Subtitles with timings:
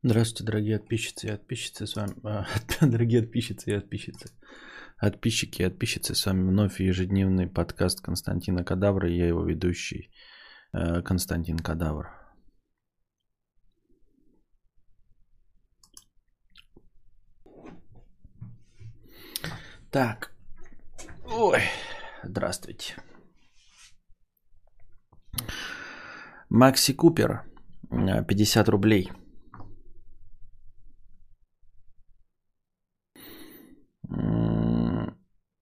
[0.00, 1.86] Здравствуйте, дорогие подписчицы и подписчицы.
[1.88, 2.14] С вами...
[2.22, 2.46] а,
[2.86, 4.30] дорогие подписчицы и подписчицы.
[5.00, 6.14] Подписчики и подписчицы.
[6.14, 9.10] С вами вновь ежедневный подкаст Константина Кадавра.
[9.10, 10.12] Я его ведущий
[10.72, 12.06] э, Константин Кадавр.
[19.90, 20.32] Так.
[21.26, 21.62] Ой.
[22.22, 22.94] Здравствуйте.
[26.48, 27.42] Макси Купер.
[27.90, 29.10] э, 50 рублей.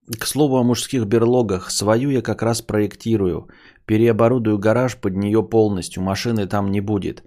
[0.06, 1.70] К слову о мужских берлогах.
[1.70, 3.48] Свою я как раз проектирую.
[3.86, 6.02] Переоборудую гараж под нее полностью.
[6.02, 7.24] Машины там не будет.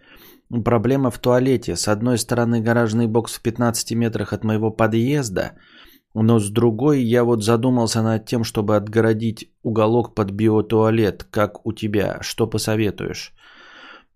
[0.66, 1.76] Проблема в туалете.
[1.76, 5.52] С одной стороны гаражный бокс в 15 метрах от моего подъезда,
[6.16, 11.74] но с другой я вот задумался над тем, чтобы отгородить уголок под биотуалет, как у
[11.74, 12.20] тебя.
[12.22, 13.34] Что посоветуешь?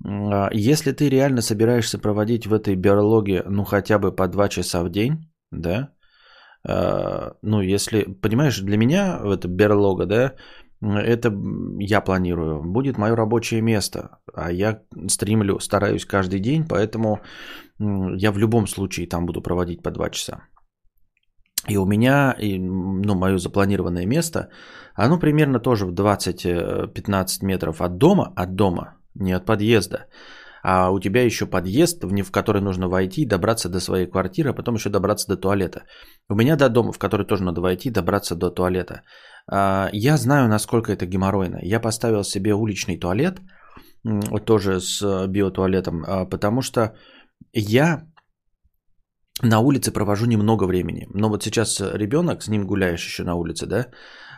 [0.03, 4.83] А, Если ты реально собираешься проводить в этой берлоге, ну хотя бы по 2 часа
[4.83, 5.92] в день, да,
[6.65, 10.33] ну, если, понимаешь, для меня это берлога, да,
[10.81, 11.33] это
[11.79, 17.21] я планирую, будет мое рабочее место, а я стримлю, стараюсь каждый день, поэтому
[17.79, 20.43] я в любом случае там буду проводить по 2 часа.
[21.69, 24.49] И у меня, и, ну, мое запланированное место,
[24.95, 30.07] оно примерно тоже в 20-15 метров от дома, от дома, не от подъезда.
[30.63, 34.75] А у тебя еще подъезд, в который нужно войти добраться до своей квартиры, а потом
[34.75, 35.83] еще добраться до туалета.
[36.29, 39.01] У меня до дома, в который тоже надо войти добраться до туалета.
[39.51, 41.59] А, Я знаю, насколько это геморройно.
[41.61, 43.41] Я поставил себе уличный туалет,
[44.45, 46.95] тоже с э, биотуалетом, а, потому что
[47.53, 48.07] я
[49.41, 51.07] на улице провожу немного времени.
[51.13, 53.87] Но вот сейчас ребенок, с ним гуляешь еще на улице, да,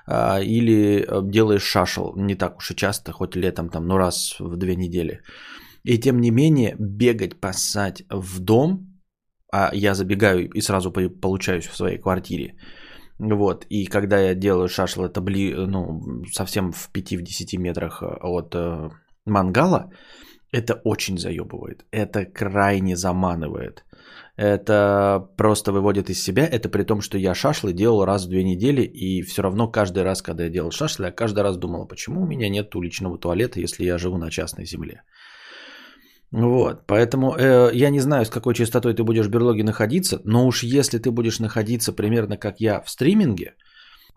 [0.07, 4.39] а, или э, делаешь шашел, не так уж и часто, хоть летом там, ну раз
[4.39, 5.21] в две недели.
[5.85, 8.79] И тем не менее бегать, пасать в дом,
[9.51, 12.55] а я забегаю и сразу по- получаюсь в своей квартире.
[13.19, 16.01] Вот, и когда я делаю шашел, это бли, ну,
[16.33, 18.89] совсем в 5-10 метрах э, от э,
[19.25, 19.91] мангала,
[20.51, 23.85] это очень заебывает, это крайне заманывает.
[24.37, 26.45] Это просто выводит из себя.
[26.45, 28.81] Это при том, что я шашлы делал раз в две недели.
[28.81, 32.27] И все равно каждый раз, когда я делал шашлы, я каждый раз думал, почему у
[32.27, 35.03] меня нет уличного туалета, если я живу на частной земле.
[36.35, 40.45] Вот, поэтому э, я не знаю, с какой частотой ты будешь в берлоге находиться, но
[40.45, 43.53] уж если ты будешь находиться примерно как я в стриминге,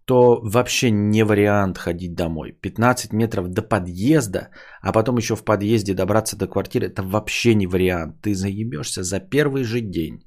[0.05, 2.59] то вообще не вариант ходить домой.
[2.61, 4.49] 15 метров до подъезда,
[4.83, 8.21] а потом еще в подъезде добраться до квартиры, это вообще не вариант.
[8.23, 10.25] Ты заебешься за первый же день.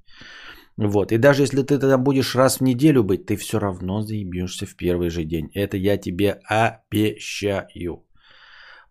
[0.78, 1.12] Вот.
[1.12, 4.78] И даже если ты тогда будешь раз в неделю быть, ты все равно заебешься в
[4.78, 5.50] первый же день.
[5.54, 8.06] Это я тебе обещаю.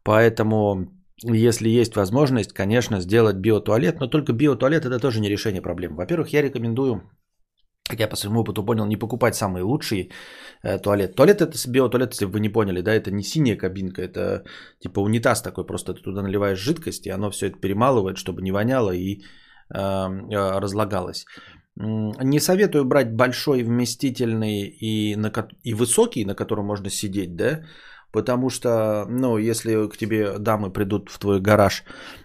[0.02, 5.97] Поэтому, если есть возможность, конечно, сделать биотуалет, но только биотуалет это тоже не решение проблем.
[5.97, 7.03] Во-первых, я рекомендую
[7.91, 10.10] как я по своему опыту понял, не покупать самый лучший
[10.62, 11.16] э, туалет.
[11.16, 14.44] Туалет это биотуалет, если вы не поняли, да, это не синяя кабинка, это
[14.78, 18.53] типа унитаз такой, просто ты туда наливаешь жидкость, и оно все это перемалывает, чтобы не
[18.53, 19.22] воняло и
[19.75, 21.26] э, э, разлагалось.
[21.76, 25.32] Не советую брать большой, вместительный и, на,
[25.64, 27.60] и высокий, на котором можно сидеть, да,
[28.12, 31.84] потому что, ну, если к тебе дамы придут в твой гараж,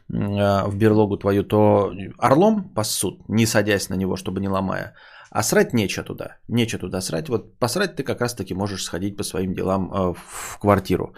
[0.10, 4.94] э, в берлогу твою, то орлом пасут, не садясь на него, чтобы не ломая,
[5.32, 6.38] а срать нечего туда.
[6.48, 7.30] Нечего туда срать.
[7.30, 11.14] Вот посрать ты как раз-таки можешь сходить по своим делам э, в квартиру.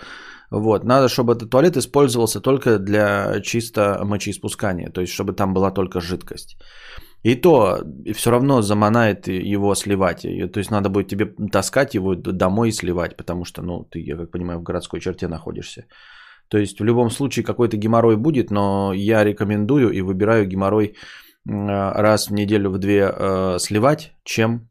[0.51, 0.83] Вот.
[0.83, 4.89] Надо, чтобы этот туалет использовался только для чисто мочеиспускания.
[4.89, 6.57] То есть, чтобы там была только жидкость.
[7.23, 7.79] И то
[8.13, 10.21] все равно заманает его сливать.
[10.21, 13.17] То есть, надо будет тебе таскать его домой и сливать.
[13.17, 15.85] Потому что, ну, ты, я как понимаю, в городской черте находишься.
[16.47, 20.95] То есть, в любом случае, какой-то геморрой будет, но я рекомендую и выбираю геморрой
[21.49, 24.69] а, раз в неделю в две э, сливать, чем...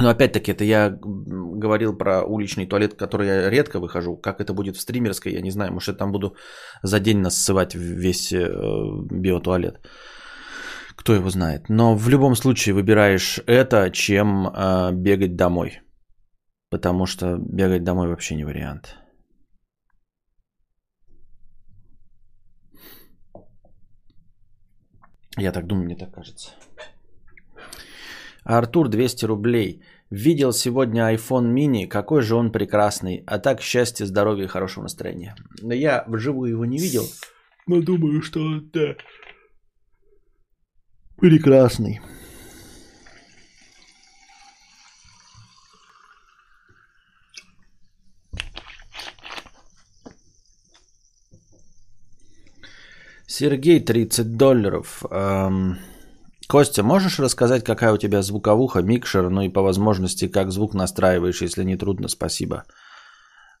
[0.00, 4.16] Но опять-таки, это я говорил про уличный туалет, в который я редко выхожу.
[4.16, 5.72] Как это будет в стримерской, я не знаю.
[5.72, 6.34] Может, я там буду
[6.82, 8.48] за день насывать весь э,
[9.10, 9.78] биотуалет.
[10.96, 11.68] Кто его знает.
[11.68, 15.80] Но в любом случае выбираешь это, чем э, бегать домой.
[16.70, 18.96] Потому что бегать домой вообще не вариант.
[25.36, 26.50] Я так думаю, мне так кажется.
[28.44, 29.82] Артур 200 рублей.
[30.10, 33.24] Видел сегодня iPhone mini, какой же он прекрасный.
[33.26, 35.34] А так счастье, здоровья и хорошего настроения.
[35.62, 37.04] Но я вживую его не видел,
[37.66, 38.94] но думаю, что да,
[41.16, 42.00] прекрасный.
[53.26, 55.02] Сергей 30 долларов.
[55.10, 55.78] Эм,
[56.46, 61.42] Костя, можешь рассказать, какая у тебя звуковуха, микшер, ну и по возможности, как звук настраиваешь,
[61.42, 62.64] если не трудно, спасибо.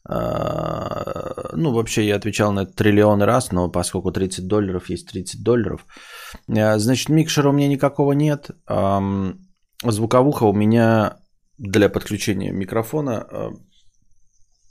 [0.06, 5.42] А, ну, вообще я отвечал на это триллионы раз, но поскольку 30 долларов есть 30
[5.42, 5.86] долларов.
[6.48, 8.50] А, значит, микшера у меня никакого нет.
[9.82, 11.18] Звуковуха у меня
[11.58, 13.50] для подключения микрофона а,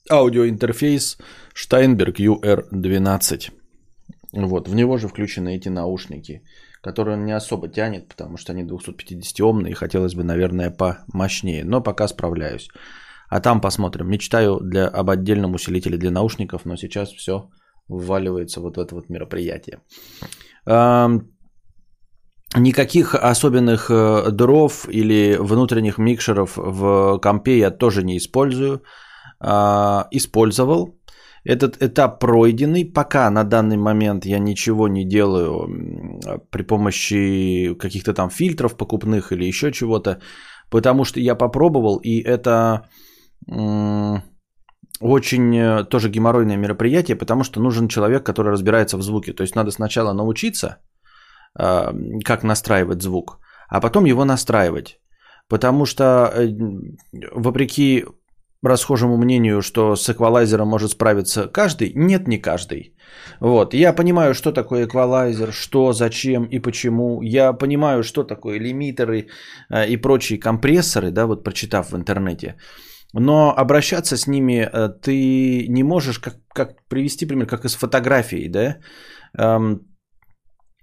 [0.09, 1.18] аудиоинтерфейс
[1.56, 3.51] Steinberg UR12.
[4.33, 6.41] Вот, в него же включены эти наушники,
[6.81, 11.81] которые он не особо тянет, потому что они 250-омные, и хотелось бы, наверное, помощнее, но
[11.81, 12.68] пока справляюсь.
[13.33, 14.09] А там посмотрим.
[14.09, 17.50] Мечтаю для, об отдельном усилителе для наушников, но сейчас все
[17.89, 19.80] вваливается вот в это вот мероприятие.
[22.56, 28.83] Никаких особенных э, дров или внутренних микшеров в компе я тоже не использую.
[29.39, 31.00] А, использовал.
[31.44, 32.85] Этот этап пройденный.
[32.85, 35.68] Пока на данный момент я ничего не делаю
[36.51, 40.19] при помощи каких-то там фильтров покупных или еще чего-то.
[40.69, 42.85] Потому что я попробовал, и это
[45.00, 49.34] очень э, тоже геморройное мероприятие, потому что нужен человек, который разбирается в звуке.
[49.34, 50.78] То есть надо сначала научиться,
[51.56, 51.94] а,
[52.24, 55.00] как настраивать звук, а потом его настраивать.
[55.50, 56.48] Потому что, э,
[57.36, 58.06] вопреки
[58.63, 62.95] расхожему мнению, что с эквалайзером может справиться каждый, нет, не каждый.
[63.42, 63.74] Вот.
[63.74, 67.22] Я понимаю, что такое эквалайзер, что, зачем и почему.
[67.22, 69.28] Я понимаю, что такое лимитеры
[69.69, 72.56] э, и прочие компрессоры, да, вот прочитав в интернете.
[73.13, 78.50] Но обращаться с ними э, ты не можешь, как, как привести пример, как из фотографии,
[78.50, 78.77] да?
[79.38, 79.81] Эм,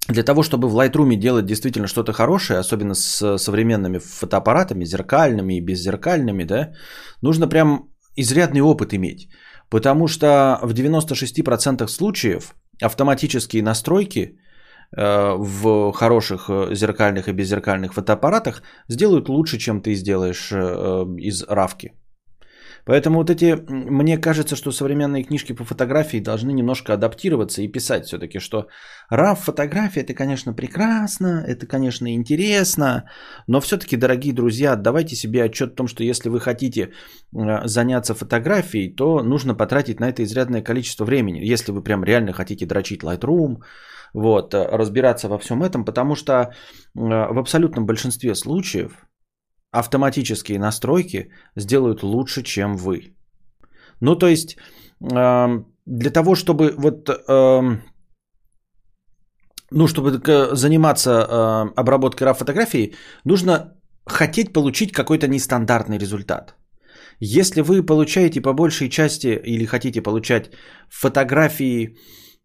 [0.08, 5.60] для того, чтобы в Lightroom делать действительно что-то хорошее, особенно с современными фотоаппаратами, зеркальными и
[5.60, 6.72] беззеркальными, да,
[7.22, 9.28] нужно прям изрядный опыт иметь.
[9.68, 14.38] Потому что в 96% случаев автоматические настройки
[14.96, 21.92] э, в хороших э, зеркальных и беззеркальных фотоаппаратах сделают лучше, чем ты сделаешь из равки.
[22.84, 28.06] Поэтому вот эти, мне кажется, что современные книжки по фотографии должны немножко адаптироваться и писать
[28.06, 28.66] все-таки, что
[29.12, 33.04] RAW фотография это, конечно, прекрасно, это, конечно, интересно,
[33.46, 38.14] но все-таки, дорогие друзья, давайте себе отчет о том, что если вы хотите э, заняться
[38.14, 43.02] фотографией, то нужно потратить на это изрядное количество времени, если вы прям реально хотите дрочить
[43.02, 43.62] Lightroom,
[44.14, 46.48] вот, э, разбираться во всем этом, потому что э,
[46.94, 48.92] в абсолютном большинстве случаев
[49.72, 53.14] автоматические настройки сделают лучше, чем вы.
[54.00, 54.56] Ну, то есть,
[55.00, 57.78] э, для того, чтобы вот, э,
[59.70, 60.20] ну, чтобы
[60.56, 62.94] заниматься э, обработкой RAW-фотографий,
[63.24, 63.74] нужно
[64.06, 66.54] хотеть получить какой-то нестандартный результат.
[67.20, 70.50] Если вы получаете по большей части или хотите получать
[70.88, 71.96] фотографии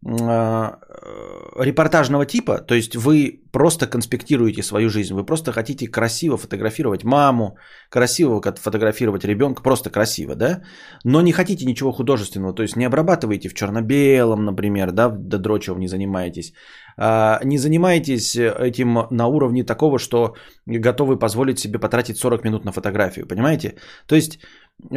[0.06, 7.56] репортажного типа, то есть вы просто конспектируете свою жизнь, вы просто хотите красиво фотографировать маму,
[7.90, 10.62] красиво фотографировать ребенка, просто красиво, да,
[11.04, 15.80] но не хотите ничего художественного, то есть не обрабатываете в черно-белом, например, да, до дрочевым
[15.80, 16.52] не занимаетесь,
[16.96, 20.36] а, не занимаетесь этим на уровне такого, что
[20.66, 23.76] готовы позволить себе потратить 40 минут на фотографию, понимаете?
[24.06, 24.38] То есть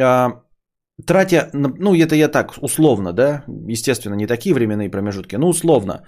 [0.00, 0.42] а,
[1.06, 6.04] тратя, ну это я так условно, да, естественно, не такие временные промежутки, но условно,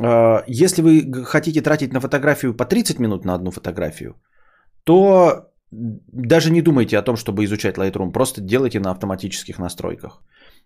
[0.00, 4.14] а, если вы хотите тратить на фотографию по 30 минут на одну фотографию,
[4.84, 10.22] то даже не думайте о том, чтобы изучать Lightroom, просто делайте на автоматических настройках.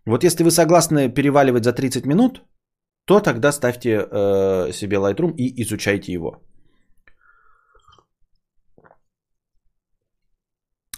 [0.07, 2.43] Вот если вы согласны переваливать за 30 минут,
[3.05, 6.43] то тогда ставьте э, себе Lightroom и изучайте его.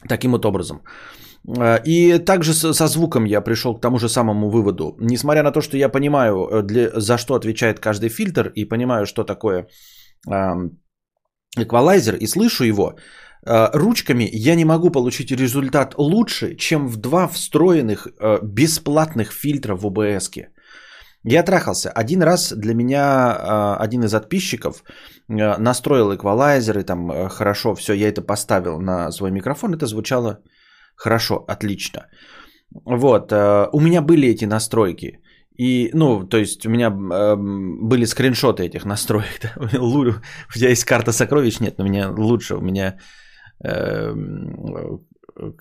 [0.09, 0.83] Таким вот образом.
[1.49, 4.97] Э, и также со звуком я пришел к тому же самому выводу.
[5.01, 9.07] Несмотря на то, что я понимаю, э, для, за что отвечает каждый фильтр, и понимаю,
[9.07, 9.67] что такое
[11.57, 12.95] эквалайзер, и слышу его,
[13.47, 18.09] э, ручками я не могу получить результат лучше, чем в два встроенных
[18.43, 19.85] бесплатных фильтра в.
[19.85, 20.49] -ке.
[21.27, 21.91] Я трахался.
[21.91, 24.85] Один раз для меня один из подписчиков
[25.29, 30.39] настроил эквалайзер, и там хорошо все, я это поставил на свой микрофон, это звучало
[30.97, 32.07] Хорошо, отлично.
[32.85, 35.21] Вот, э, у меня были эти настройки.
[35.59, 39.41] И, ну, то есть у меня э, были скриншоты этих настроек.
[39.41, 39.81] Да?
[39.81, 41.61] У тебя есть карта сокровищ?
[41.61, 42.57] Нет, но у меня лучше.
[42.57, 42.99] У меня
[43.65, 44.15] э,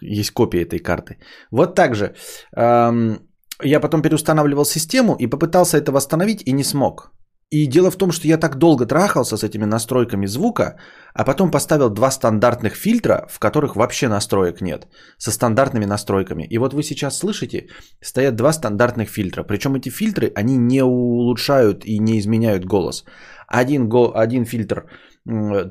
[0.01, 1.17] есть копия этой карты.
[1.51, 2.15] Вот так же.
[2.57, 3.17] Э,
[3.63, 7.11] я потом переустанавливал систему и попытался это восстановить и не смог.
[7.53, 10.75] И дело в том, что я так долго трахался с этими настройками звука,
[11.13, 16.47] а потом поставил два стандартных фильтра, в которых вообще настроек нет, со стандартными настройками.
[16.49, 17.67] И вот вы сейчас слышите,
[18.01, 19.43] стоят два стандартных фильтра.
[19.43, 23.05] Причем эти фильтры, они не улучшают и не изменяют голос.
[23.47, 24.85] Один, го, один фильтр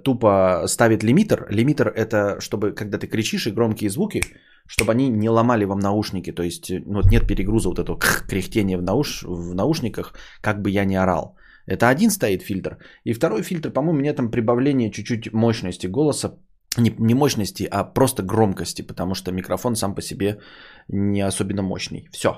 [0.05, 1.47] тупо ставит лимитер.
[1.51, 4.23] Лимитер это чтобы, когда ты кричишь и громкие звуки,
[4.69, 6.31] чтобы они не ломали вам наушники.
[6.33, 7.99] То есть ну, вот нет перегруза вот этого
[8.29, 11.37] кряхтения в, науш, в наушниках, как бы я не орал.
[11.67, 12.79] Это один стоит фильтр.
[13.05, 16.39] И второй фильтр, по-моему, у меня там прибавление чуть-чуть мощности голоса.
[16.79, 20.41] Не, не мощности, а просто громкости, потому что микрофон сам по себе
[20.89, 22.09] не особенно мощный.
[22.13, 22.31] Все.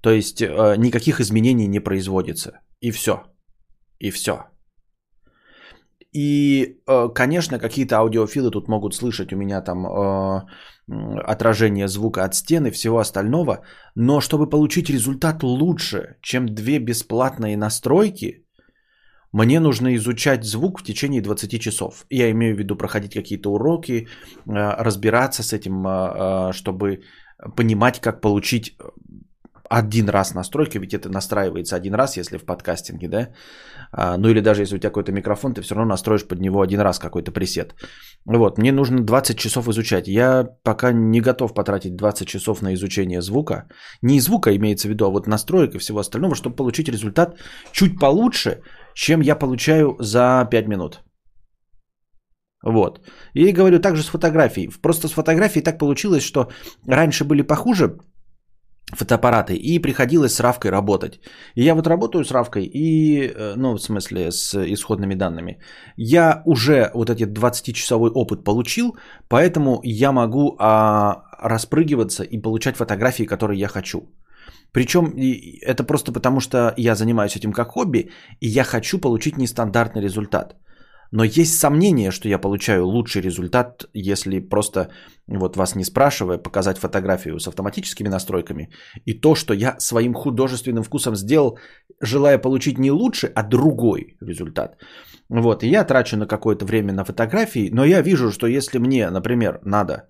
[0.00, 2.60] То есть э, никаких изменений не производится.
[2.80, 3.22] И все.
[4.00, 4.44] И все.
[6.14, 10.42] И, э, конечно, какие-то аудиофилы тут могут слышать у меня там э,
[11.26, 13.64] отражение звука от стены всего остального,
[13.96, 18.44] но чтобы получить результат лучше, чем две бесплатные настройки,
[19.32, 22.06] мне нужно изучать звук в течение 20 часов.
[22.10, 24.06] Я имею в виду проходить какие-то уроки,
[24.46, 27.02] э, разбираться с этим, чтобы
[27.56, 28.78] понимать, как получить
[29.68, 33.28] один раз настройка, ведь это настраивается один раз, если в подкастинге, да,
[33.96, 36.80] ну или даже если у тебя какой-то микрофон, ты все равно настроишь под него один
[36.80, 37.74] раз какой-то пресет.
[38.26, 40.08] Вот, мне нужно 20 часов изучать.
[40.08, 43.68] Я пока не готов потратить 20 часов на изучение звука.
[44.02, 47.38] Не звука имеется в виду, а вот настроек и всего остального, чтобы получить результат
[47.72, 48.62] чуть получше,
[48.94, 51.00] чем я получаю за 5 минут.
[52.64, 53.00] Вот.
[53.34, 54.70] И говорю также с фотографией.
[54.82, 56.48] Просто с фотографией так получилось, что
[56.88, 57.98] раньше были похуже
[58.92, 61.20] фотоаппараты, и приходилось с равкой работать.
[61.54, 65.58] И я вот работаю с равкой, и, э, ну, в смысле, с исходными данными.
[65.96, 68.96] Я уже вот этот 20-часовой опыт получил,
[69.28, 74.00] поэтому я могу а, распрыгиваться и получать фотографии, которые я хочу.
[74.72, 75.12] Причем
[75.62, 78.10] это просто потому, что я занимаюсь этим как хобби,
[78.40, 80.56] и я хочу получить нестандартный результат.
[81.14, 84.88] Но есть сомнение, что я получаю лучший результат, если просто,
[85.28, 88.68] вот вас не спрашивая, показать фотографию с автоматическими настройками.
[89.06, 91.58] И то, что я своим художественным вкусом сделал,
[92.02, 94.76] желая получить не лучший, а другой результат.
[95.28, 99.10] Вот, и я трачу на какое-то время на фотографии, но я вижу, что если мне,
[99.10, 100.08] например, надо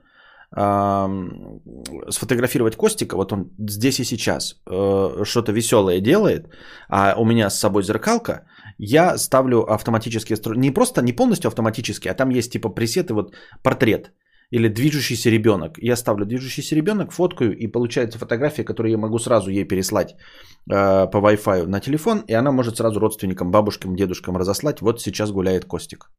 [2.11, 6.47] сфотографировать Костика, вот он здесь и сейчас э, что-то веселое делает,
[6.89, 8.47] а у меня с собой зеркалка,
[8.79, 14.13] я ставлю автоматические не просто не полностью автоматически, а там есть типа пресеты вот портрет
[14.51, 15.79] или движущийся ребенок.
[15.79, 21.11] Я ставлю движущийся ребенок, фоткаю и получается фотография, которую я могу сразу ей переслать э,
[21.11, 24.81] по Wi-Fi на телефон, и она может сразу родственникам, бабушкам, дедушкам разослать.
[24.81, 26.11] Вот сейчас гуляет Костик.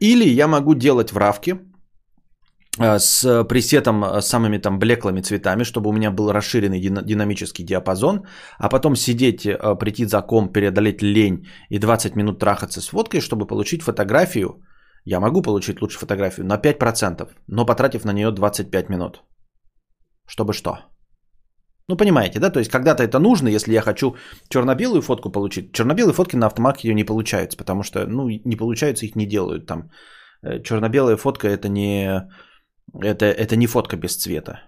[0.00, 1.58] Или я могу делать в равке,
[2.78, 8.26] с пресетом э, с самыми там блеклыми цветами, чтобы у меня был расширенный динамический диапазон,
[8.58, 13.20] а потом сидеть, э, прийти за ком, преодолеть лень и 20 минут трахаться с фоткой,
[13.20, 14.62] чтобы получить фотографию.
[15.04, 19.22] Я могу получить лучше фотографию на 5%, но потратив на нее 25 минут.
[20.26, 20.78] Чтобы что?
[21.88, 22.50] Ну, понимаете, да?
[22.50, 24.16] То есть, когда-то это нужно, если я хочу
[24.48, 25.72] черно-белую фотку получить.
[25.72, 29.66] Черно-белые фотки на автомат ее не получаются, потому что, ну, не получается, их не делают
[29.66, 29.90] там.
[30.64, 32.22] Черно-белая фотка это не
[33.00, 34.60] это, это не фотка без цвета.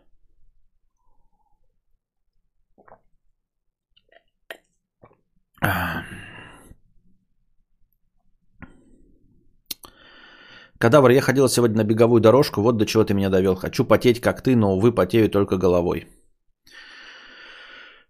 [10.78, 13.54] Кадавр, я ходил сегодня на беговую дорожку, вот до чего ты меня довел.
[13.54, 16.07] Хочу потеть, как ты, но, увы, потею только головой.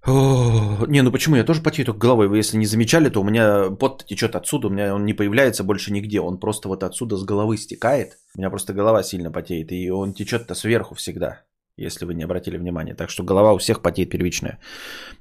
[0.07, 1.37] Не, ну почему?
[1.37, 2.29] Я тоже потею только головой.
[2.29, 5.65] Вы если не замечали, то у меня пот течет отсюда, у меня он не появляется
[5.65, 6.21] больше нигде.
[6.21, 8.19] Он просто вот отсюда с головы стекает.
[8.37, 11.41] У меня просто голова сильно потеет, и он течет-то сверху всегда,
[11.79, 12.95] если вы не обратили внимания.
[12.95, 14.59] Так что голова у всех потеет первичная.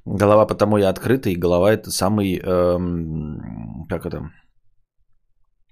[0.05, 4.31] Голова потому и открыта, и голова это самый, эм, как это,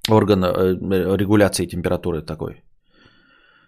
[0.10, 2.64] орган э, регуляции температуры такой.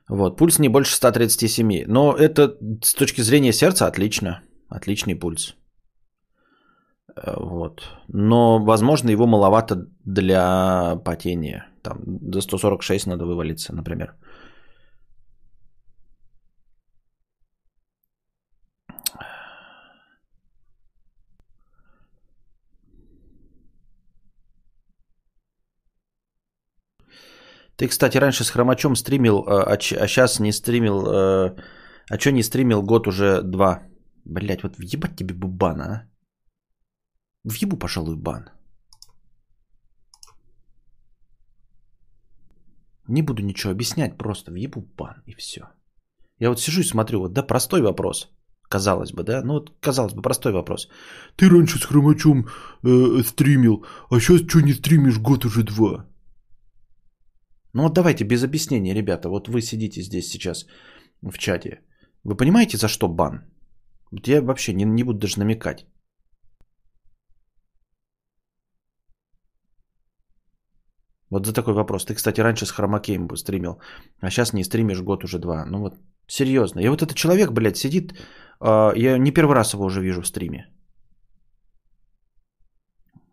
[0.10, 1.86] Вот, пульс не больше 137.
[1.88, 4.42] Но это с точки зрения сердца отлично.
[4.78, 5.56] Отличный пульс.
[7.16, 7.82] Э, вот.
[8.08, 11.68] Но, возможно, его маловато для потения.
[11.84, 14.16] Там до 146 надо вывалиться, например.
[27.76, 31.06] Ты, кстати, раньше с хромачом стримил, э, а, а сейчас не стримил.
[31.06, 31.56] Э,
[32.10, 33.93] а что не стримил год уже два?
[34.26, 36.10] Блять, вот въебать тебе бы бан, а?
[37.44, 38.50] Въебу, пожалуй, бан.
[43.08, 45.62] Не буду ничего объяснять, просто въебу бан и все.
[46.40, 48.30] Я вот сижу и смотрю, вот, да, простой вопрос.
[48.70, 49.44] Казалось бы, да?
[49.44, 50.88] Ну, вот, казалось бы, простой вопрос.
[51.36, 52.48] Ты раньше с хромачом
[52.84, 56.08] э, стримил, а сейчас что не стримишь год уже два?
[57.74, 59.30] Ну вот давайте без объяснения, ребята.
[59.30, 60.66] Вот вы сидите здесь сейчас
[61.22, 61.82] в чате.
[62.24, 63.53] Вы понимаете, за что бан?
[64.28, 65.86] Я вообще не, не буду даже намекать.
[71.32, 72.06] Вот за такой вопрос.
[72.06, 73.80] Ты, кстати, раньше с Хромакеем бы стримил,
[74.22, 75.66] а сейчас не стримишь год уже два.
[75.66, 75.94] Ну вот,
[76.28, 76.80] серьезно.
[76.82, 78.14] И вот этот человек, блядь, сидит,
[78.62, 80.68] э, я не первый раз его уже вижу в стриме.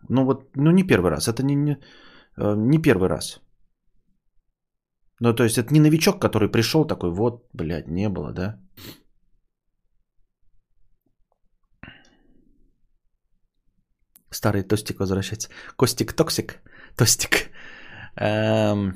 [0.08, 1.76] Ну вот, ну не первый раз, это не, не,
[2.38, 3.40] э, не первый раз.
[5.20, 8.58] Ну то есть это не новичок, который пришел такой, вот, блядь, не было, да?
[14.30, 15.49] Старый тостик возвращается.
[15.76, 16.60] Костик токсик.
[16.96, 17.50] Тостик.
[18.16, 18.94] Эм...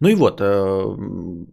[0.00, 0.96] Ну и вот, э,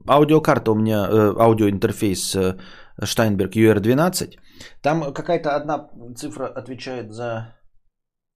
[0.08, 2.58] аудиокарта у меня, э, аудиоинтерфейс э,
[3.02, 4.38] Steinberg UR12.
[4.82, 7.54] Там какая-то одна цифра отвечает за...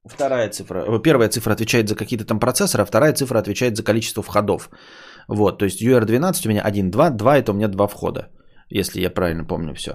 [0.05, 3.83] Вторая цифра, э, первая цифра отвечает за какие-то там процессоры, а вторая цифра отвечает за
[3.83, 4.69] количество входов.
[5.27, 8.29] Вот, то есть UR12 у меня 1, 2, 2 это у меня два входа,
[8.69, 9.91] если я правильно помню все.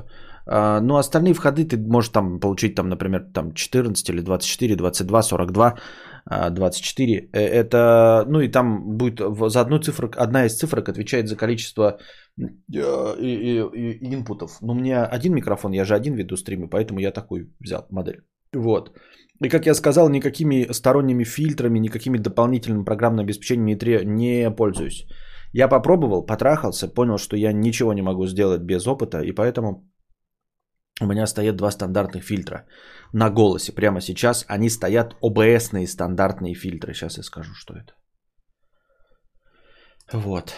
[0.49, 5.23] А, ну, остальные входы ты можешь там получить, там, например, там 14 или 24, 22,
[5.23, 5.79] 42,
[6.51, 7.29] 24.
[7.33, 11.99] Это, ну и там будет за одну цифру, одна из цифрок отвечает за количество
[12.39, 12.45] э,
[14.01, 14.59] инпутов.
[14.63, 18.23] Но у меня один микрофон, я же один веду стримы, поэтому я такой взял модель.
[18.53, 18.93] Вот.
[19.45, 25.07] И как я сказал, никакими сторонними фильтрами, никакими дополнительными программными обеспечениями не пользуюсь.
[25.53, 29.85] Я попробовал, потрахался, понял, что я ничего не могу сделать без опыта, и поэтому
[31.01, 32.65] у меня стоят два стандартных фильтра
[33.13, 33.73] на голосе.
[33.73, 36.95] Прямо сейчас они стоят ОБСные стандартные фильтры.
[36.95, 37.93] Сейчас я скажу, что это.
[40.13, 40.55] Вот.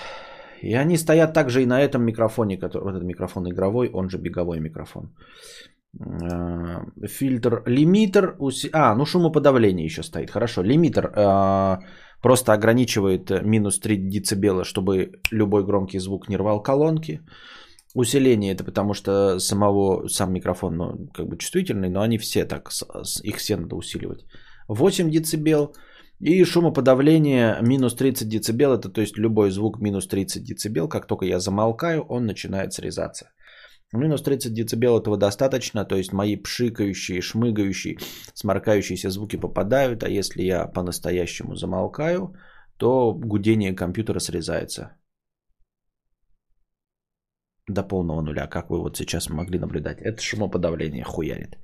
[0.63, 4.19] И они стоят также и на этом микрофоне, который, вот этот микрофон игровой, он же
[4.19, 5.15] беговой микрофон.
[6.01, 8.37] А, фильтр лимитер,
[8.73, 10.63] а, ну шумоподавление еще стоит, хорошо.
[10.63, 11.79] Лимитер а,
[12.23, 17.21] просто ограничивает минус 3 дБ, чтобы любой громкий звук не рвал колонки.
[17.95, 22.71] Усиление это потому что самого, сам микрофон ну, как бы чувствительный, но они все так,
[23.23, 24.27] их все надо усиливать.
[24.69, 25.75] 8 дБ
[26.21, 31.25] и шумоподавление минус 30 дБ, это то есть любой звук минус 30 дБ, как только
[31.25, 33.31] я замолкаю, он начинает срезаться.
[33.93, 37.97] Минус 30 дБ этого достаточно, то есть мои пшикающие, шмыгающие,
[38.35, 42.35] сморкающиеся звуки попадают, а если я по-настоящему замолкаю,
[42.77, 44.98] то гудение компьютера срезается
[47.69, 50.01] до полного нуля, как вы вот сейчас могли наблюдать.
[50.01, 51.57] Это шумоподавление хуярит.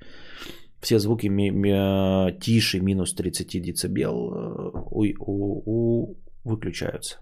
[0.81, 7.17] Все звуки ми- ми- тише минус 30 дБ э, у- у- у- выключаются.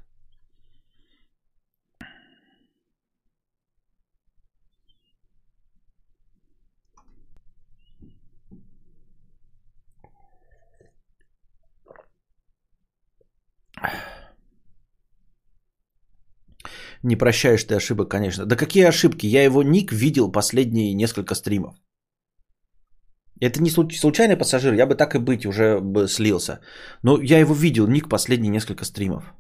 [17.03, 18.45] Не прощаешь ты ошибок, конечно.
[18.45, 19.27] Да какие ошибки?
[19.27, 21.75] Я его ник видел последние несколько стримов.
[23.41, 26.59] Это не случайный пассажир, я бы так и быть уже бы слился.
[27.03, 29.33] Но я его видел, ник последние несколько стримов.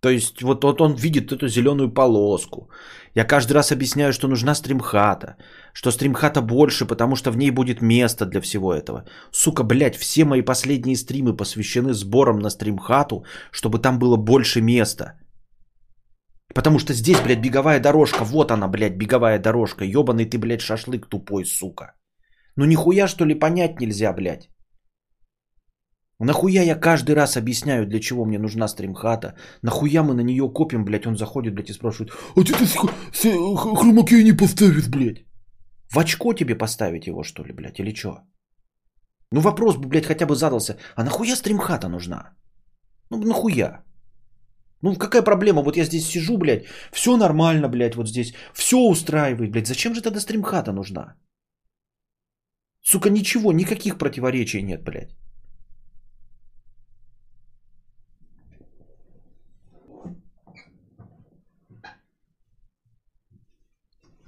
[0.00, 2.70] То есть вот, вот он видит эту зеленую полоску.
[3.14, 5.36] Я каждый раз объясняю, что нужна стримхата.
[5.72, 9.04] Что стримхата больше, потому что в ней будет место для всего этого.
[9.32, 15.14] Сука, блядь, все мои последние стримы посвящены сборам на стримхату, чтобы там было больше места.
[16.54, 18.24] Потому что здесь, блядь, беговая дорожка.
[18.24, 19.84] Вот она, блядь, беговая дорожка.
[19.84, 21.94] Ёбаный ты, блядь, шашлык тупой, сука.
[22.56, 24.48] Ну нихуя, что ли, понять нельзя, блядь.
[26.20, 29.36] Нахуя я каждый раз объясняю, для чего мне нужна стримхата?
[29.62, 34.24] Нахуя мы на нее копим, блядь, он заходит, блядь, и спрашивает, а ты, ты хромакей
[34.24, 35.24] не поставишь, блядь?
[35.92, 38.22] В очко тебе поставить его, что ли, блядь, или что?
[39.30, 42.34] Ну вопрос бы, блядь, хотя бы задался, а нахуя стримхата нужна?
[43.10, 43.84] Ну нахуя?
[44.82, 45.62] Ну какая проблема?
[45.62, 49.66] Вот я здесь сижу, блядь, все нормально, блядь, вот здесь, все устраивает, блядь.
[49.66, 51.16] Зачем же тогда стримхата нужна?
[52.82, 55.16] Сука, ничего, никаких противоречий нет, блядь.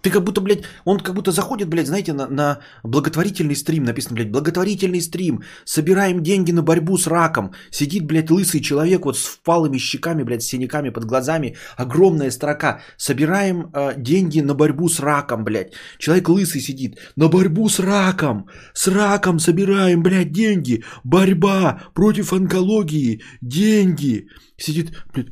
[0.03, 4.15] Ты как будто, блядь, он как будто заходит, блядь, знаете, на, на благотворительный стрим, написано,
[4.15, 7.53] блядь, благотворительный стрим, собираем деньги на борьбу с раком.
[7.71, 12.81] Сидит, блядь, лысый человек вот с впалыми щеками, блядь, с синяками под глазами, огромная строка.
[12.97, 15.73] Собираем э, деньги на борьбу с раком, блядь.
[15.99, 20.83] Человек лысый сидит, на борьбу с раком, с раком собираем, блядь, деньги.
[21.05, 24.29] Борьба против онкологии, деньги.
[24.57, 25.29] Сидит, блядь,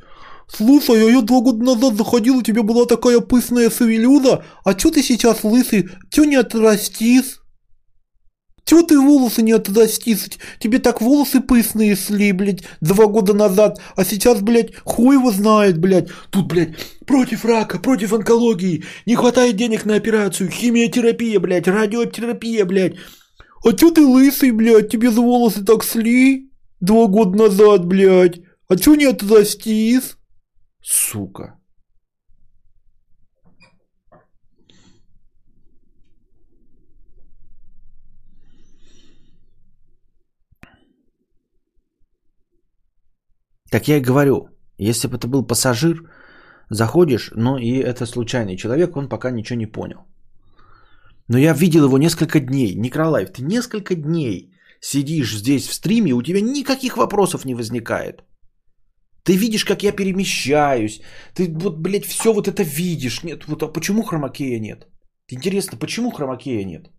[0.51, 4.91] Слушай, а я два года назад заходил, у тебя была такая пышная савелюза, а чё
[4.91, 5.91] ты сейчас лысый?
[6.11, 7.37] Чё не отрастись?
[8.65, 10.29] Чё ты волосы не отрастись?
[10.59, 15.79] Тебе так волосы пышные шли, блядь, два года назад, а сейчас, блядь, хуй его знает,
[15.79, 16.09] блядь.
[16.31, 22.97] Тут, блядь, против рака, против онкологии, не хватает денег на операцию, химиотерапия, блядь, радиотерапия, блядь.
[23.65, 24.91] А чё ты лысый, блядь?
[24.91, 26.51] Тебе за волосы так сли?
[26.81, 28.41] Два года назад, блядь.
[28.69, 30.18] А чё не отрастис?
[30.81, 31.59] Сука.
[43.71, 46.11] Так я и говорю, если бы это был пассажир,
[46.71, 50.07] заходишь, но и это случайный человек, он пока ничего не понял.
[51.29, 52.75] Но я видел его несколько дней.
[52.75, 58.25] Николаев, ты несколько дней сидишь здесь в стриме, у тебя никаких вопросов не возникает.
[59.29, 61.03] Ты видишь, как я перемещаюсь.
[61.35, 63.23] Ты вот, блядь, все вот это видишь.
[63.25, 64.87] Нет, вот а почему хромакея нет?
[65.31, 66.91] Интересно, почему хромакея нет?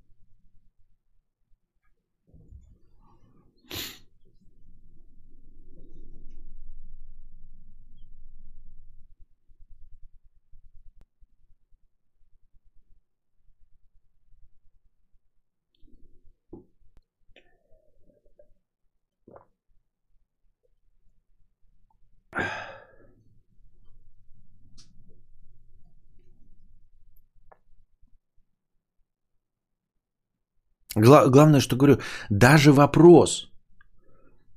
[30.99, 31.97] Гла- главное, что говорю,
[32.29, 33.49] даже вопрос,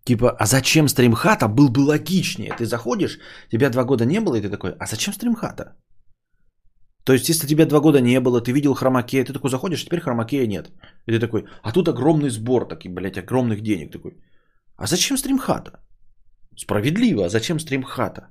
[0.05, 2.53] типа, а зачем стримхата, был бы логичнее.
[2.59, 3.19] Ты заходишь,
[3.51, 5.77] тебя два года не было, и ты такой, а зачем стримхата?
[7.05, 10.01] То есть, если тебя два года не было, ты видел хромакея, ты такой заходишь, теперь
[10.01, 10.71] хромакея нет.
[11.07, 13.93] И ты такой, а тут огромный сбор, такой, блядь, огромных денег.
[13.93, 14.13] Такой,
[14.77, 15.81] а зачем стримхата?
[16.57, 18.29] Справедливо, а зачем стримхата?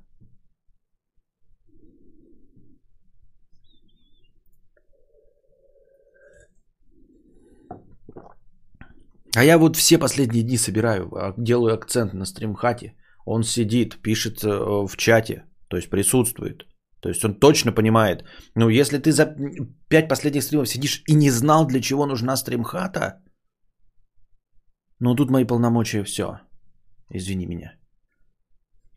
[9.35, 12.95] А я вот все последние дни собираю, а, делаю акцент на стримхате.
[13.25, 14.47] Он сидит, пишет э,
[14.87, 16.65] в чате, то есть присутствует.
[17.01, 18.23] То есть он точно понимает.
[18.55, 19.35] Ну, если ты за
[19.89, 23.23] пять последних стримов сидишь и не знал, для чего нужна стримхата,
[24.99, 26.39] ну тут мои полномочия все.
[27.13, 27.80] Извини меня.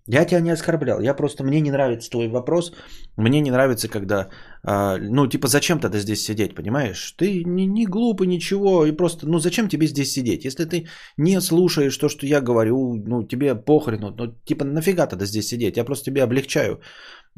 [0.07, 2.73] Я тебя не оскорблял, я просто, мне не нравится твой вопрос,
[3.17, 4.29] мне не нравится, когда,
[4.63, 7.15] э, ну, типа, зачем тогда здесь сидеть, понимаешь?
[7.17, 10.45] Ты не, не глупый, ничего, и просто, ну, зачем тебе здесь сидеть?
[10.45, 15.25] Если ты не слушаешь то, что я говорю, ну, тебе похрену, ну, типа, нафига тогда
[15.25, 15.77] здесь сидеть?
[15.77, 16.81] Я просто тебе облегчаю.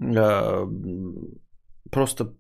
[0.02, 0.66] Э,
[1.92, 2.34] просто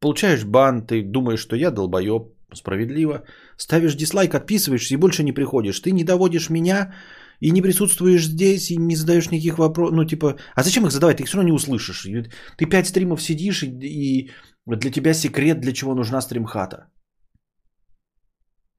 [0.00, 2.22] получаешь бан, ты думаешь, что я долбоеб,
[2.54, 3.24] справедливо,
[3.58, 5.80] ставишь дизлайк, отписываешься и больше не приходишь.
[5.80, 6.94] Ты не доводишь меня
[7.42, 9.96] и не присутствуешь здесь, и не задаешь никаких вопросов.
[9.96, 11.16] Ну, типа, а зачем их задавать?
[11.16, 12.06] Ты их все равно не услышишь.
[12.56, 14.30] Ты пять стримов сидишь, и, и
[14.66, 16.86] для тебя секрет, для чего нужна стримхата.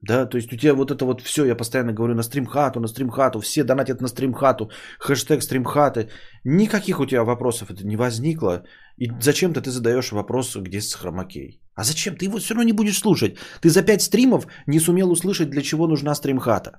[0.01, 2.87] Да, то есть у тебя вот это вот все, я постоянно говорю на стримхату, на
[2.87, 6.09] стримхату, все донатят на стримхату, хэштег стримхаты.
[6.45, 8.63] Никаких у тебя вопросов это не возникло.
[8.97, 11.61] И зачем-то ты задаешь вопрос, где с хромакей.
[11.75, 12.15] А зачем?
[12.15, 13.37] Ты его все равно не будешь слушать.
[13.61, 16.71] Ты за пять стримов не сумел услышать, для чего нужна стримхата.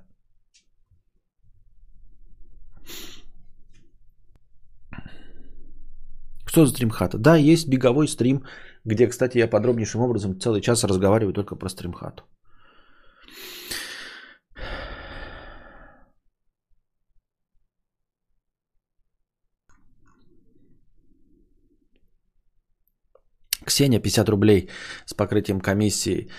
[6.55, 7.17] Что за стримхата?
[7.17, 8.45] Да, есть беговой стрим,
[8.85, 12.23] где, кстати, я подробнейшим образом целый час разговариваю только про стримхату.
[23.65, 24.69] Ксения, 50 рублей
[25.05, 26.29] с покрытием комиссии.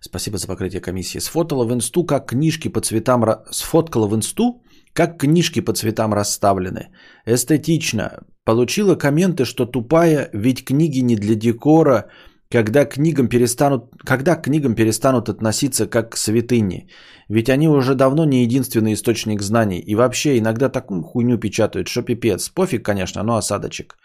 [0.00, 1.20] Спасибо за покрытие комиссии.
[1.20, 3.24] Сфотала в инсту, как книжки по цветам...
[3.50, 4.62] Сфоткала в инсту,
[4.94, 6.88] как книжки по цветам расставлены.
[7.26, 8.24] Эстетично.
[8.46, 12.04] Получила комменты, что тупая, ведь книги не для декора,
[12.48, 16.88] когда, книгам перестанут, когда к книгам перестанут относиться как к святыне.
[17.28, 19.80] Ведь они уже давно не единственный источник знаний.
[19.80, 22.48] И вообще иногда такую хуйню печатают, что пипец.
[22.48, 23.96] Пофиг, конечно, но осадочек.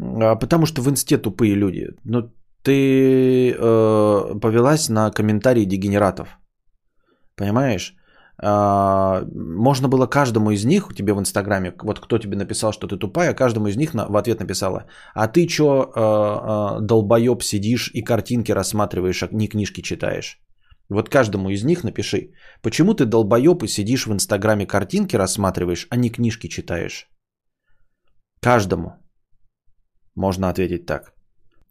[0.00, 1.86] А, потому что в инсте тупые люди.
[2.04, 2.32] Но
[2.64, 6.36] ты э, повелась на комментарии дегенератов.
[7.36, 7.94] Понимаешь?
[8.42, 12.86] Э, можно было каждому из них, у тебя в Инстаграме, вот кто тебе написал, что
[12.88, 17.42] ты тупая, каждому из них на, в ответ написала, а ты чё, э, э, долбоеб,
[17.42, 20.40] сидишь и картинки рассматриваешь, а не книжки читаешь?
[20.88, 25.96] Вот каждому из них напиши, почему ты долбоеб и сидишь в Инстаграме картинки рассматриваешь, а
[25.96, 27.08] не книжки читаешь?
[28.40, 28.92] Каждому.
[30.16, 31.14] Можно ответить так.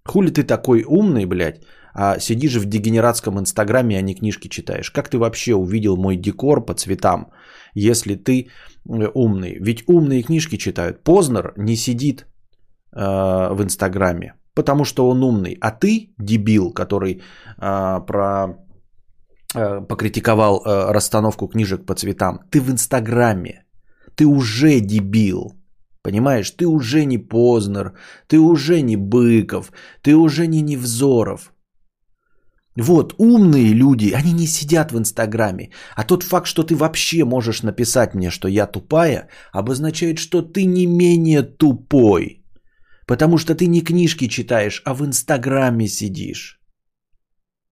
[0.06, 1.62] Хули ты такой умный, блядь,
[1.94, 4.92] а сидишь в дегенератском инстаграме, а не книжки читаешь?
[4.92, 7.32] Как ты вообще увидел мой декор по цветам,
[7.74, 8.48] если ты
[8.90, 9.58] э, умный?
[9.60, 11.04] Ведь умные книжки читают.
[11.04, 12.26] Познер не сидит
[12.96, 15.58] э, в инстаграме, потому что он умный.
[15.62, 18.48] А ты, дебил, который э, про
[19.56, 23.66] э, покритиковал э, расстановку книжек по цветам, ты в инстаграме.
[24.16, 25.54] Ты уже дебил.
[26.04, 27.94] Понимаешь, ты уже не Познер,
[28.28, 31.54] ты уже не Быков, ты уже не Невзоров.
[32.78, 35.72] Вот, умные люди, они не сидят в Инстаграме.
[35.96, 40.66] А тот факт, что ты вообще можешь написать мне, что я тупая, обозначает, что ты
[40.66, 42.46] не менее тупой.
[43.08, 46.62] Потому что ты не книжки читаешь, а в Инстаграме сидишь.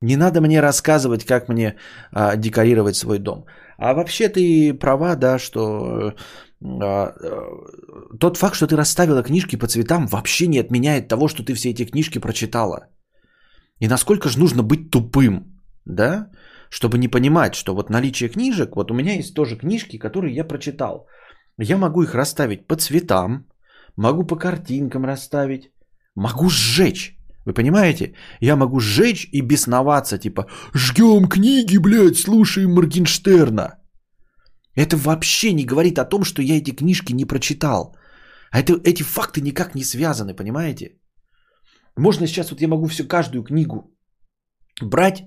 [0.02, 1.76] Не надо мне рассказывать, как мне
[2.12, 3.46] а, декорировать свой дом.
[3.78, 6.14] А вообще ты права, да, что
[6.62, 11.44] а, а, тот факт, что ты расставила книжки по цветам, вообще не отменяет того, что
[11.44, 12.88] ты все эти книжки прочитала.
[13.80, 16.30] И насколько же нужно быть тупым, да,
[16.70, 20.44] чтобы не понимать, что вот наличие книжек, вот у меня есть тоже книжки, которые я
[20.44, 21.08] прочитал.
[21.58, 23.46] Я могу их расставить по цветам,
[23.96, 25.72] могу по картинкам расставить,
[26.16, 27.16] могу сжечь.
[27.46, 28.14] Вы понимаете?
[28.42, 33.80] Я могу сжечь и бесноваться, типа «Жгем книги, блядь, слушаем Моргенштерна».
[34.76, 37.96] Это вообще не говорит о том, что я эти книжки не прочитал.
[38.52, 40.99] А это, эти факты никак не связаны, понимаете?
[42.00, 43.94] Можно сейчас, вот я могу всю каждую книгу
[44.82, 45.24] брать,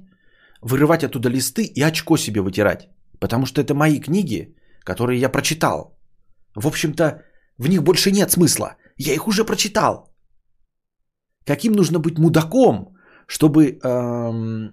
[0.63, 2.89] вырывать оттуда листы и очко себе вытирать.
[3.21, 5.99] Потому что это мои книги, которые я прочитал.
[6.57, 7.23] В общем-то,
[7.59, 8.77] в них больше нет смысла.
[8.97, 10.15] Я их уже прочитал.
[11.45, 14.73] Каким нужно быть мудаком, чтобы эм,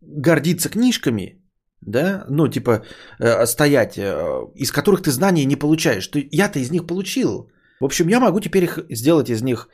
[0.00, 1.42] гордиться книжками,
[1.80, 2.84] да, ну, типа,
[3.20, 6.06] э, стоять, э, из которых ты знания не получаешь.
[6.08, 7.50] Ты, я-то из них получил.
[7.80, 9.68] В общем, я могу теперь их сделать из них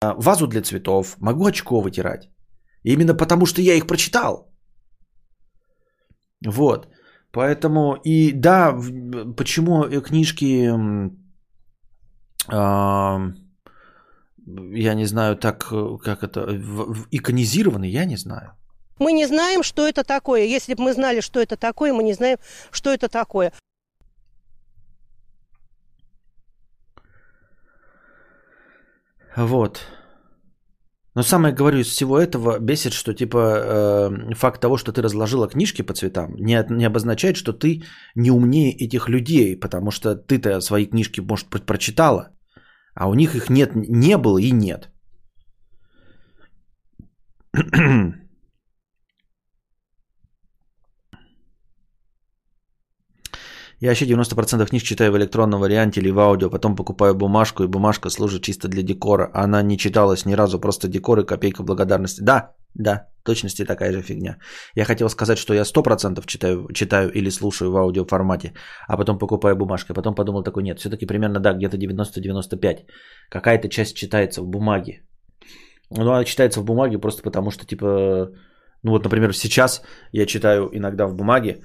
[0.00, 2.30] вазу для цветов, могу очко вытирать.
[2.82, 4.50] Именно потому, что я их прочитал.
[6.46, 6.88] Вот.
[7.32, 8.74] Поэтому и да,
[9.36, 10.70] почему книжки,
[12.48, 13.18] э,
[14.72, 16.40] я не знаю, так как это,
[17.10, 18.56] иконизированы, я не знаю.
[18.98, 20.44] Мы не знаем, что это такое.
[20.44, 22.38] Если бы мы знали, что это такое, мы не знаем,
[22.70, 23.52] что это такое.
[29.46, 29.80] Вот.
[31.14, 35.48] Но самое, говорю, из всего этого бесит, что типа э, факт того, что ты разложила
[35.48, 37.82] книжки по цветам, не, не обозначает, что ты
[38.14, 42.28] не умнее этих людей, потому что ты-то свои книжки, может прочитала,
[42.94, 44.90] а у них их нет, не было и нет.
[53.80, 57.66] Я вообще 90% книг читаю в электронном варианте или в аудио, потом покупаю бумажку, и
[57.66, 59.30] бумажка служит чисто для декора.
[59.32, 62.20] Она не читалась ни разу, просто декор и копейка благодарности.
[62.20, 64.36] Да, да, точности такая же фигня.
[64.76, 68.52] Я хотел сказать, что я 100% читаю, читаю или слушаю в аудио формате,
[68.86, 69.94] а потом покупаю бумажку.
[69.94, 72.84] Потом подумал такой, нет, все-таки примерно да, где-то 90-95.
[73.30, 75.02] Какая-то часть читается в бумаге.
[75.90, 78.30] Ну, она читается в бумаге просто потому, что типа...
[78.82, 81.60] Ну вот, например, сейчас я читаю иногда в бумаге,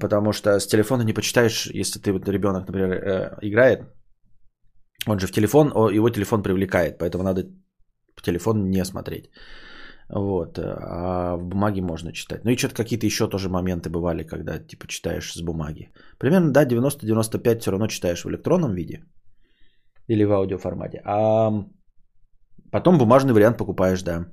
[0.00, 3.80] потому что с телефона не почитаешь, если ты вот ребенок, например, э, играет,
[5.06, 7.44] он же в телефон, его телефон привлекает, поэтому надо
[8.22, 9.30] телефон не смотреть.
[10.12, 12.44] Вот, а в бумаге можно читать.
[12.44, 15.90] Ну и что-то какие-то еще тоже моменты бывали, когда типа читаешь с бумаги.
[16.18, 19.04] Примерно, да, 90-95 все равно читаешь в электронном виде
[20.08, 21.00] или в аудиоформате.
[21.04, 21.64] А
[22.72, 24.26] потом бумажный вариант покупаешь, да.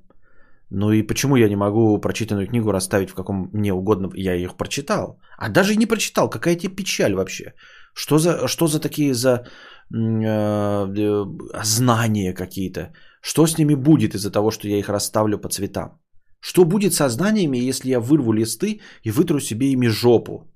[0.70, 4.10] Ну и почему я не могу прочитанную книгу расставить в каком мне угодно?
[4.16, 5.20] Я их прочитал.
[5.38, 6.30] А даже и не прочитал.
[6.30, 7.54] Какая тебе печаль вообще?
[7.94, 9.46] Что за, что за такие за
[9.94, 11.26] э,
[11.64, 12.94] знания какие-то?
[13.22, 16.02] Что с ними будет из-за того, что я их расставлю по цветам?
[16.40, 20.52] Что будет со знаниями, если я вырву листы и вытру себе ими жопу?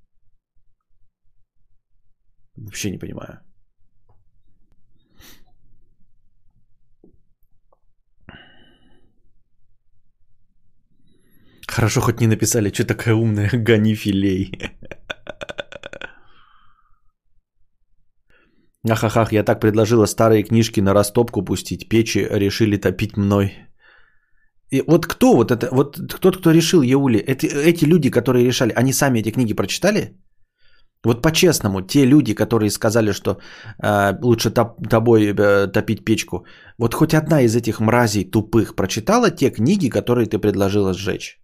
[2.57, 3.39] Вообще не понимаю.
[11.75, 14.51] Хорошо, хоть не написали, что такая умная, гони филей.
[18.89, 23.53] Ахахах, я так предложила старые книжки на растопку пустить, печи решили топить мной.
[24.71, 28.73] И вот кто вот это, вот кто кто решил, Еули, эти, эти люди, которые решали,
[28.75, 30.17] они сами эти книги прочитали?
[31.05, 33.37] Вот по-честному, те люди, которые сказали, что
[33.83, 36.45] э, лучше топ, тобой э, топить печку,
[36.77, 41.40] вот хоть одна из этих мразей тупых прочитала те книги, которые ты предложила сжечь?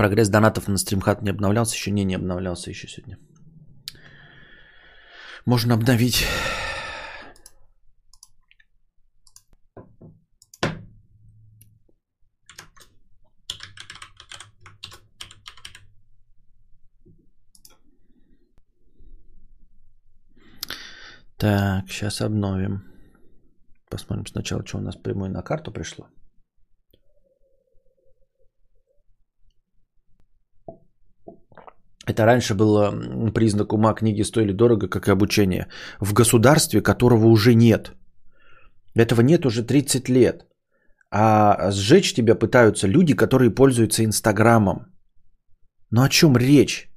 [0.00, 1.90] Прогресс донатов на стримхат не обновлялся еще?
[1.90, 3.18] Не, не обновлялся еще сегодня.
[5.44, 6.26] Можно обновить.
[21.36, 22.84] Так, сейчас обновим.
[23.90, 26.08] Посмотрим сначала, что у нас прямой на карту пришло.
[32.06, 35.66] Это раньше было м, признак ума книги стоили дорого, как и обучение.
[36.00, 37.92] В государстве, которого уже нет.
[38.94, 40.46] Этого нет уже 30 лет.
[41.10, 44.86] А сжечь тебя пытаются люди, которые пользуются Инстаграмом.
[45.90, 46.88] Но о чем речь?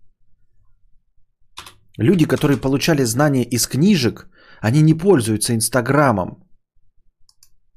[1.97, 4.27] Люди, которые получали знания из книжек,
[4.61, 6.43] они не пользуются Инстаграмом.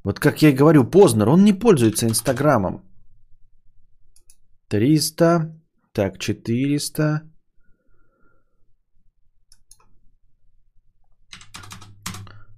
[0.04, 2.82] Вот как я и говорю, Познер, он не пользуется Инстаграмом.
[4.68, 5.55] 300,
[5.96, 7.22] так, 400.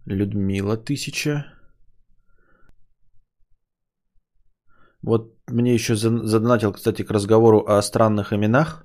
[0.07, 1.45] Людмила, 1000.
[5.03, 8.85] Вот мне еще за- задонатил, кстати, к разговору о странных именах.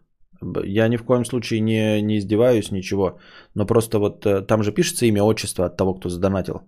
[0.66, 3.18] Я ни в коем случае не, не издеваюсь, ничего.
[3.56, 6.62] Но просто вот э, там же пишется имя, отчество от того, кто задонатил.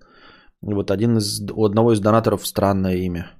[0.61, 3.31] Вот один из, у одного из донаторов странное имя.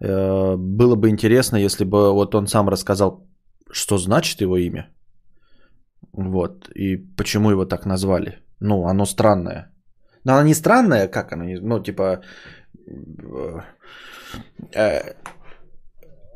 [0.00, 3.26] Э, Было бы интересно, если бы вот он сам рассказал,
[3.74, 4.88] что значит его имя.
[6.12, 6.70] Вот.
[6.74, 8.38] И почему его так назвали.
[8.60, 9.72] Ну, оно странное.
[10.24, 11.44] Но оно не странное, как оно?
[11.44, 12.22] Ну, типа...
[12.86, 13.60] э,
[14.74, 15.14] э,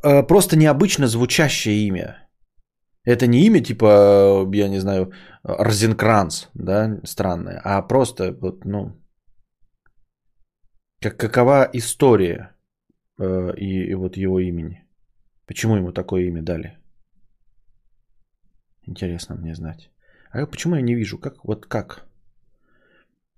[0.03, 2.29] э, Просто необычно звучащее имя.
[3.05, 9.01] Это не имя типа, я не знаю, Розенкранц, да, странное, а просто вот, ну,
[11.01, 12.55] как, какова история
[13.19, 14.85] э, и, и вот его имени?
[15.47, 16.78] Почему ему такое имя дали?
[18.89, 19.91] Интересно мне знать.
[20.31, 21.19] А почему я не вижу?
[21.19, 22.09] Как, вот как?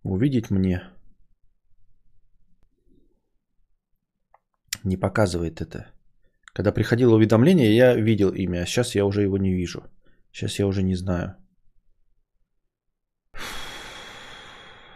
[0.05, 0.83] Увидеть мне.
[4.85, 5.91] Не показывает это.
[6.55, 9.83] Когда приходило уведомление, я видел имя, а сейчас я уже его не вижу.
[10.33, 11.37] Сейчас я уже не знаю.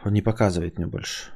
[0.04, 1.32] Он не показывает мне больше.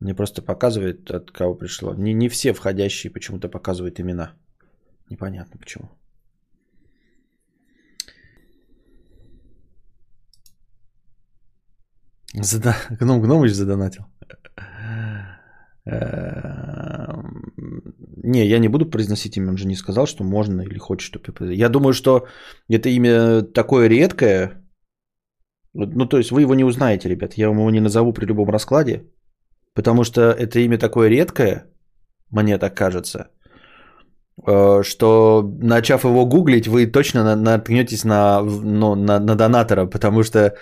[0.00, 1.94] Мне просто показывает, от кого пришло.
[1.94, 4.34] Не, не все входящие почему-то показывают имена.
[5.10, 5.90] Непонятно почему.
[12.42, 12.76] Зада...
[13.00, 14.04] Гном Гномыч задонатил.
[15.86, 17.54] Эм,
[18.22, 21.54] Не, я не буду произносить имя, он же не сказал, что можно или хочет, чтобы
[21.54, 22.26] я думаю, что
[22.68, 24.64] это имя такое редкое.
[25.74, 27.34] Ну, то есть вы его не узнаете, ребят.
[27.34, 29.04] Я вам его не назову при любом раскладе.
[29.74, 31.66] Потому что это имя такое редкое,
[32.30, 33.30] мне так кажется,
[34.46, 40.22] э, что начав его гуглить, вы точно на- наткнетесь на, ну, на, на донатора, потому
[40.22, 40.54] что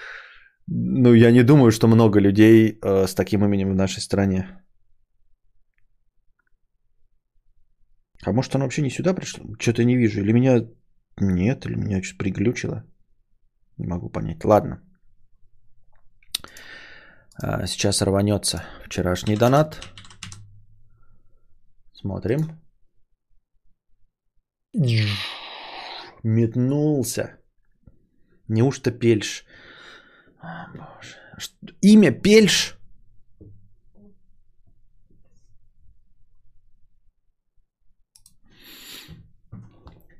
[0.66, 4.62] ну, я не думаю, что много людей э, с таким именем в нашей стране.
[8.24, 9.44] А может, оно вообще не сюда пришло?
[9.58, 10.20] Что-то не вижу.
[10.20, 10.68] Или меня...
[11.20, 12.84] Нет, или меня что-то приглючило.
[13.78, 14.44] Не могу понять.
[14.44, 14.80] Ладно.
[17.42, 19.80] А, Сейчас рванется вчерашний донат.
[21.92, 22.60] Смотрим.
[26.22, 27.38] Метнулся.
[28.48, 29.44] Неужто Пельш?
[30.42, 31.16] Боже.
[31.80, 32.76] Имя Пельш?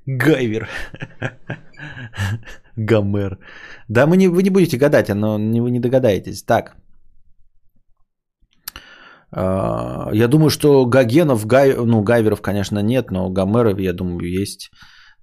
[0.05, 0.67] Гайвер.
[2.77, 3.37] Гомер.
[3.89, 6.43] Да, мы не, вы не будете гадать, но не, вы не догадаетесь.
[6.43, 6.75] Так.
[9.31, 14.71] А, Я думаю, что Гогенов, Гай, ну, Гайверов, конечно, нет, но Гомеров, я думаю, есть.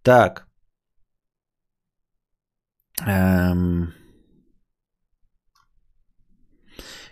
[0.03, 0.47] Так.
[3.07, 3.93] Эм.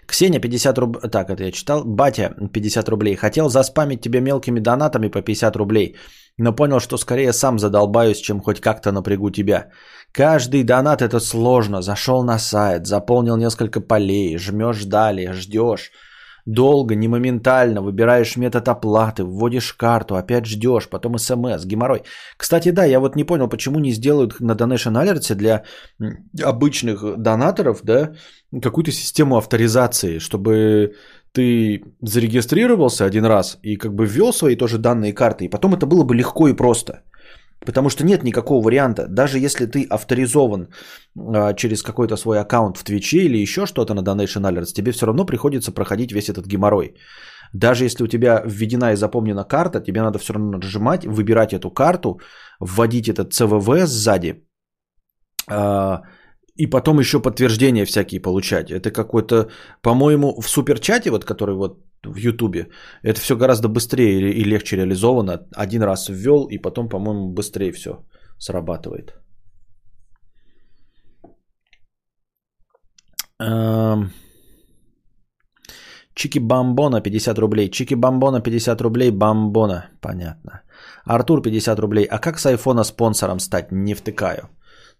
[0.08, 1.10] Ксения 50 рублей.
[1.10, 1.84] Так, это я читал.
[1.84, 3.14] Батя 50 рублей.
[3.16, 5.96] Хотел заспамить тебе мелкими донатами по 50 рублей,
[6.38, 9.68] но понял, что скорее сам задолбаюсь, чем хоть как-то напрягу тебя.
[10.12, 11.82] Каждый донат это сложно.
[11.82, 15.90] Зашел на сайт, заполнил несколько полей, жмешь далее, ждешь.
[16.48, 22.04] Долго, не моментально, выбираешь метод оплаты, вводишь карту, опять ждешь, потом смс, геморрой.
[22.38, 25.64] Кстати, да, я вот не понял, почему не сделают на Donation Alert для
[26.42, 28.14] обычных донаторов, да,
[28.62, 30.94] какую-то систему авторизации, чтобы
[31.32, 35.84] ты зарегистрировался один раз и как бы ввел свои тоже данные карты, и потом это
[35.84, 37.02] было бы легко и просто.
[37.68, 39.06] Потому что нет никакого варианта.
[39.08, 40.68] Даже если ты авторизован
[41.18, 45.06] а, через какой-то свой аккаунт в Твиче или еще что-то на Donation Alerts, тебе все
[45.06, 46.94] равно приходится проходить весь этот геморрой.
[47.52, 51.70] Даже если у тебя введена и запомнена карта, тебе надо все равно нажимать, выбирать эту
[51.70, 52.20] карту,
[52.60, 54.46] вводить этот CVV сзади,
[55.50, 56.00] а,
[56.56, 58.70] и потом еще подтверждения всякие получать.
[58.70, 59.50] Это какой-то,
[59.82, 62.68] по-моему, в суперчате, вот который вот в Ютубе,
[63.02, 65.46] это все гораздо быстрее и легче реализовано.
[65.54, 68.04] Один раз ввел, и потом, по-моему, быстрее все
[68.38, 69.14] срабатывает.
[73.40, 74.10] Эм,
[76.14, 77.70] Чики Бомбона 50 рублей.
[77.70, 79.10] Чики Бомбона 50 рублей.
[79.10, 79.90] Бомбона.
[80.00, 80.62] Понятно.
[81.04, 82.04] Артур 50 рублей.
[82.10, 83.72] А как с айфона спонсором стать?
[83.72, 84.48] Не втыкаю.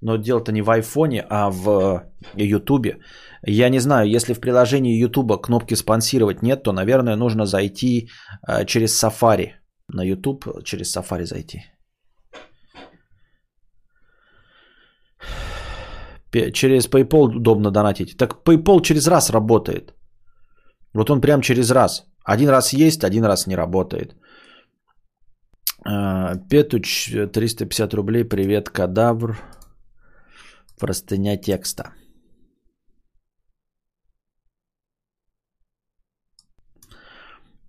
[0.00, 2.04] Но дело-то не в айфоне, а в
[2.36, 2.98] ютубе.
[3.46, 8.08] Я не знаю, если в приложении ютуба кнопки спонсировать нет, то, наверное, нужно зайти
[8.48, 9.52] э, через Safari.
[9.88, 11.62] На YouTube через Safari зайти.
[16.52, 18.16] Через PayPal удобно донатить.
[18.16, 19.94] Так PayPal через раз работает.
[20.94, 22.04] Вот он прям через раз.
[22.24, 24.14] Один раз есть, один раз не работает.
[25.84, 28.24] А, Петуч, 350 рублей.
[28.24, 29.38] Привет, кадавр.
[30.78, 31.92] Простыня текста.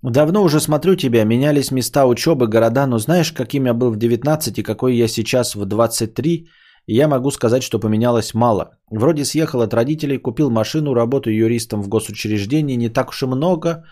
[0.01, 4.60] Давно уже смотрю тебя, менялись места учебы, города, но знаешь, каким я был в 19
[4.60, 6.47] и какой я сейчас в 23,
[6.88, 8.78] я могу сказать, что поменялось мало.
[8.89, 13.84] Вроде съехал от родителей, купил машину, работаю юристом в госучреждении, не так уж и много,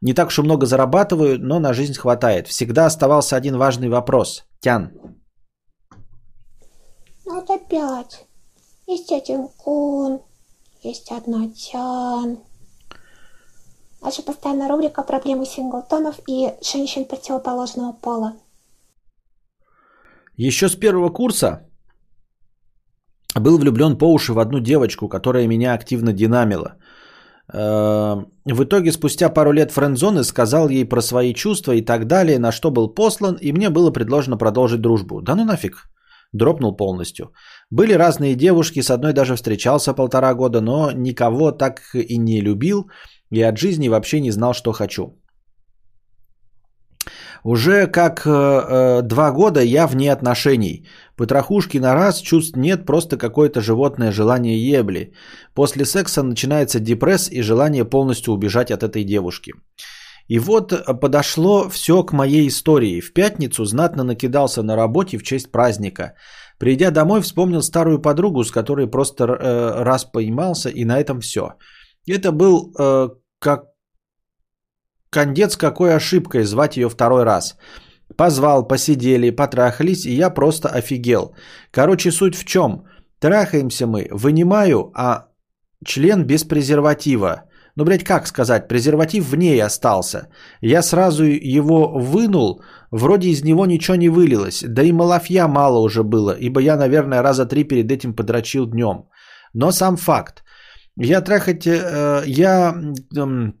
[0.00, 2.48] не так уж и много зарабатываю, но на жизнь хватает.
[2.48, 4.44] Всегда оставался один важный вопрос.
[4.60, 4.90] Тян.
[7.26, 8.26] Ну вот опять.
[8.86, 10.20] Есть один кун,
[10.82, 12.38] есть одна тян.
[14.02, 18.32] Наша постоянная рубрика «Проблемы синглтонов и женщин противоположного пола».
[20.36, 21.68] Еще с первого курса
[23.34, 26.76] был влюблен по уши в одну девочку, которая меня активно динамила.
[27.52, 32.38] Э, в итоге спустя пару лет френдзоны сказал ей про свои чувства и так далее,
[32.38, 35.22] на что был послан, и мне было предложено продолжить дружбу.
[35.22, 35.88] Да ну нафиг.
[36.32, 37.32] Дропнул полностью.
[37.72, 42.90] Были разные девушки, с одной даже встречался полтора года, но никого так и не любил,
[43.30, 45.02] и от жизни вообще не знал, что хочу.
[47.44, 50.86] Уже как э, э, два года я вне отношений.
[51.16, 55.14] Потрохушки на раз, чувств нет, просто какое-то животное желание ебли.
[55.54, 59.52] После секса начинается депресс и желание полностью убежать от этой девушки.
[60.28, 63.00] И вот подошло все к моей истории.
[63.00, 66.14] В пятницу знатно накидался на работе в честь праздника.
[66.62, 71.54] Придя домой, вспомнил старую подругу, с которой просто э, раз поймался, и на этом все.
[72.06, 73.08] Это был э,
[73.40, 73.64] как
[75.10, 77.56] Кондец какой ошибкой звать ее второй раз.
[78.16, 81.34] Позвал, посидели, потрахались, и я просто офигел.
[81.72, 82.84] Короче, суть в чем?
[83.18, 85.26] Трахаемся мы, вынимаю, а
[85.84, 87.42] член без презерватива.
[87.74, 90.28] Ну, блядь, как сказать, презерватив в ней остался.
[90.60, 92.62] Я сразу его вынул,
[92.92, 94.64] вроде из него ничего не вылилось.
[94.68, 99.08] Да и малафья мало уже было, ибо я, наверное, раза три перед этим подрочил днем.
[99.54, 100.44] Но сам факт.
[100.96, 101.66] Я трахать...
[101.66, 102.74] Э, я...
[103.16, 103.52] Э,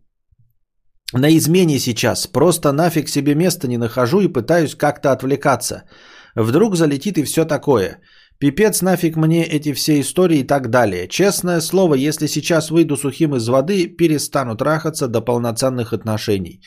[1.14, 2.26] на измене сейчас.
[2.26, 5.82] Просто нафиг себе места не нахожу и пытаюсь как-то отвлекаться.
[6.34, 8.00] Вдруг залетит и все такое.
[8.38, 11.08] Пипец нафиг мне эти все истории и так далее.
[11.08, 16.60] Честное слово, если сейчас выйду сухим из воды, перестану трахаться до полноценных отношений.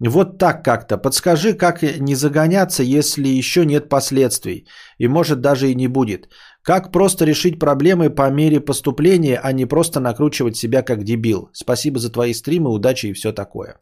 [0.00, 0.98] Вот так как-то.
[0.98, 4.66] Подскажи, как не загоняться, если еще нет последствий.
[4.98, 6.28] И может даже и не будет.
[6.62, 11.48] Как просто решить проблемы по мере поступления, а не просто накручивать себя как дебил.
[11.52, 13.76] Спасибо за твои стримы, удачи и все такое.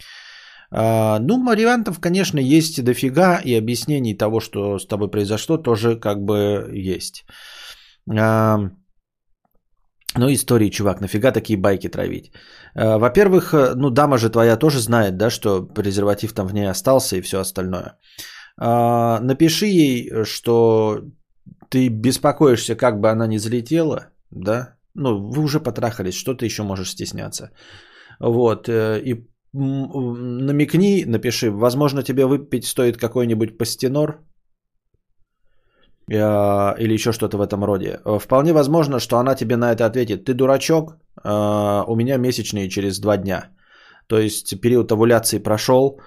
[0.71, 6.23] А, ну, вариантов, конечно, есть дофига, и объяснений того, что с тобой произошло, тоже как
[6.23, 7.25] бы есть.
[10.17, 12.31] Ну, истории, чувак, нафига такие байки травить?
[12.75, 17.17] А, во-первых, ну, дама же твоя тоже знает, да, что презерватив там в ней остался
[17.17, 17.97] и все остальное.
[18.57, 21.01] Напиши ей, что
[21.69, 24.75] ты беспокоишься, как бы она не залетела, да?
[24.93, 27.51] Ну, вы уже потрахались, что ты еще можешь стесняться?
[28.19, 34.17] Вот, э, и намекни, напиши, возможно, тебе выпить стоит какой-нибудь пастенор, э,
[36.07, 37.99] или еще что-то в этом роде.
[38.19, 40.25] Вполне возможно, что она тебе на это ответит.
[40.25, 43.49] Ты дурачок, э, у меня месячные через два дня.
[44.07, 45.99] То есть период овуляции прошел,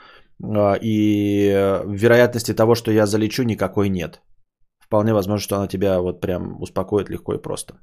[0.81, 4.21] и вероятности того, что я залечу, никакой нет.
[4.79, 7.75] Вполне возможно, что она тебя вот прям успокоит легко и просто.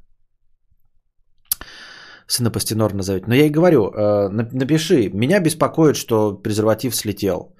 [2.28, 3.26] Сына Пастенор назовете.
[3.28, 7.55] Но я и говорю, э, напиши, меня беспокоит, что презерватив слетел.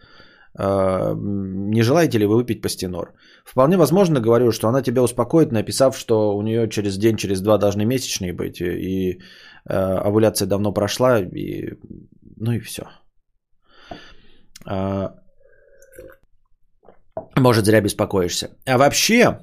[0.58, 3.14] Э, не желаете ли вы выпить Пастенор?
[3.46, 7.58] Вполне возможно, говорю, что она тебя успокоит, написав, что у нее через день, через два
[7.58, 9.20] должны месячные быть, и
[9.70, 11.74] э, овуляция давно прошла, и,
[12.38, 12.84] ну и все.
[17.36, 18.50] Может, зря беспокоишься.
[18.66, 19.40] А вообще,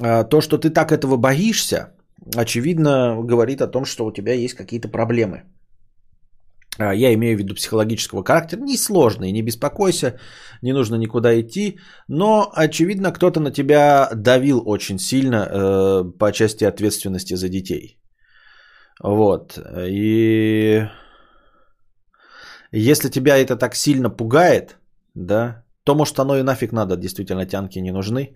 [0.00, 1.94] а, то, что ты так этого боишься,
[2.34, 5.42] очевидно, говорит о том, что у тебя есть какие-то проблемы.
[6.78, 8.60] А, я имею в виду психологического характера.
[8.60, 10.18] Несложные, не беспокойся,
[10.62, 11.78] не нужно никуда идти.
[12.08, 17.98] Но, очевидно, кто-то на тебя давил очень сильно э, по части ответственности за детей.
[19.02, 19.58] Вот.
[19.88, 20.88] И
[22.72, 24.76] Если тебя это так сильно пугает,
[25.14, 28.34] да, то может оно и нафиг надо, действительно тянки не нужны.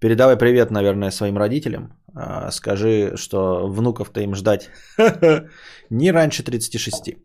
[0.00, 1.92] Передавай привет, наверное, своим родителям.
[2.14, 4.70] А, Скажи, что внуков-то им ждать
[5.90, 7.16] не раньше 36.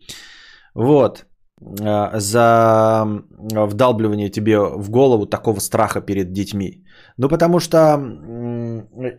[0.76, 1.26] Вот.
[1.82, 3.05] А, За
[3.67, 6.84] вдалбливание тебе в голову такого страха перед детьми.
[7.17, 7.97] Ну, потому что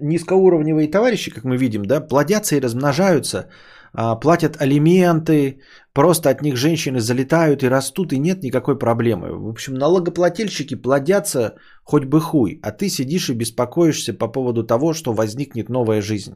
[0.01, 3.49] низкоуровневые товарищи, как мы видим, да, плодятся и размножаются,
[3.95, 5.61] а, платят алименты,
[5.95, 9.29] просто от них женщины залетают и растут, и нет никакой проблемы.
[9.33, 11.55] В общем, налогоплательщики плодятся
[11.85, 16.35] хоть бы хуй, а ты сидишь и беспокоишься по поводу того, что возникнет новая жизнь.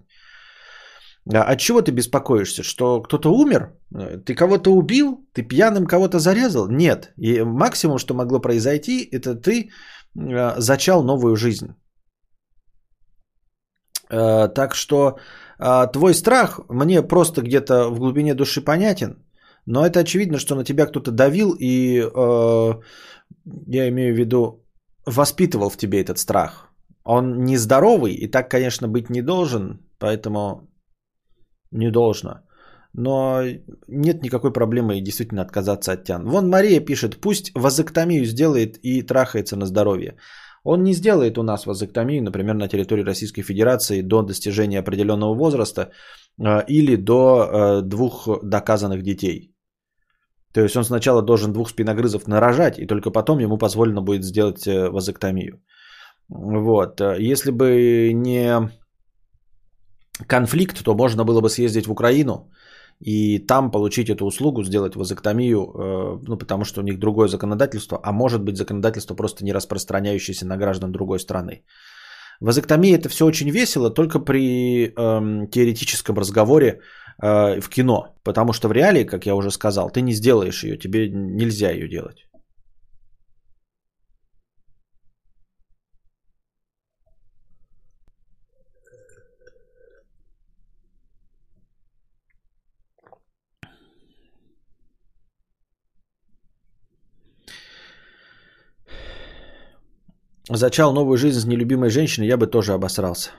[1.33, 2.63] А От чего ты беспокоишься?
[2.63, 3.73] Что кто-то умер?
[3.95, 5.29] Э, Ты кого-то убил?
[5.33, 6.69] Ты пьяным кого-то зарезал?
[6.69, 7.13] Нет.
[7.17, 9.71] И максимум, что могло произойти, это ты
[10.19, 11.75] э, зачал новую жизнь.
[14.11, 15.19] Э, Так что
[15.93, 19.23] твой страх мне просто где-то в глубине души понятен,
[19.67, 22.01] но это очевидно, что на тебя кто-то давил и
[23.67, 24.65] я имею в виду
[25.05, 26.73] воспитывал в тебе этот страх.
[27.05, 30.70] Он нездоровый и так, конечно, быть не должен, поэтому
[31.73, 32.31] не должно.
[32.93, 33.43] Но
[33.89, 36.25] нет никакой проблемы действительно отказаться от тян.
[36.25, 40.17] Вон Мария пишет, пусть вазоктомию сделает и трахается на здоровье.
[40.65, 45.91] Он не сделает у нас вазоктомию, например, на территории Российской Федерации до достижения определенного возраста
[46.39, 49.55] э, или до э, двух доказанных детей.
[50.53, 54.67] То есть он сначала должен двух спиногрызов нарожать, и только потом ему позволено будет сделать
[54.67, 55.63] э, вазоктомию.
[56.29, 57.01] Вот.
[57.01, 58.71] Если бы не
[60.27, 62.51] конфликт, то можно было бы съездить в Украину
[63.01, 67.99] и там получить эту услугу, сделать вазоктомию, э, ну, потому что у них другое законодательство,
[68.03, 71.63] а может быть законодательство просто не распространяющееся на граждан другой страны.
[72.41, 76.81] Вазоктомия это все очень весело, только при эм, теоретическом разговоре
[77.23, 80.79] э, в кино, потому что в реалии, как я уже сказал, ты не сделаешь ее,
[80.79, 82.27] тебе нельзя ее делать.
[100.53, 103.31] Зачал новую жизнь с нелюбимой женщиной, я бы тоже обосрался.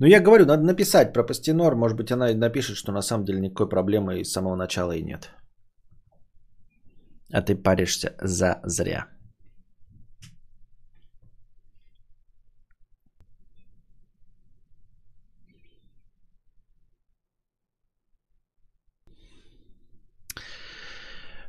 [0.00, 1.76] Ну, я говорю, надо написать про Пастинор.
[1.76, 5.02] Может быть, она и напишет, что на самом деле никакой проблемы с самого начала и
[5.02, 5.30] нет.
[7.32, 9.06] А ты паришься за зря.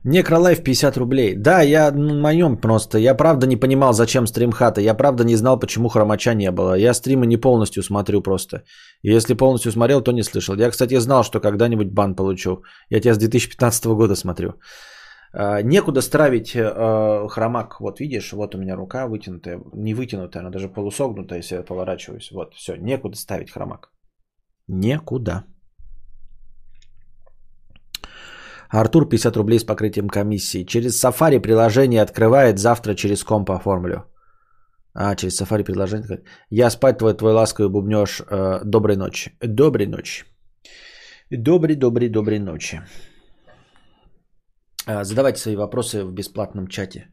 [0.06, 1.36] Некролайф 50 рублей.
[1.36, 2.98] Да, я на моем просто.
[2.98, 4.82] Я правда не понимал, зачем стримхата.
[4.82, 6.74] Я правда не знал, почему хромача не было.
[6.78, 8.64] Я стримы не полностью смотрю просто.
[9.02, 10.56] И если полностью смотрел, то не слышал.
[10.56, 12.64] Я, кстати, знал, что когда-нибудь бан получу.
[12.90, 14.54] Я тебя с 2015 года смотрю.
[15.32, 17.80] А, Некуда стравить э, хромак.
[17.80, 19.62] Вот видишь, вот у меня рука вытянутая.
[19.74, 22.30] Не вытянутая, она даже полусогнутая, если я поворачиваюсь.
[22.32, 23.90] Вот, все, некуда ставить хромак.
[24.68, 25.46] Некуда.
[28.74, 30.66] Артур 50 рублей с покрытием комиссии.
[30.66, 34.06] Через Safari приложение открывает, завтра через комп оформлю.
[34.96, 36.24] А, через Safari приложение.
[36.50, 38.22] Я спать твой, твой ласковый бубнеж.
[38.22, 39.32] Э, доброй ночи.
[39.42, 40.26] Доброй ночи.
[41.30, 42.82] Добрый, добрый, доброй ночи.
[44.88, 47.13] А, задавайте свои вопросы в бесплатном чате.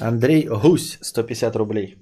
[0.00, 1.96] Андрей Гусь, 150 рублей.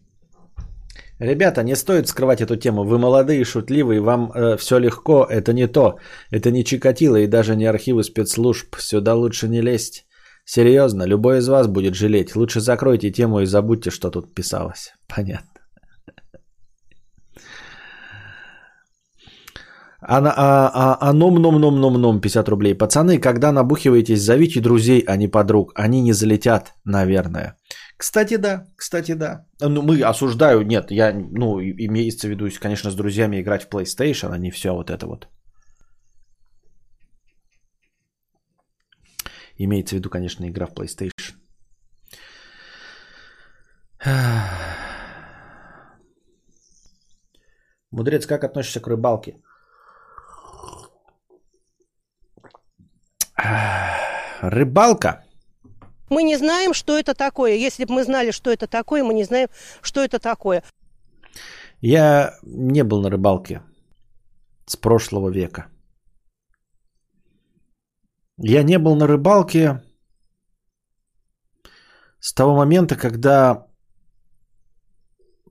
[1.18, 2.84] Ребята, не стоит скрывать эту тему.
[2.84, 5.24] Вы молодые, шутливые, вам э, все легко.
[5.30, 5.96] Это не то.
[6.30, 8.76] Это не Чикатило и даже не архивы спецслужб.
[8.78, 10.06] Сюда лучше не лезть.
[10.44, 12.36] Серьезно, любой из вас будет жалеть.
[12.36, 14.92] Лучше закройте тему и забудьте, что тут писалось.
[15.08, 15.50] Понятно.
[20.08, 22.74] А, на- а, а, а ном ном ном ном ном 50 рублей.
[22.74, 25.72] Пацаны, когда набухиваетесь, зовите друзей, а не подруг.
[25.74, 27.56] Они не залетят, наверное.
[27.98, 29.46] Кстати, да, кстати, да.
[29.60, 34.32] Ну, мы осуждаю, нет, я, ну, имеется в виду, конечно, с друзьями играть в PlayStation,
[34.32, 35.28] а не все вот это вот.
[39.58, 41.36] Имеется в виду, конечно, игра в PlayStation.
[47.90, 49.40] Мудрец, как относишься к рыбалке?
[54.42, 55.25] Рыбалка?
[56.10, 57.54] Мы не знаем, что это такое.
[57.54, 59.48] Если бы мы знали, что это такое, мы не знаем,
[59.82, 60.62] что это такое.
[61.80, 63.62] Я не был на рыбалке
[64.66, 65.66] с прошлого века.
[68.38, 69.82] Я не был на рыбалке
[72.20, 73.66] с того момента, когда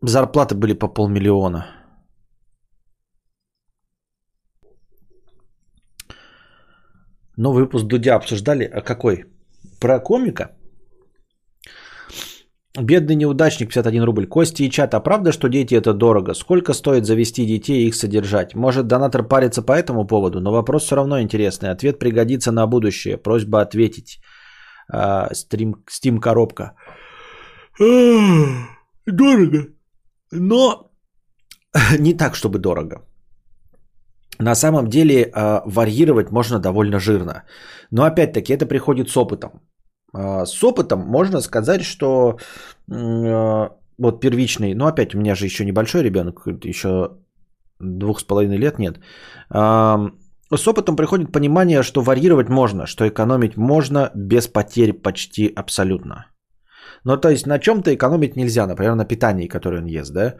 [0.02, 1.66] зарплаты были по полмиллиона.
[7.38, 8.64] Новый выпуск Дудя обсуждали.
[8.64, 9.35] А какой?
[9.80, 10.52] Про комика?
[12.78, 14.28] Бедный неудачник, 51 рубль.
[14.28, 16.34] Кости и чат, а правда, что дети это дорого?
[16.34, 18.56] Сколько стоит завести детей и их содержать?
[18.56, 21.72] Может, донатор парится по этому поводу, но вопрос все равно интересный.
[21.72, 23.18] Ответ пригодится на будущее.
[23.18, 24.20] Просьба ответить.
[24.92, 26.74] А, стрим, Steam коробка.
[29.06, 29.68] Дорого.
[30.32, 30.92] Но
[32.00, 32.96] не так, чтобы дорого.
[34.40, 37.44] На самом деле а, варьировать можно довольно жирно.
[37.92, 39.62] Но опять-таки это приходит с опытом.
[40.14, 42.38] А, с опытом можно сказать, что
[42.92, 47.18] а, вот первичный, ну опять у меня же еще небольшой ребенок, еще
[47.80, 49.00] двух с половиной лет нет.
[50.54, 56.26] С опытом приходит понимание, что варьировать можно, что экономить можно без потерь почти абсолютно.
[57.06, 60.36] Ну, то есть на чем-то экономить нельзя, например, на питании, которое он ест, да.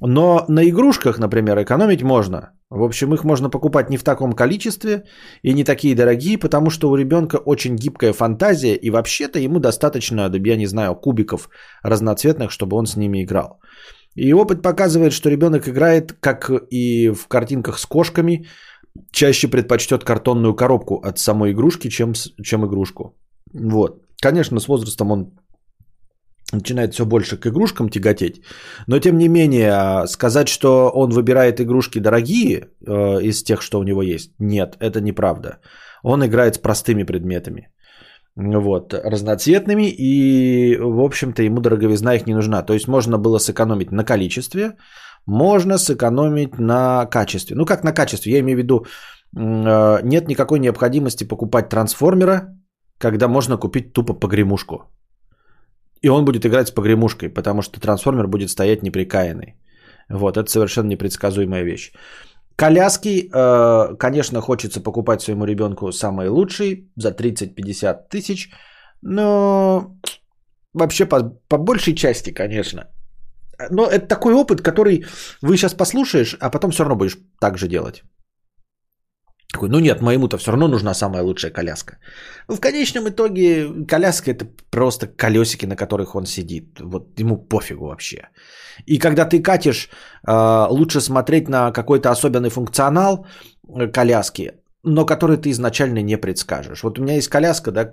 [0.00, 2.52] Но на игрушках, например, экономить можно.
[2.70, 5.04] В общем, их можно покупать не в таком количестве
[5.42, 10.30] и не такие дорогие, потому что у ребенка очень гибкая фантазия, и вообще-то ему достаточно,
[10.32, 11.50] я не знаю, кубиков
[11.82, 13.60] разноцветных, чтобы он с ними играл.
[14.14, 18.46] И опыт показывает, что ребенок играет, как и в картинках с кошками,
[19.10, 23.18] чаще предпочтет картонную коробку от самой игрушки, чем, чем игрушку.
[23.52, 24.02] Вот.
[24.22, 25.32] Конечно, с возрастом он
[26.52, 28.42] начинает все больше к игрушкам тяготеть.
[28.86, 33.82] Но тем не менее, сказать, что он выбирает игрушки дорогие э, из тех, что у
[33.82, 35.58] него есть, нет, это неправда.
[36.02, 37.68] Он играет с простыми предметами.
[38.36, 42.62] Вот, разноцветными, и, в общем-то, ему дороговизна их не нужна.
[42.62, 44.76] То есть можно было сэкономить на количестве,
[45.26, 47.56] можно сэкономить на качестве.
[47.56, 48.32] Ну, как на качестве?
[48.32, 48.86] Я имею в виду,
[49.36, 52.56] э, нет никакой необходимости покупать трансформера,
[52.98, 54.90] когда можно купить тупо погремушку.
[56.02, 59.54] И он будет играть с погремушкой, потому что трансформер будет стоять неприкаянный.
[60.08, 61.92] Вот, это совершенно непредсказуемая вещь.
[62.56, 68.50] Коляски, э, конечно, хочется покупать своему ребенку самые лучшие за 30-50 тысяч,
[69.02, 69.96] но
[70.74, 72.88] вообще по, по большей части, конечно.
[73.70, 75.04] Но это такой опыт, который
[75.42, 78.02] вы сейчас послушаешь, а потом все равно будешь так же делать.
[79.52, 81.98] Такой, ну нет, моему-то все равно нужна самая лучшая коляска.
[82.48, 86.80] В конечном итоге коляска это просто колесики, на которых он сидит.
[86.80, 88.28] Вот ему пофигу вообще.
[88.86, 89.88] И когда ты катишь,
[90.24, 93.26] а, лучше смотреть на какой-то особенный функционал
[93.68, 94.52] э, коляски,
[94.84, 96.82] но который ты изначально не предскажешь.
[96.82, 97.90] Вот у меня есть коляска, да,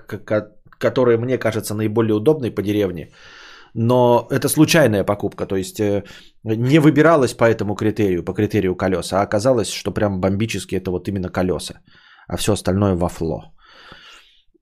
[0.79, 3.09] которая мне кажется наиболее удобной по деревне
[3.79, 6.03] но это случайная покупка, то есть э,
[6.43, 11.07] не выбиралась по этому критерию, по критерию колеса, а оказалось, что прям бомбически это вот
[11.07, 11.81] именно колеса,
[12.27, 13.53] а все остальное вафло.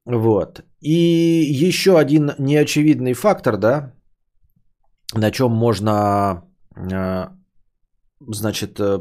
[0.05, 0.63] Вот.
[0.81, 0.91] И
[1.67, 3.93] еще один неочевидный фактор, да,
[5.13, 6.43] на чем можно,
[6.75, 7.29] э,
[8.19, 8.99] значит, э,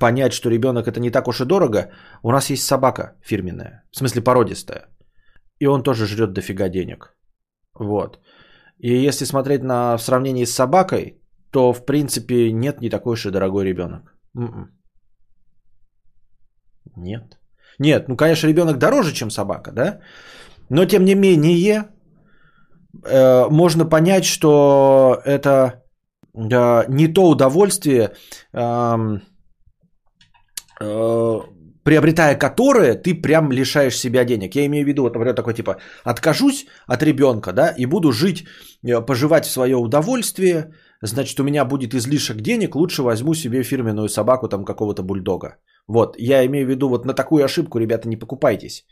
[0.00, 1.90] понять, что ребенок это не так уж и дорого.
[2.22, 4.88] У нас есть собака фирменная, в смысле породистая.
[5.58, 7.14] И он тоже жрет дофига денег.
[7.78, 8.18] Вот.
[8.84, 11.18] И если смотреть на в сравнении с собакой,
[11.50, 14.14] то в принципе нет не такой уж и дорогой ребенок.
[14.36, 14.68] М-м.
[16.96, 17.38] Нет.
[17.78, 20.00] Нет, ну конечно ребенок дороже, чем собака, да?
[20.68, 21.84] Но тем не менее
[23.06, 25.82] э, можно понять, что это
[26.34, 28.12] э, не то удовольствие,
[28.52, 29.20] э,
[30.80, 31.40] э,
[31.84, 34.54] приобретая которое, ты прям лишаешь себя денег.
[34.56, 38.44] Я имею в виду, вот, например, такой типа, откажусь от ребенка, да, и буду жить,
[38.82, 40.72] э, поживать в свое удовольствие,
[41.02, 45.56] значит, у меня будет излишек денег, лучше возьму себе фирменную собаку, там, какого-то бульдога.
[45.86, 48.86] Вот, я имею в виду, вот на такую ошибку, ребята, не покупайтесь.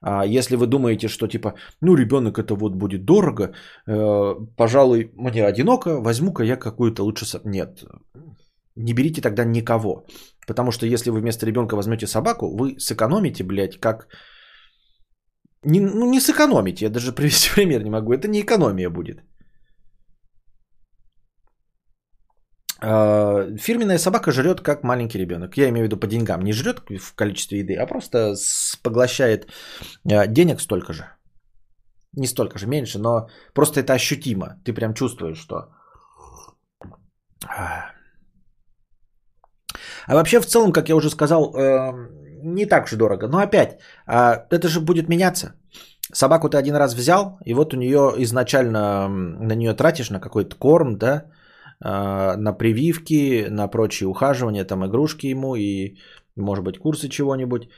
[0.00, 3.54] А если вы думаете, что типа, ну, ребенок это вот будет дорого,
[3.86, 7.24] э, пожалуй, мне одиноко, возьму-ка я какую-то лучше...
[7.44, 7.84] Нет,
[8.76, 10.06] не берите тогда никого.
[10.46, 14.08] Потому что если вы вместо ребенка возьмете собаку, вы сэкономите, блядь, как...
[15.64, 18.12] Не, ну, не сэкономите, я даже привести пример не могу.
[18.12, 19.22] Это не экономия будет.
[22.86, 25.56] А, фирменная собака жрет как маленький ребенок.
[25.56, 26.42] Я имею в виду по деньгам.
[26.42, 28.34] Не жрет в количестве еды, а просто
[28.82, 29.46] поглощает
[30.10, 31.04] а, денег столько же.
[32.16, 34.60] Не столько же, меньше, но просто это ощутимо.
[34.64, 35.70] Ты прям чувствуешь, что
[40.06, 42.08] а вообще в целом, как я уже сказал, эм,
[42.42, 43.28] не так уж дорого.
[43.28, 45.54] Но опять, а, это же будет меняться.
[46.12, 50.56] Собаку ты один раз взял, и вот у нее изначально на нее тратишь на какой-то
[50.56, 51.24] корм, да,
[51.80, 55.96] а, на прививки, на прочие ухаживания, там игрушки ему и,
[56.36, 57.68] может быть, курсы чего-нибудь.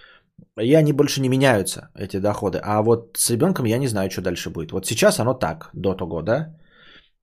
[0.60, 2.60] и они больше не меняются, эти доходы.
[2.62, 4.72] А вот с ребенком я не знаю, что дальше будет.
[4.72, 6.54] Вот сейчас оно так, до того, да?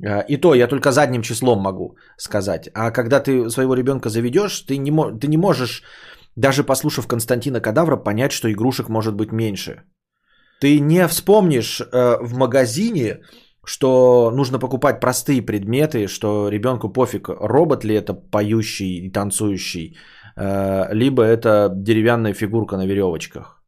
[0.06, 2.70] А, И то я только задним числом могу сказать.
[2.74, 5.84] А когда ты своего ребенка заведешь, ты не, ты не можешь,
[6.36, 9.84] даже послушав Константина Кадавра, понять, что игрушек может быть меньше.
[10.60, 13.20] Ты не вспомнишь э, в магазине,
[13.66, 19.98] что нужно покупать простые предметы, что ребенку пофиг, робот ли это поющий и танцующий,
[20.38, 23.62] э, либо это деревянная фигурка на веревочках.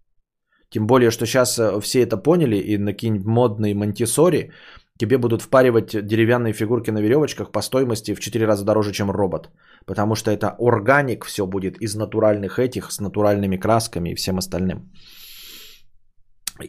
[0.69, 4.51] Тем более, что сейчас все это поняли, и на какие-нибудь модные Монтисори
[4.99, 9.49] тебе будут впаривать деревянные фигурки на веревочках по стоимости в 4 раза дороже, чем робот.
[9.85, 14.91] Потому что это органик все будет из натуральных этих, с натуральными красками и всем остальным.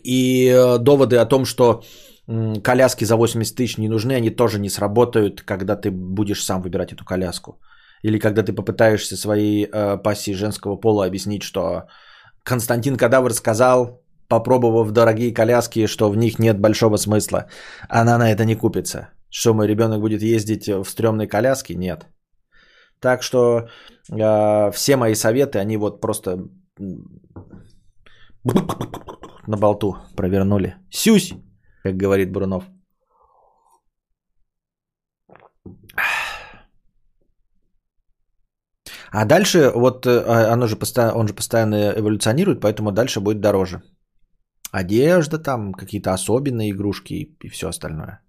[0.04, 1.82] И э, доводы о том, что
[2.62, 6.92] коляски за 80 тысяч не нужны, они тоже не сработают, когда ты будешь сам выбирать
[6.92, 7.60] эту коляску.
[8.02, 11.84] Или когда ты попытаешься своей э, пассии женского пола объяснить, что
[12.42, 17.48] Константин Кадавр сказал, попробовав дорогие коляски, что в них нет большого смысла.
[17.88, 19.08] Она на это не купится.
[19.30, 21.74] Что мой ребенок будет ездить в стрёмной коляске?
[21.74, 22.06] Нет.
[23.00, 23.68] Так что
[24.10, 26.48] э, все мои советы, они вот просто
[29.46, 30.76] на болту провернули.
[30.90, 31.34] Сюсь,
[31.82, 32.64] как говорит Брунов.
[39.12, 43.82] А дальше, вот э, оно же постоянно, он же постоянно эволюционирует, поэтому дальше будет дороже.
[44.72, 48.20] Одежда там, какие-то особенные игрушки и, все остальное.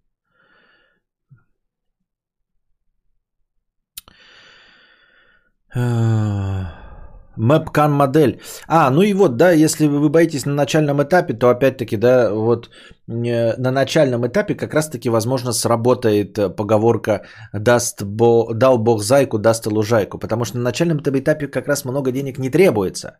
[7.38, 8.42] Мэпкан модель.
[8.68, 12.70] А, ну и вот, да, если вы боитесь на начальном этапе, то опять-таки, да, вот
[13.08, 18.54] э, на начальном этапе как раз-таки, возможно, сработает э, поговорка «даст бо...
[18.54, 22.40] «дал бог зайку, даст и лужайку», потому что на начальном этапе как раз много денег
[22.40, 23.20] не требуется.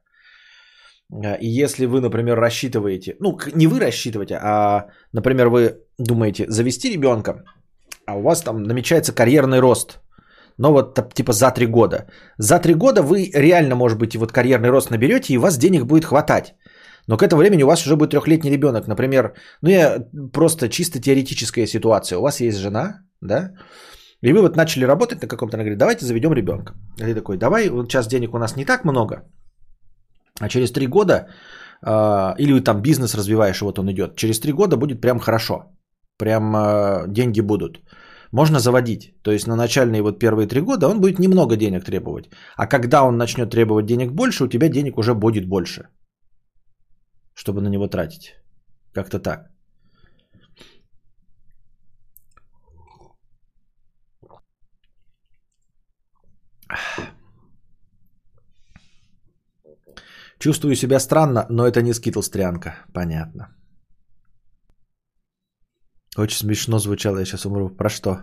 [1.12, 6.92] Э, И если вы, например, рассчитываете, ну, не вы рассчитываете, а, например, вы думаете завести
[6.92, 7.44] ребенка,
[8.06, 10.00] а у вас там намечается карьерный рост,
[10.58, 12.08] но вот типа за три года.
[12.38, 15.58] За три года вы реально, может быть, и вот карьерный рост наберете, и у вас
[15.58, 16.56] денег будет хватать.
[17.08, 20.00] Но к этому времени у вас уже будет трехлетний ребенок, например, ну я
[20.34, 22.20] просто чисто теоретическая ситуация.
[22.20, 23.52] У вас есть жена, да,
[24.22, 26.74] и вы вот начали работать на каком-то, она говорит, давайте заведем ребенка.
[26.98, 29.24] И ты такой, давай, вот сейчас денег у нас не так много,
[30.40, 31.28] а через три года,
[31.82, 35.56] а, или там бизнес развиваешь, и вот он идет, через три года будет прям хорошо,
[36.18, 37.80] прям а, деньги будут.
[38.32, 39.14] Можно заводить.
[39.24, 42.30] То есть на начальные вот первые три года он будет немного денег требовать.
[42.58, 45.88] А когда он начнет требовать денег больше, у тебя денег уже будет больше.
[47.34, 48.36] Чтобы на него тратить.
[48.94, 49.48] Как-то так.
[60.40, 62.76] Чувствую себя странно, но это не скитлстрянка.
[62.94, 63.48] Понятно.
[66.18, 67.70] Очень смешно звучало, я сейчас умру.
[67.70, 68.22] Про что?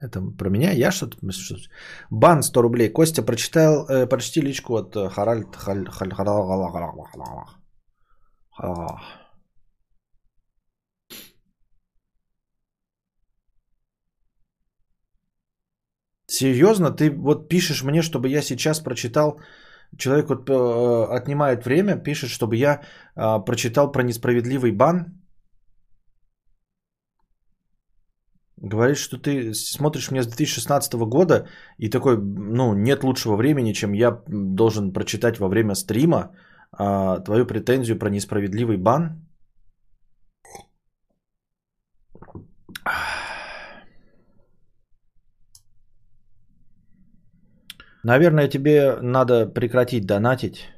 [0.00, 0.72] Это про меня?
[0.72, 1.16] Я что-то?
[1.32, 1.56] что-
[2.10, 2.92] Бан 100 рублей.
[2.92, 5.54] Костя, прочитал, э, прочти личку от э, Харальд.
[5.56, 6.32] Халь- Халь- Халь-
[8.58, 8.98] А.
[16.26, 16.90] Серьезно?
[16.90, 19.40] Ты вот пишешь мне, чтобы я сейчас прочитал
[19.98, 22.80] Человек вот, э, отнимает время, пишет, чтобы я
[23.16, 25.22] э, прочитал про несправедливый бан.
[28.56, 33.92] Говорит, что ты смотришь меня с 2016 года и такой, ну, нет лучшего времени, чем
[33.92, 36.30] я должен прочитать во время стрима
[36.70, 39.26] а, твою претензию про несправедливый бан.
[48.04, 50.68] Наверное, тебе надо прекратить донатить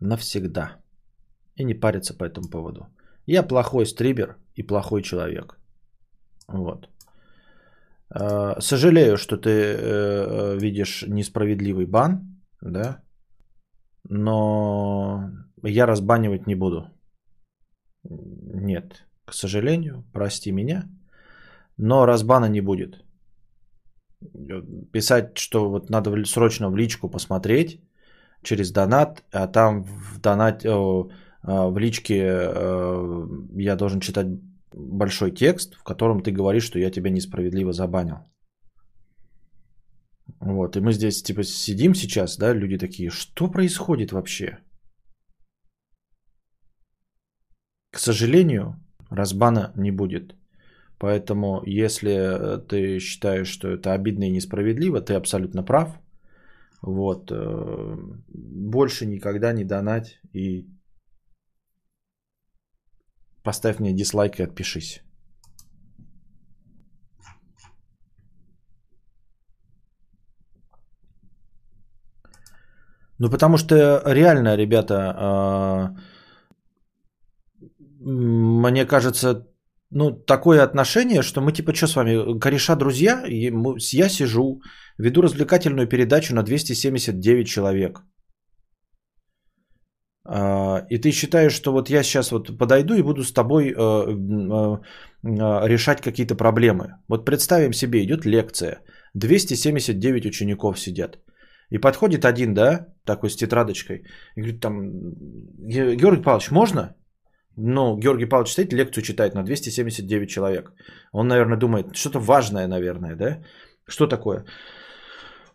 [0.00, 0.76] навсегда
[1.56, 2.88] и не париться по этому поводу.
[3.26, 5.58] Я плохой стример и плохой человек.
[6.48, 6.88] Вот.
[8.14, 13.02] Э, Сожалею, что ты э, видишь несправедливый бан, да,
[14.10, 15.30] но
[15.62, 16.90] я разбанивать не буду.
[18.02, 20.84] Нет, к сожалению, прости меня,
[21.78, 23.03] но разбана не будет
[24.92, 27.80] писать, что вот надо срочно в личку посмотреть
[28.42, 31.10] через донат, а там в донат, о,
[31.42, 34.26] а, в личке э, я должен читать
[34.72, 38.18] большой текст, в котором ты говоришь, что я тебя несправедливо забанил.
[40.40, 44.58] Вот, и мы здесь типа сидим сейчас, да, люди такие, что происходит вообще?
[47.90, 48.74] К сожалению,
[49.10, 50.34] разбана не будет.
[50.98, 55.98] Поэтому, если э, ты считаешь, что это обидно и несправедливо, ты абсолютно прав.
[56.82, 57.30] Вот.
[57.30, 57.96] э,
[58.28, 60.68] Больше никогда не донать и
[63.42, 65.02] поставь мне дизлайк и отпишись.
[73.18, 75.96] Ну, потому что реально, ребята, а,
[78.00, 79.46] мне кажется,
[79.94, 84.60] ну, такое отношение, что мы типа что с вами, кореша друзья, я сижу,
[84.98, 88.02] веду развлекательную передачу на 279 человек.
[90.26, 93.72] А, И ты считаешь, что вот я сейчас вот подойду и буду с тобой э,
[93.72, 94.78] э,
[95.22, 96.96] э, решать какие-то проблемы.
[97.08, 98.80] Вот представим себе, идет лекция,
[99.14, 101.18] 279 учеников сидят.
[101.70, 104.04] И подходит один, да, такой с тетрадочкой,
[104.36, 104.82] и говорит там,
[105.58, 106.94] «Ге- Георгий Павлович, можно?
[107.56, 110.72] Ну, Георгий Павлович стоит, лекцию читает на 279 человек.
[111.12, 113.38] Он, наверное, думает, что-то важное, наверное, да?
[113.86, 114.44] Что такое?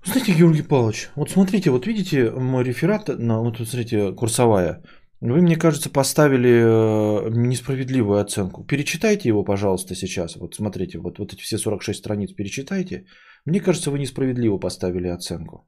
[0.06, 4.82] Знаете, Георгий Павлович, вот смотрите, вот видите мой реферат, на, вот смотрите, курсовая.
[5.22, 8.64] Вы, мне кажется, поставили э, несправедливую оценку.
[8.64, 10.38] Перечитайте его, пожалуйста, сейчас.
[10.38, 13.06] Вот смотрите, вот, вот эти все 46 страниц перечитайте.
[13.46, 15.68] Мне кажется, вы несправедливо поставили оценку.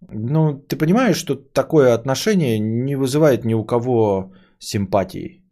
[0.00, 5.42] Ну, ты понимаешь, что такое отношение не вызывает ни у кого симпатии.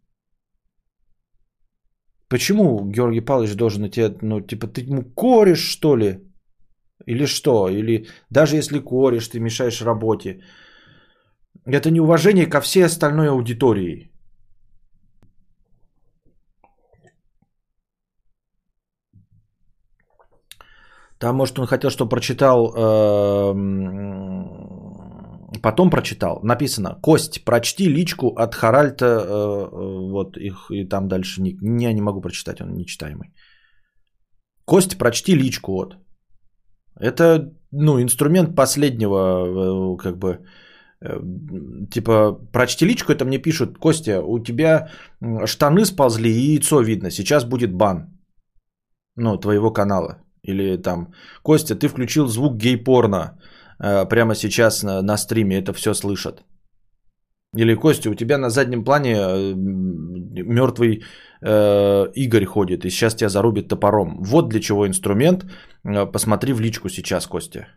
[2.29, 6.19] Почему Георгий Павлович должен идти, ну, типа, ты ему корешь, что ли?
[7.05, 7.69] Или что?
[7.69, 10.41] Или даже если корешь, ты мешаешь работе.
[11.65, 14.11] Это неуважение ко всей остальной аудитории.
[21.19, 24.26] Там, может, он хотел, чтобы прочитал, эм,
[25.61, 26.39] потом прочитал.
[26.43, 31.93] Написано, Кость, прочти личку от Харальта, э, э, вот их, и там дальше, не, я
[31.93, 33.33] не могу прочитать, он нечитаемый.
[34.65, 35.97] Кость, прочти личку, вот.
[36.99, 40.39] Это, ну, инструмент последнего, э, как бы,
[41.01, 41.21] э,
[41.91, 44.89] типа, прочти личку, это мне пишут, Костя, у тебя
[45.45, 48.19] штаны сползли и яйцо видно, сейчас будет бан,
[49.15, 50.17] ну, твоего канала.
[50.43, 53.39] Или там, Костя, ты включил звук гей-порно
[53.79, 56.43] прямо сейчас на, на стриме, это все слышат.
[57.55, 61.03] Или, Костя, у тебя на заднем плане э, мертвый
[61.41, 64.17] э, Игорь ходит, и сейчас тебя зарубит топором.
[64.21, 65.45] Вот для чего инструмент.
[65.85, 67.67] Э, Посмотри в личку сейчас, Костя.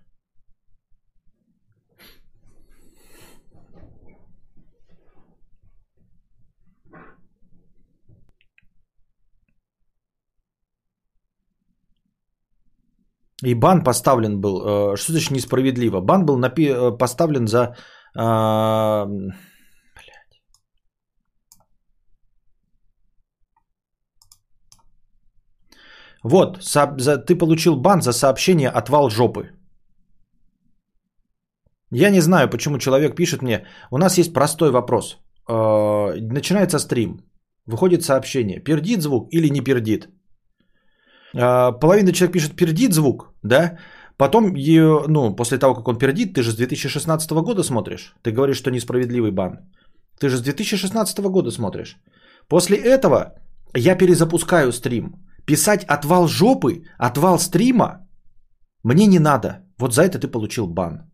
[13.45, 14.61] И бан поставлен был,
[14.93, 16.01] э, что значит несправедливо?
[16.01, 17.74] Бан был напи- э, поставлен за...
[18.16, 20.43] а, блядь.
[26.22, 29.51] Вот, со- за- ты получил бан за сообщение «отвал жопы».
[31.93, 33.66] Я не знаю, почему человек пишет мне.
[33.91, 35.18] У нас есть простой вопрос.
[35.49, 37.20] Начинается стрим.
[37.66, 38.61] Выходит сообщение.
[38.61, 40.09] Пердит звук или не пердит?
[41.35, 43.78] А, половина человек пишет пердит звук, да,
[44.16, 48.33] потом, ее, ну, после того, как он пердит, ты же с 2016 года смотришь, ты
[48.33, 49.59] говоришь, что несправедливый бан,
[50.18, 51.97] ты же с 2016 года смотришь.
[52.49, 53.35] После этого
[53.74, 55.14] я перезапускаю стрим.
[55.47, 58.07] Писать отвал жопы, отвал стрима
[58.83, 59.64] мне не надо.
[59.78, 61.11] Вот за это ты получил бан.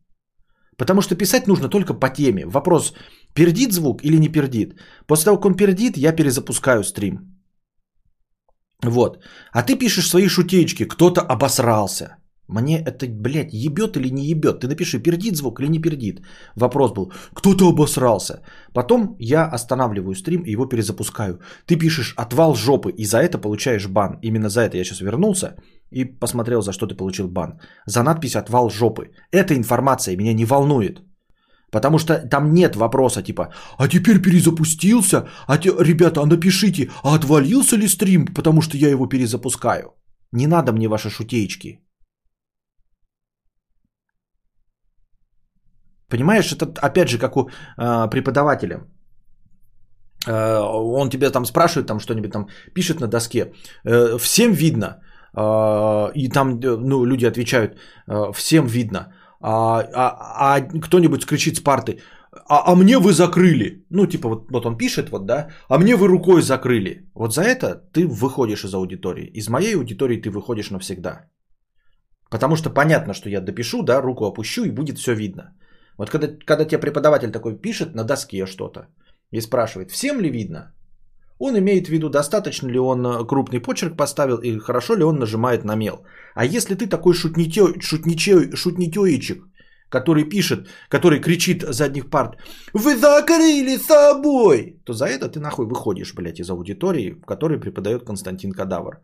[0.76, 2.46] Потому что писать нужно только по теме.
[2.46, 2.94] Вопрос,
[3.34, 4.78] пердит звук или не пердит.
[5.06, 7.35] После того, как он пердит, я перезапускаю стрим.
[8.82, 9.18] Вот.
[9.52, 12.16] А ты пишешь свои шутеечки, кто-то обосрался.
[12.48, 14.60] Мне это, блядь, ебет или не ебет?
[14.60, 16.20] Ты напиши, пердит звук или не пердит.
[16.54, 18.42] Вопрос был, кто-то обосрался.
[18.72, 21.40] Потом я останавливаю стрим и его перезапускаю.
[21.66, 24.18] Ты пишешь отвал жопы и за это получаешь бан.
[24.22, 25.56] Именно за это я сейчас вернулся
[25.90, 27.58] и посмотрел, за что ты получил бан.
[27.86, 29.10] За надпись отвал жопы.
[29.32, 31.02] Эта информация меня не волнует.
[31.70, 37.14] Потому что там нет вопроса типа, а теперь перезапустился, а те, ребята, а напишите, а
[37.14, 39.94] отвалился ли стрим, потому что я его перезапускаю.
[40.32, 41.80] Не надо мне ваши шутеечки.
[46.08, 47.48] Понимаешь, это опять же как у
[47.78, 48.80] э, преподавателя.
[50.26, 53.52] Э, он тебе там спрашивает, там что-нибудь там пишет на доске.
[53.84, 55.00] Э, всем видно.
[55.36, 57.76] Э, и там э, ну, люди отвечают,
[58.08, 59.12] э, всем видно.
[59.48, 62.00] А, а, а кто-нибудь кричит с парты,
[62.48, 63.84] а, а мне вы закрыли.
[63.90, 67.08] Ну, типа, вот, вот он пишет, вот, да, а мне вы рукой закрыли.
[67.14, 69.30] Вот за это ты выходишь из аудитории.
[69.34, 71.30] Из моей аудитории ты выходишь навсегда.
[72.28, 75.54] Потому что понятно, что я допишу, да, руку опущу и будет все видно.
[75.96, 78.88] Вот когда, когда тебе преподаватель такой пишет на доске что-то
[79.30, 80.74] и спрашивает, всем ли видно?
[81.38, 85.18] Он имеет в виду, достаточно ли он э, крупный почерк поставил и хорошо ли он
[85.18, 86.04] нажимает на мел.
[86.34, 89.44] А если ты такой шутнитё, шутничё, шутнитёичек,
[89.90, 92.36] который пишет, который кричит с задних парт
[92.72, 98.04] «Вы закрыли собой!», то за это ты нахуй выходишь, блядь, из аудитории, в которой преподает
[98.04, 99.00] Константин Кадавр.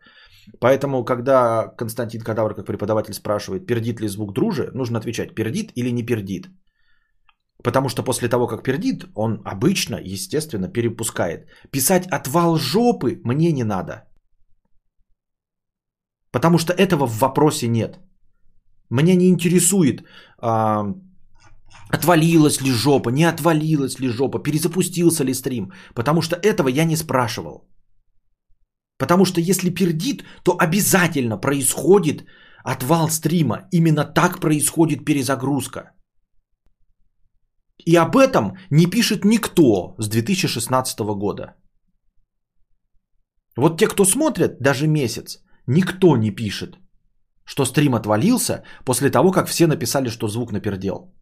[0.59, 5.91] Поэтому, когда Константин Кадавр как преподаватель спрашивает, пердит ли звук друже, нужно отвечать, пердит или
[5.91, 6.47] не пердит.
[7.63, 11.47] Потому что после того, как пердит, он обычно, естественно, перепускает.
[11.71, 14.03] Писать отвал жопы мне не надо.
[16.31, 17.99] Потому что этого в вопросе нет.
[18.89, 20.03] Мне не интересует,
[20.41, 20.83] а,
[21.89, 25.71] отвалилась ли жопа, не отвалилась ли жопа, перезапустился ли стрим.
[25.95, 27.69] Потому что этого я не спрашивал.
[28.99, 32.25] Потому что если пердит, то обязательно происходит
[32.63, 33.67] отвал стрима.
[33.71, 35.91] Именно так происходит перезагрузка.
[37.77, 41.55] И об этом не пишет никто с 2016 года.
[43.57, 46.79] Вот те, кто смотрят даже месяц, никто не пишет,
[47.45, 51.13] что стрим отвалился после того, как все написали, что звук напердел.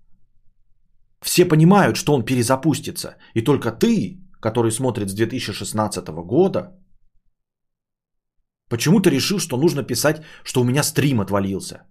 [1.21, 3.17] Все понимают, что он перезапустится.
[3.35, 6.79] И только ты, который смотрит с 2016 года,
[8.69, 11.83] почему-то решил, что нужно писать, что у меня стрим отвалился.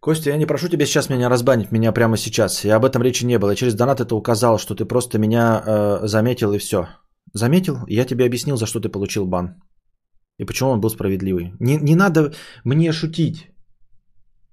[0.00, 2.64] Костя, я не прошу тебя сейчас меня разбанить, меня прямо сейчас.
[2.64, 3.50] Я об этом речи не было.
[3.50, 6.86] Я через донат это указал, что ты просто меня э, заметил и все.
[7.34, 7.76] Заметил?
[7.88, 9.60] Я тебе объяснил, за что ты получил бан.
[10.38, 11.52] И почему он был справедливый.
[11.60, 12.32] Не, не надо
[12.64, 13.50] мне шутить.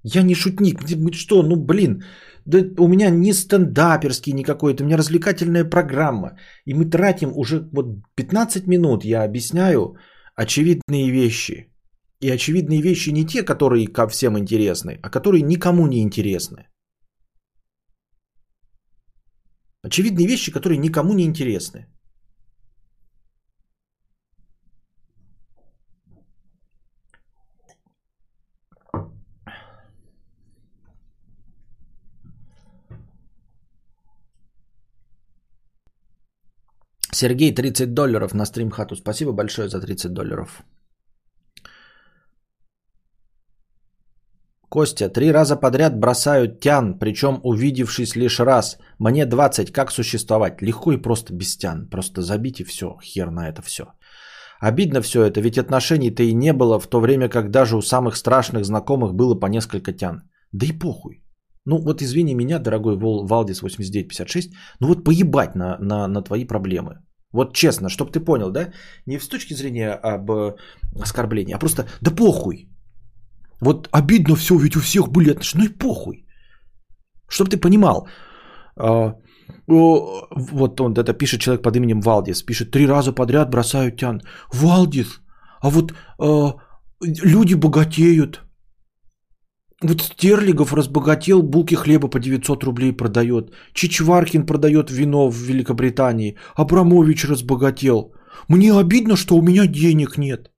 [0.03, 0.81] Я не шутник.
[1.13, 2.03] Что, ну блин,
[2.45, 6.37] да у меня не стендаперский никакой, это у меня развлекательная программа.
[6.65, 7.85] И мы тратим уже вот
[8.15, 9.95] 15 минут, я объясняю
[10.35, 11.71] очевидные вещи.
[12.26, 16.67] И очевидные вещи не те, которые ко всем интересны, а которые никому не интересны.
[19.84, 21.86] Очевидные вещи, которые никому не интересны.
[37.13, 38.95] Сергей, 30 долларов на стрим хату.
[38.95, 40.63] Спасибо большое за 30 долларов.
[44.76, 48.78] Костя, три раза подряд бросают тян, причем увидевшись лишь раз.
[48.99, 50.61] Мне 20, как существовать?
[50.61, 51.88] Легко и просто без тян.
[51.89, 53.84] Просто забить и все, хер на это все.
[54.59, 58.17] Обидно все это, ведь отношений-то и не было в то время, как даже у самых
[58.17, 60.23] страшных знакомых было по несколько тян.
[60.51, 61.23] Да и похуй.
[61.65, 66.97] Ну вот извини меня, дорогой Валдис 8956, ну вот поебать на, на, на твои проблемы.
[67.32, 68.73] Вот честно, чтобы ты понял, да?
[69.05, 70.55] Не с точки зрения об э,
[71.01, 72.74] оскорблении, а просто да похуй.
[73.62, 75.64] Вот обидно все, ведь у всех были отношения.
[75.64, 76.26] Ну и похуй.
[77.30, 78.08] Чтобы ты понимал.
[78.78, 79.16] А,
[79.68, 82.43] вот он это пишет человек под именем Валдис.
[82.43, 84.22] Пишет, три раза подряд бросают тян.
[84.53, 85.22] Валдис,
[85.62, 86.56] а вот а,
[87.01, 88.41] люди богатеют.
[89.82, 93.51] Вот Стерлигов разбогател, булки хлеба по 900 рублей продает.
[93.74, 96.38] Чичваркин продает вино в Великобритании.
[96.56, 98.14] Абрамович разбогател.
[98.47, 100.55] Мне обидно, что у меня денег нет.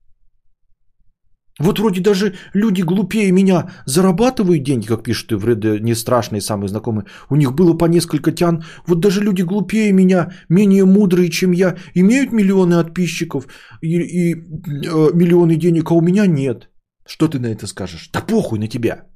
[1.58, 6.68] Вот вроде даже люди глупее меня зарабатывают деньги, как пишут и вроде не страшные самые
[6.68, 7.04] знакомые.
[7.30, 8.62] У них было по несколько тян.
[8.86, 13.48] Вот даже люди глупее меня, менее мудрые, чем я, имеют миллионы подписчиков
[13.82, 16.68] и, и э, миллионы денег, а у меня нет.
[17.06, 18.10] Что ты на это скажешь?
[18.12, 19.06] Да похуй на тебя.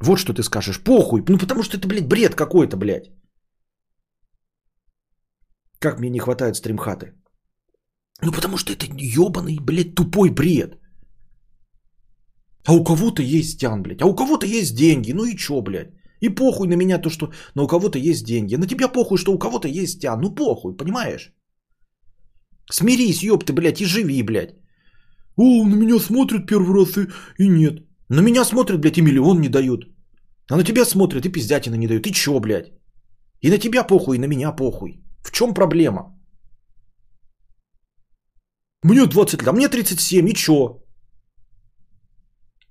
[0.00, 0.80] Вот что ты скажешь.
[0.80, 1.22] Похуй.
[1.28, 3.12] Ну потому что это, блядь, бред какой-то, блядь.
[5.78, 7.12] Как мне не хватает стримхаты.
[8.22, 10.80] Ну потому что это ебаный, блядь, тупой бред.
[12.66, 14.02] А у кого-то есть тян, блядь.
[14.02, 15.12] А у кого-то есть деньги.
[15.12, 15.90] Ну и чё, блядь?
[16.20, 18.56] И похуй на меня то, что но у кого-то есть деньги.
[18.56, 20.20] На тебя похуй, что у кого-то есть тян.
[20.20, 21.32] Ну похуй, понимаешь?
[22.70, 24.54] Смирись, ёпты, блядь, и живи, блядь.
[25.36, 27.08] О, на меня смотрят первый раз и,
[27.38, 27.82] и нет.
[28.08, 29.84] На меня смотрят, блядь, и миллион не дают.
[30.50, 32.06] А на тебя смотрят и пиздятина не дают.
[32.06, 32.72] И чё, блядь?
[33.42, 35.02] И на тебя похуй, и на меня похуй.
[35.22, 36.14] В чем проблема?
[38.82, 40.83] Мне 20 лет, а мне 37, и чё?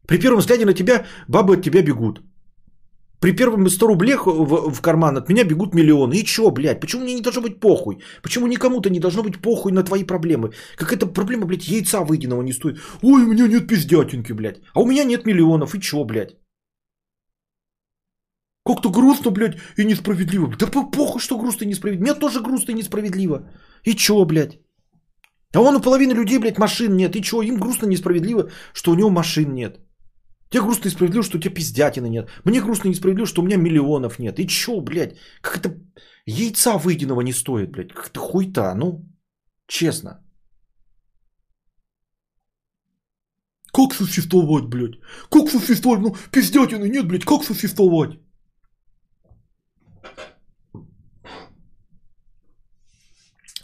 [0.07, 2.21] При первом взгляде на тебя бабы от тебя бегут.
[3.23, 6.13] При первом 100 рублях в, в карман от меня бегут миллионы.
[6.15, 6.81] И чё, блядь?
[6.81, 8.01] Почему мне не должно быть похуй?
[8.21, 10.51] Почему никому-то не должно быть похуй на твои проблемы?
[10.75, 12.79] Какая-то проблема, блядь, яйца выеденного не стоит.
[13.01, 14.59] Ой, у меня нет пиздятинки, блядь.
[14.73, 15.73] А у меня нет миллионов.
[15.73, 16.35] И чё, блядь?
[18.65, 20.53] Как-то грустно, блядь, и несправедливо.
[20.59, 22.03] Да похуй, что грустно и несправедливо.
[22.03, 23.49] Мне тоже грустно и несправедливо.
[23.85, 24.59] И чё, блядь?
[25.53, 27.15] А вон у половины людей, блядь, машин нет.
[27.15, 29.79] И чё, им грустно и несправедливо, что у него машин нет.
[30.53, 32.29] Тебе грустно и справедливо, что у тебя пиздятины нет.
[32.45, 34.39] Мне грустно и несправедливо, что у меня миллионов нет.
[34.39, 35.17] И чё, блядь?
[35.41, 35.75] Как это
[36.27, 37.91] яйца выеденного не стоит, блядь?
[37.91, 39.03] Как это хуйта, ну?
[39.67, 40.23] Честно.
[43.73, 44.99] Как существовать, блядь?
[45.31, 46.01] Как существовать?
[46.01, 48.19] Ну, пиздятины нет, блядь, как существовать?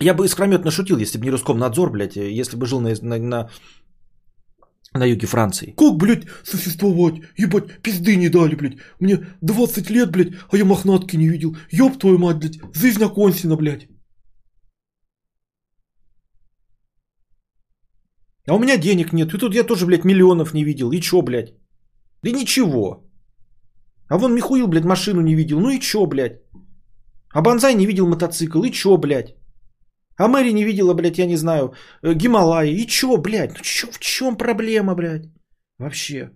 [0.01, 3.49] Я бы искрометно шутил, если бы не Роскомнадзор, блядь, если бы жил на, на, на,
[4.93, 5.73] на юге Франции.
[5.77, 7.15] Как, блядь, существовать?
[7.37, 8.77] Ебать, пизды не дали, блядь.
[8.99, 11.55] Мне 20 лет, блядь, а я мохнатки не видел.
[11.71, 13.87] Ёб твою мать, блядь, жизнь окончена, блядь.
[18.47, 19.33] А у меня денег нет.
[19.33, 20.91] И тут я тоже, блядь, миллионов не видел.
[20.91, 21.53] И чё, блядь?
[22.23, 23.05] Да ничего.
[24.09, 25.59] А вон Михуил, блядь, машину не видел.
[25.59, 26.41] Ну и чё, блядь?
[27.31, 28.63] А Бонзай не видел мотоцикл.
[28.63, 29.35] И чё, блядь?
[30.19, 32.71] А Мэри не видела, блядь, я не знаю, э, Гималаи.
[32.71, 33.57] И чё, блядь?
[33.57, 35.29] Ну чё, в чем проблема, блядь?
[35.77, 36.31] Вообще.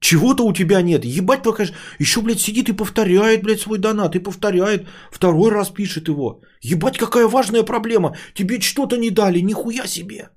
[0.00, 1.04] Чего-то у тебя нет.
[1.04, 1.64] Ебать, пока
[1.98, 4.14] еще, блядь, сидит и повторяет, блядь, свой донат.
[4.14, 4.86] И повторяет.
[5.10, 6.42] Второй раз пишет его.
[6.60, 8.14] Ебать, какая важная проблема.
[8.34, 9.40] Тебе что-то не дали.
[9.40, 10.28] Нихуя себе.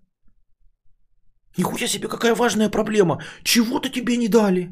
[1.58, 3.22] Нихуя себе, какая важная проблема.
[3.44, 4.72] Чего-то тебе не дали.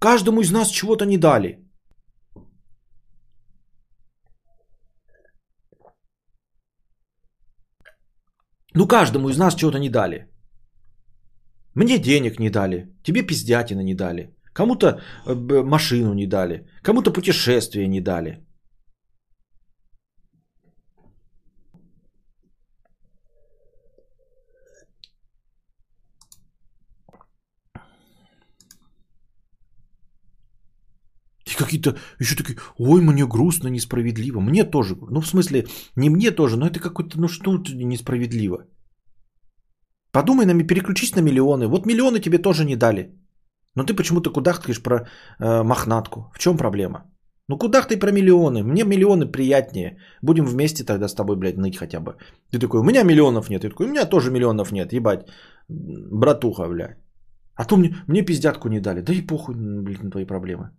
[0.00, 1.65] Каждому из нас чего-то не дали.
[8.76, 10.26] Ну, каждому из нас чего-то не дали.
[11.74, 14.86] Мне денег не дали, тебе пиздятина не дали, кому-то
[15.26, 18.45] э, машину не дали, кому-то путешествие не дали.
[31.58, 34.40] Какие-то еще такие, ой, мне грустно, несправедливо.
[34.40, 34.96] Мне тоже.
[35.10, 38.66] Ну, в смысле, не мне тоже, но это какое-то, ну что несправедливо.
[40.12, 41.68] Подумай, нами, переключись на миллионы.
[41.68, 43.12] Вот миллионы тебе тоже не дали.
[43.74, 44.94] Но ты почему-то кудахтаешь про
[45.38, 46.30] э, мохнатку.
[46.34, 47.04] В чем проблема?
[47.48, 48.62] Ну куда ты про миллионы?
[48.62, 49.98] Мне миллионы приятнее.
[50.22, 52.16] Будем вместе тогда с тобой, блядь, ныть хотя бы.
[52.50, 53.62] Ты такой, у меня миллионов нет.
[53.62, 54.92] Ты такой, у меня тоже миллионов нет.
[54.92, 55.28] Ебать,
[55.68, 56.96] братуха, блядь.
[57.54, 59.02] А то мне, мне пиздятку не дали.
[59.02, 60.70] Да и похуй, блядь, на твои проблемы.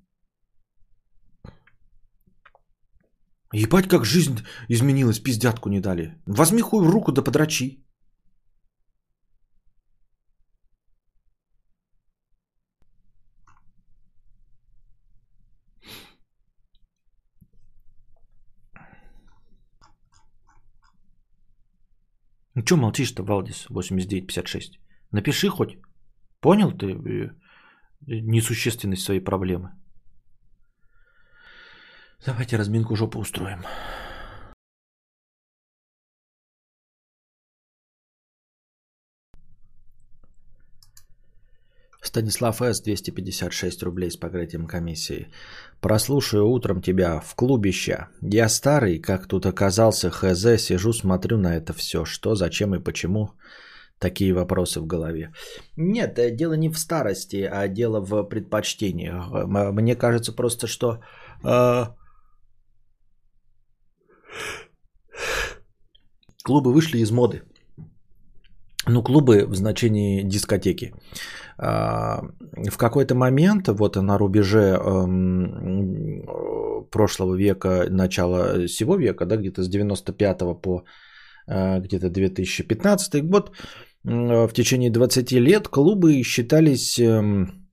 [3.53, 6.15] Ебать, как жизнь изменилась, пиздятку не дали.
[6.25, 7.83] Возьми хуй в руку да подрачи.
[22.57, 24.79] Ну что молчишь-то, Валдис 8956?
[25.11, 25.77] Напиши хоть.
[26.41, 27.29] Понял ты э,
[28.07, 29.69] несущественность своей проблемы?
[32.25, 33.59] Давайте разминку жопы устроим.
[42.07, 42.81] Станислав С.
[42.81, 45.27] 256 рублей с покрытием комиссии.
[45.81, 48.07] Прослушаю утром тебя в клубища.
[48.21, 52.05] Я старый, как тут оказался, хз, сижу, смотрю на это все.
[52.05, 53.29] Что, зачем и почему?
[53.99, 55.33] Такие вопросы в голове.
[55.75, 59.29] Нет, э, дело не в старости, а дело в предпочтениях.
[59.73, 60.99] Мне кажется просто, что
[61.43, 61.85] э,
[66.43, 67.41] клубы вышли из моды.
[68.89, 70.93] Ну, клубы в значении дискотеки.
[71.57, 72.21] А,
[72.71, 76.23] в какой-то момент, вот на рубеже эм,
[76.91, 80.83] прошлого века, начала сего века, да, где-то с 95 по
[81.47, 83.51] э, где-то 2015 год,
[84.03, 87.66] в течение 20 лет клубы считались эм, э,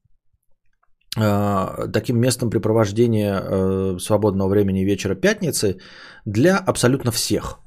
[1.15, 5.78] таким местом препровождения э, свободного времени вечера пятницы
[6.24, 7.61] для абсолютно всех.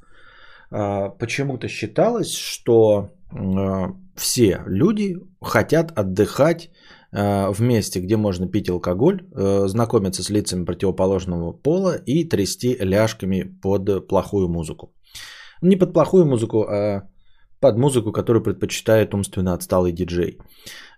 [0.72, 3.12] А, почему-то считалось, что
[4.16, 6.70] все люди хотят отдыхать
[7.12, 12.78] э, в месте, где можно пить алкоголь, э, знакомиться с лицами противоположного пола и трясти
[12.80, 14.94] ляжками под плохую музыку.
[15.62, 17.04] Не под плохую музыку, а
[17.60, 20.38] под музыку, которую предпочитает умственно отсталый диджей.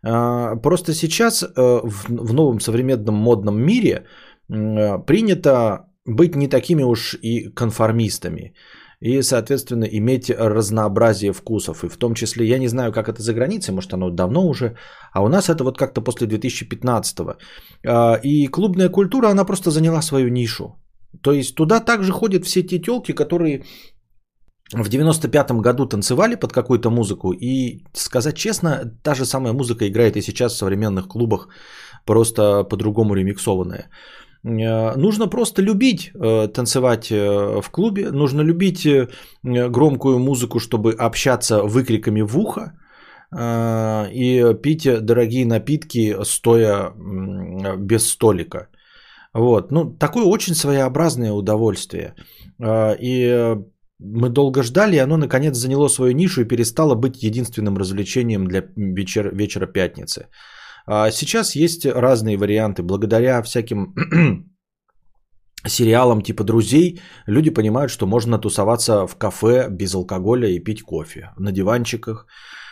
[0.04, 4.06] А, просто сейчас э, в новом современном модном мире
[4.48, 8.54] принято быть не такими уж и конформистами
[9.02, 11.84] и, соответственно, иметь разнообразие вкусов.
[11.84, 14.76] И в том числе, я не знаю, как это за границей, может, оно давно уже,
[15.14, 17.38] а у нас это вот как-то после 2015-го.
[17.86, 20.76] А, и клубная культура, она просто заняла свою нишу.
[21.22, 23.64] То есть туда также ходят все те телки, которые
[24.74, 30.16] в 95-м году танцевали под какую-то музыку, и сказать честно, та же самая музыка играет
[30.18, 31.48] и сейчас в современных клубах,
[32.06, 33.90] просто по-другому ремиксованная.
[34.44, 38.88] Э, нужно просто любить э, танцевать э, в клубе, нужно любить
[39.44, 42.74] громкую музыку, чтобы общаться выкриками в ухо,
[43.32, 46.92] и пить дорогие напитки, стоя
[47.78, 48.70] без столика.
[49.34, 49.72] Вот.
[49.72, 52.16] Ну, такое очень своеобразное удовольствие.
[52.60, 53.56] И
[54.00, 58.64] мы долго ждали, и оно наконец заняло свою нишу и перестало быть единственным развлечением для
[58.76, 60.28] вечер, вечера пятницы.
[60.86, 62.82] А сейчас есть разные варианты.
[62.82, 63.94] Благодаря всяким
[65.68, 71.32] сериалам типа «Друзей» люди понимают, что можно тусоваться в кафе без алкоголя и пить кофе
[71.38, 72.26] на диванчиках.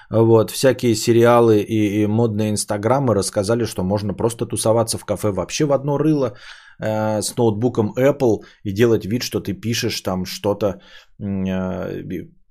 [0.10, 5.66] Вот, всякие сериалы и, и модные инстаграмы рассказали, что можно просто тусоваться в кафе вообще
[5.66, 6.38] в одно рыло
[6.80, 10.80] э, с ноутбуком Apple и делать вид, что ты пишешь там что-то,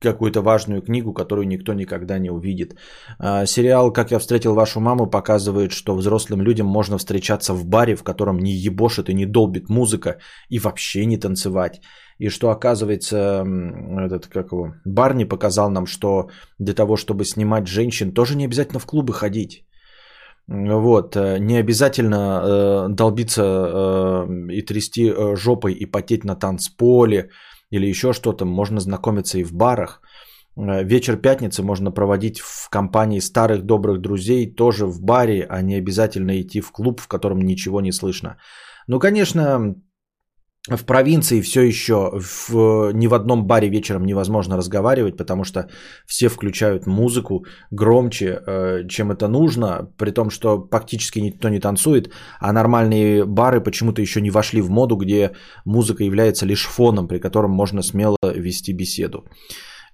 [0.01, 2.77] какую-то важную книгу, которую никто никогда не увидит.
[3.19, 7.97] Э, сериал «Как я встретил вашу маму» показывает, что взрослым людям можно встречаться в баре,
[7.97, 10.19] в котором не ебошит и не долбит музыка,
[10.51, 11.81] и вообще не танцевать.
[12.19, 13.45] И что оказывается,
[14.07, 16.29] этот, как его, Барни показал нам, что
[16.59, 19.65] для того, чтобы снимать женщин, тоже не обязательно в клубы ходить.
[20.49, 27.31] Вот, э, не обязательно э, долбиться э, и трясти э, жопой и потеть на танцполе
[27.71, 28.45] или еще что-то.
[28.45, 30.01] Можно знакомиться и в барах.
[30.57, 35.77] Э, Вечер пятницы можно проводить в компании старых добрых друзей, тоже в баре, а не
[35.77, 38.37] обязательно идти в клуб, в котором ничего не слышно.
[38.87, 39.75] Ну, конечно,
[40.69, 45.69] в провинции все еще в, ни в одном баре вечером невозможно разговаривать, потому что
[46.07, 52.11] все включают музыку громче, э, чем это нужно, при том, что практически никто не танцует,
[52.41, 55.33] а нормальные бары почему-то еще не вошли в моду, где
[55.65, 59.25] музыка является лишь фоном, при котором можно смело вести беседу.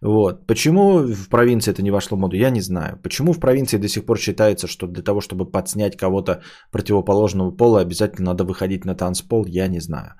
[0.00, 0.46] Вот.
[0.46, 2.98] Почему в провинции это не вошло в моду, я не знаю.
[3.02, 6.40] Почему в провинции до сих пор считается, что для того, чтобы подснять кого-то
[6.72, 10.14] противоположного пола, обязательно надо выходить на танцпол, я не знаю.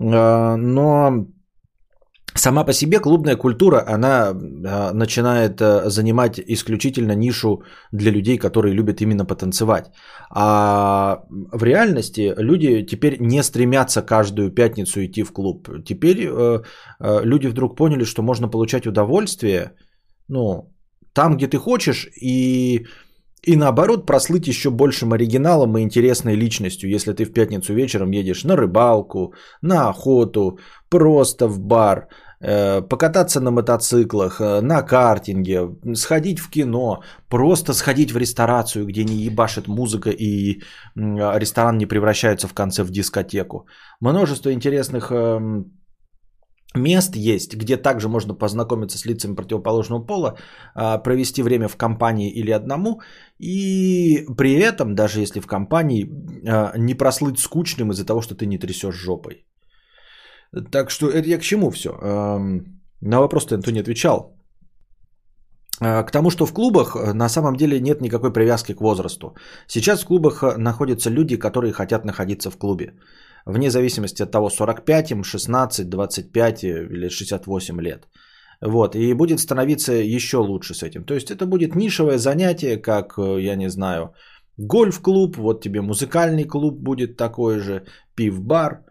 [0.00, 1.26] А, Но
[2.34, 7.62] сама по себе клубная культура, она а, начинает а, занимать исключительно нишу
[7.92, 9.90] для людей, которые любят именно потанцевать.
[10.30, 15.68] А в реальности люди теперь не стремятся каждую пятницу идти в клуб.
[15.84, 16.28] Теперь
[17.00, 19.72] люди вдруг поняли, что можно получать удовольствие,
[20.28, 20.74] ну,
[21.12, 22.86] там, где ты хочешь, и
[23.42, 28.44] и наоборот, прослыть еще большим оригиналом и интересной личностью, если ты в пятницу вечером едешь
[28.44, 29.32] на рыбалку,
[29.62, 30.58] на охоту,
[30.88, 32.08] просто в бар,
[32.40, 39.04] э, покататься на мотоциклах, э, на картинге, сходить в кино, просто сходить в ресторацию, где
[39.04, 40.60] не ебашит музыка и
[40.96, 43.66] ресторан не превращается в конце в дискотеку.
[44.00, 45.72] Множество интересных эм,
[46.74, 50.38] мест есть, где также можно познакомиться с лицами противоположного пола,
[50.74, 53.00] а, провести время в компании или одному,
[53.38, 56.06] и при этом, даже если в компании,
[56.46, 59.46] а, не прослыть скучным из-за того, что ты не трясешь жопой.
[60.70, 61.90] Так что это я к чему все?
[63.00, 64.38] На вопрос-то никто не отвечал.
[65.80, 69.36] А, К тому, что в клубах э, на самом деле нет никакой привязки к возрасту.
[69.66, 72.94] Сейчас в клубах э, находятся люди, которые хотят находиться в клубе.
[73.46, 78.08] Вне зависимости от того, 45 им, 16, 25 или 68 лет.
[78.60, 81.04] Вот, и будет становиться еще лучше с этим.
[81.04, 84.14] То есть это будет нишевое занятие, как, э, я не знаю,
[84.56, 87.84] гольф-клуб, вот тебе музыкальный клуб будет такой же,
[88.16, 88.84] пив-бар.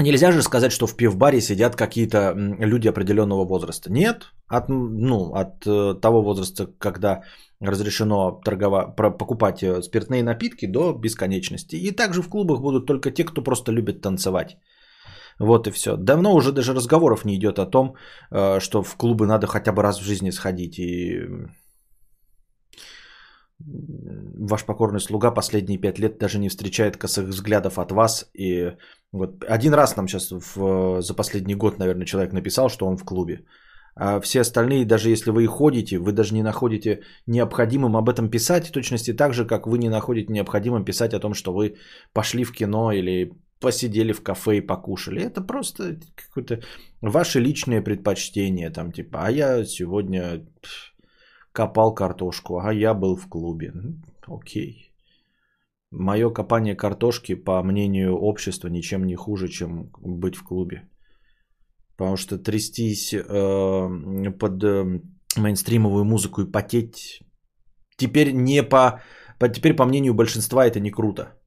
[0.00, 3.92] Нельзя же сказать, что в пивбаре сидят какие-то люди определенного возраста.
[3.92, 7.22] Нет, от, ну, от э, того возраста, когда
[7.60, 11.76] разрешено торгова, покупать э, спиртные напитки до бесконечности.
[11.76, 14.56] И также в клубах будут только те, кто просто любит танцевать.
[15.38, 15.96] Вот и все.
[15.96, 17.94] Давно уже даже разговоров не идет о том,
[18.30, 20.78] э, что в клубы надо хотя бы раз в жизни сходить.
[20.78, 21.26] И
[23.60, 28.30] ваш покорный слуга последние пять лет даже не встречает косых взглядов от вас.
[28.34, 28.72] И
[29.12, 33.04] вот один раз нам сейчас в, за последний год, наверное, человек написал, что он в
[33.04, 33.44] клубе.
[33.96, 38.30] А все остальные, даже если вы и ходите, вы даже не находите необходимым об этом
[38.30, 41.76] писать, в точности так же, как вы не находите необходимым писать о том, что вы
[42.12, 45.22] пошли в кино или посидели в кафе и покушали.
[45.22, 46.62] Это просто какое-то
[47.02, 48.70] ваше личное предпочтение.
[48.70, 50.46] Там типа, а я сегодня
[51.52, 53.72] копал картошку, а я был в клубе.
[54.26, 54.92] Окей.
[55.90, 60.88] Мое копание картошки, по мнению общества, ничем не хуже, чем быть в клубе.
[61.96, 65.00] Потому что трястись э, под э,
[65.36, 67.22] мейнстримовую музыку и потеть
[67.96, 69.02] теперь не по,
[69.38, 71.39] по теперь по мнению большинства это не круто.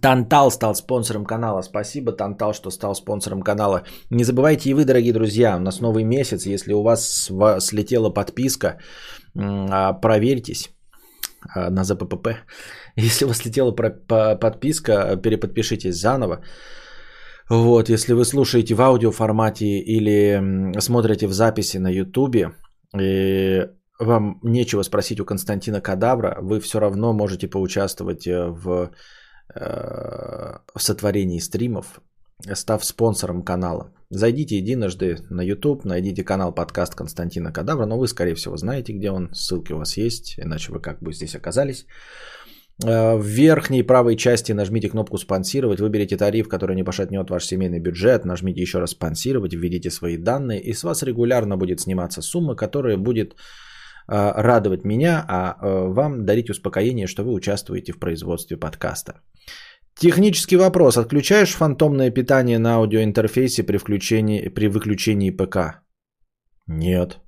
[0.00, 1.62] Тантал стал спонсором канала.
[1.62, 3.82] Спасибо, Тантал, что стал спонсором канала.
[4.10, 6.46] Не забывайте и вы, дорогие друзья, у нас новый месяц.
[6.46, 7.30] Если у вас
[7.60, 8.78] слетела подписка,
[9.36, 10.70] а, проверьтесь
[11.54, 12.28] а, на ЗППП.
[12.96, 16.42] Если у вас слетела подписка, переподпишитесь заново.
[17.50, 22.50] Вот, если вы слушаете в аудиоформате или м, смотрите в записи на Ютубе,
[22.94, 23.66] и
[23.98, 28.90] вам нечего спросить у Константина Кадавра, вы все равно можете поучаствовать э, в,
[29.54, 32.00] э, в сотворении стримов,
[32.54, 33.92] став спонсором канала.
[34.10, 39.10] Зайдите единожды на YouTube, найдите канал подкаст Константина Кадавра, но вы, скорее всего, знаете, где
[39.10, 41.86] он, ссылки у вас есть, иначе вы как бы здесь оказались.
[42.84, 47.80] Э, В верхней правой части нажмите кнопку «Спонсировать», выберите тариф, который не пошатнет ваш семейный
[47.80, 52.54] бюджет, нажмите еще раз «Спонсировать», введите свои данные, и с вас регулярно будет сниматься сумма,
[52.54, 53.34] которая будет
[54.08, 59.20] радовать меня, а э, вам дарить успокоение, что вы участвуете в производстве подкаста.
[59.98, 60.96] Технический вопрос.
[60.96, 65.82] Отключаешь фантомное питание на аудиоинтерфейсе при, включении, при выключении ПК?
[66.68, 67.18] Нет.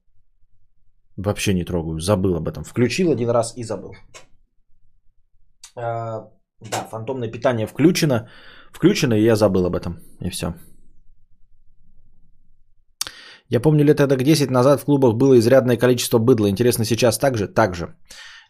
[1.16, 1.98] Вообще не трогаю.
[1.98, 2.64] Забыл об этом.
[2.64, 3.92] Включил один раз и забыл.
[5.76, 6.30] А,
[6.60, 8.28] да, фантомное питание включено.
[8.72, 9.98] Включено, и я забыл об этом.
[10.20, 10.54] И все.
[13.50, 16.48] Я помню лет тогда 10 назад в клубах было изрядное количество быдла.
[16.48, 17.48] Интересно, сейчас так же?
[17.48, 17.94] Так же.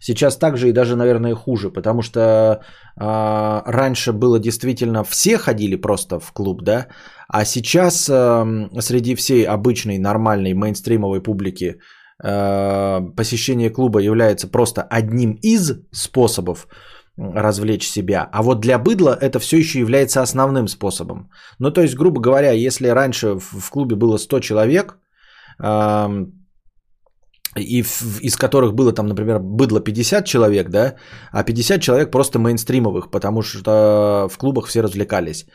[0.02, 2.60] Сейчас так же и даже, наверное, хуже, потому что
[2.96, 6.86] а, раньше было действительно все ходили просто в клуб, да,
[7.28, 8.46] а сейчас а,
[8.80, 11.80] среди всей обычной нормальной мейнстримовой публики
[12.22, 16.66] а, посещение клуба является просто одним из способов
[17.20, 18.28] развлечь себя.
[18.32, 21.30] А вот для быдла это все еще является основным способом.
[21.58, 24.98] Ну, то есть, грубо говоря, если раньше в, клубе было 100 человек,
[27.56, 27.84] и
[28.22, 30.94] из которых было там, например, быдло 50 человек, да,
[31.32, 35.46] а 50 человек просто мейнстримовых, потому что в клубах все развлекались,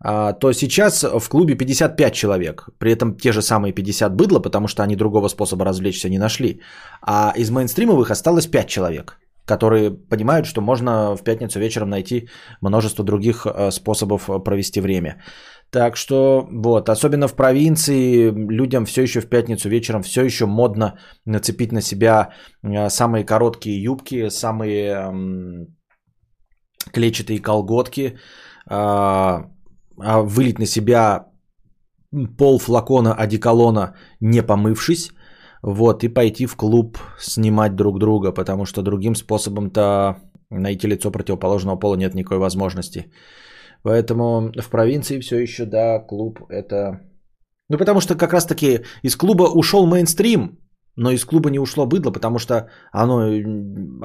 [0.00, 4.66] а, то сейчас в клубе 55 человек, при этом те же самые 50 быдла, потому
[4.68, 6.60] что они другого способа развлечься не нашли,
[7.00, 12.28] а из мейнстримовых осталось 5 человек, которые понимают, что можно в пятницу вечером найти
[12.60, 15.22] множество других э, способов э, провести время.
[15.70, 20.98] Так что вот, особенно в провинции, людям все еще в пятницу вечером все еще модно
[21.24, 22.30] нацепить на себя
[22.62, 25.66] э, самые короткие юбки, самые м,
[26.92, 28.18] клетчатые колготки,
[28.68, 29.42] а
[29.96, 31.26] вылить на себя
[32.38, 35.10] пол флакона одеколона, не помывшись,
[35.66, 40.16] вот, и пойти в клуб снимать друг друга, потому что другим способом-то
[40.50, 43.10] найти лицо противоположного пола нет никакой возможности.
[43.82, 47.00] Поэтому в провинции все еще, да, клуб это...
[47.68, 50.58] Ну, потому что как раз-таки из клуба ушел мейнстрим,
[50.94, 53.26] но из клуба не ушло быдло, потому что оно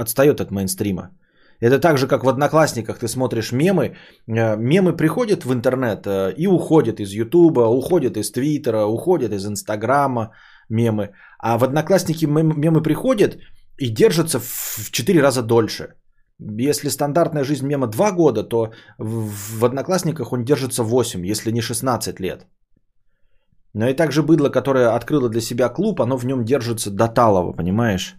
[0.01, 1.11] отстает от мейнстрима.
[1.59, 3.95] Это так же, как в Одноклассниках ты смотришь мемы.
[4.27, 9.45] э, Мемы приходят в интернет э, и уходят из Ютуба, уходят из Твиттера, уходят из
[9.45, 10.31] Инстаграма
[10.71, 11.09] мемы.
[11.39, 13.37] А в Одноклассники мем- мемы приходят
[13.77, 15.93] и держатся в 4 раза дольше.
[16.39, 22.19] Если стандартная жизнь мема 2 года, то в Одноклассниках он держится 8, если не 16
[22.19, 22.47] лет.
[23.73, 27.53] Но и также быдло, которое открыло для себя клуб, оно в нем держится до талого,
[27.53, 28.15] понимаешь?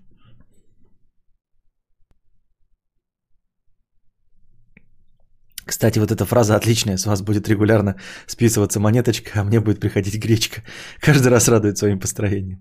[5.73, 7.95] Кстати, вот эта фраза отличная, с вас будет регулярно
[8.27, 10.63] списываться монеточка, а мне будет приходить гречка.
[11.01, 12.59] Каждый раз радует своим построением.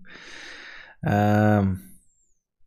[1.05, 1.81] Эм,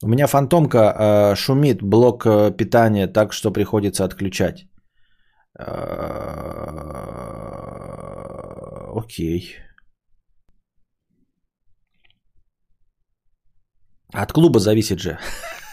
[0.03, 4.67] У меня фантомка э, шумит блок э, питания так, что приходится отключать.
[5.59, 5.65] Э,
[8.95, 9.57] Окей.
[14.13, 15.19] От клуба зависит же.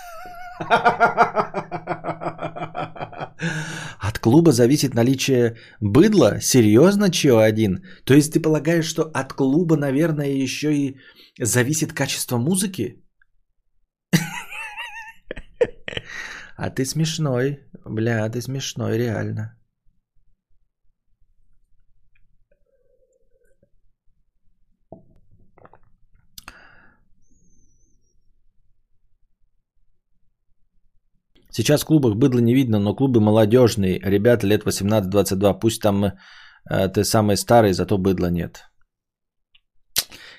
[4.00, 6.40] От клуба зависит наличие быдла?
[6.42, 7.84] Серьезно, чё один?
[8.06, 10.98] То есть ты полагаешь, что от клуба, наверное, еще и
[11.40, 13.04] зависит качество музыки?
[16.58, 17.60] А ты смешной.
[17.86, 19.56] Бля, ты смешной, реально.
[31.52, 34.00] Сейчас в клубах быдла не видно, но клубы молодежные.
[34.00, 35.60] Ребята лет 18-22.
[35.60, 36.14] Пусть там э,
[36.90, 38.72] ты самый старый, зато быдла нет.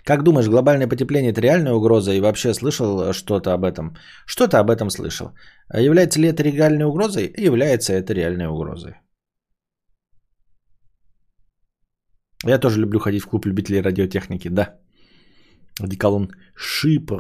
[0.05, 2.13] Как думаешь, глобальное потепление это реальная угроза?
[2.13, 3.97] И вообще слышал что-то об этом?
[4.27, 5.33] Что-то об этом слышал.
[5.69, 7.33] А является ли это реальной угрозой?
[7.37, 8.95] Является это реальной угрозой.
[12.45, 14.75] Я тоже люблю ходить в клуб любителей радиотехники, да.
[15.81, 17.11] Одеколон шип.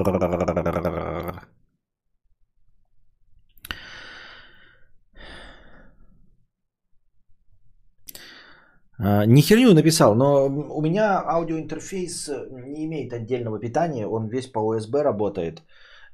[9.26, 15.02] Не херню написал, но у меня аудиоинтерфейс не имеет отдельного питания, он весь по USB
[15.02, 15.62] работает,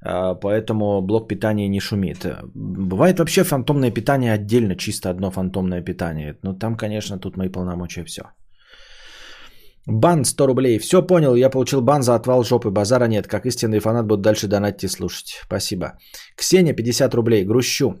[0.01, 2.25] а, поэтому блок питания не шумит.
[2.55, 6.37] Бывает вообще фантомное питание отдельно, чисто одно фантомное питание.
[6.43, 8.21] Но там, конечно, тут мои полномочия все.
[9.85, 10.79] Бан 100 рублей.
[10.79, 12.69] Все понял, я получил бан за отвал жопы.
[12.69, 13.27] Базара нет.
[13.27, 15.41] Как истинный фанат буду дальше донатить и слушать.
[15.45, 15.97] Спасибо.
[16.35, 17.45] Ксения 50 рублей.
[17.45, 17.95] Грущу.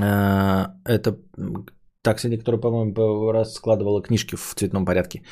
[0.00, 1.18] А, Это
[2.08, 5.22] так, Ксения, которая, по-моему, раскладывала книжки в цветном порядке.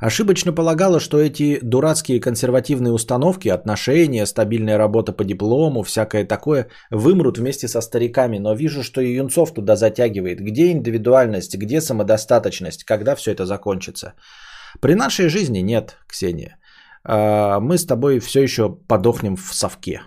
[0.00, 7.38] Ошибочно полагала, что эти дурацкие консервативные установки, отношения, стабильная работа по диплому, всякое такое, вымрут
[7.38, 8.38] вместе со стариками.
[8.38, 10.40] Но вижу, что и юнцов туда затягивает.
[10.40, 14.14] Где индивидуальность, где самодостаточность, когда все это закончится?
[14.80, 16.58] При нашей жизни нет, Ксения.
[17.04, 20.00] А, мы с тобой все еще подохнем в совке.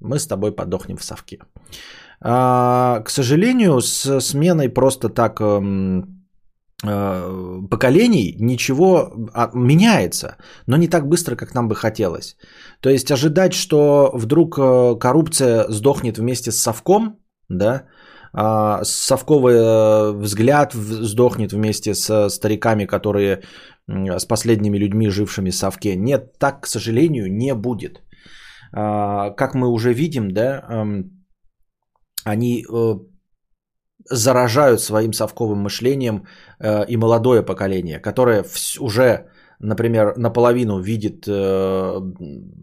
[0.00, 1.38] Мы с тобой подохнем в совке.
[2.20, 6.26] А, к сожалению, с сменой просто так эм,
[6.82, 10.36] э, поколений ничего а, меняется,
[10.66, 12.36] но не так быстро, как нам бы хотелось.
[12.80, 17.18] То есть ожидать, что вдруг э, коррупция сдохнет вместе с совком,
[17.48, 17.84] да,
[18.32, 23.42] а, совковый э, взгляд сдохнет вместе с стариками, которые
[23.88, 25.94] с последними людьми, жившими в совке.
[25.96, 28.02] Нет, так, к сожалению, не будет.
[28.72, 31.15] Как мы уже видим, да, эм,
[32.26, 32.94] они э,
[34.10, 36.26] заражают своим совковым мышлением
[36.60, 38.44] э, и молодое поколение, которое
[38.80, 39.26] уже,
[39.60, 42.00] например, наполовину видит э,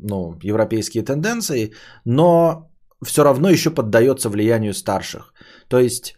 [0.09, 1.73] ну, европейские тенденции,
[2.05, 2.69] но
[3.05, 5.33] все равно еще поддается влиянию старших.
[5.67, 6.17] То есть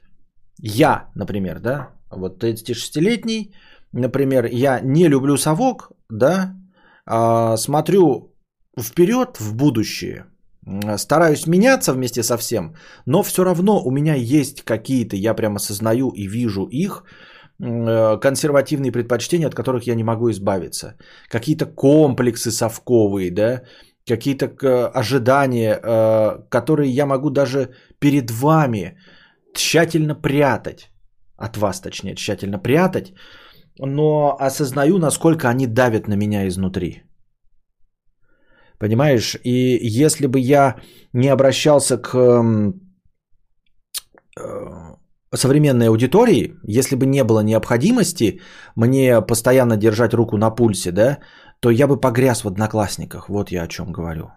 [0.60, 3.54] я, например, да, вот 36-летний,
[3.94, 6.56] например, я не люблю совок, да,
[7.06, 8.34] а смотрю
[8.80, 10.26] вперед в будущее–
[10.98, 12.76] стараюсь меняться вместе со всем,
[13.06, 17.04] но все равно у меня есть какие-то, я прямо осознаю и вижу их,
[17.60, 20.96] э, консервативные предпочтения, от которых я не могу избавиться.
[21.30, 23.62] Какие-то комплексы совковые, да,
[24.08, 27.70] какие-то э, ожидания, э, которые я могу даже
[28.00, 28.98] перед вами
[29.54, 30.92] тщательно прятать,
[31.38, 33.14] от вас точнее, тщательно прятать,
[33.80, 37.04] но осознаю, насколько они давят на меня изнутри.
[38.86, 39.36] Понимаешь?
[39.44, 40.76] И если бы я
[41.14, 42.16] не обращался к
[44.38, 44.96] э,
[45.34, 48.42] современной аудитории, если бы не было необходимости
[48.76, 51.18] мне постоянно держать руку на пульсе, да,
[51.62, 53.28] то я бы погряз в одноклассниках.
[53.28, 54.30] Вот я о чем говорю.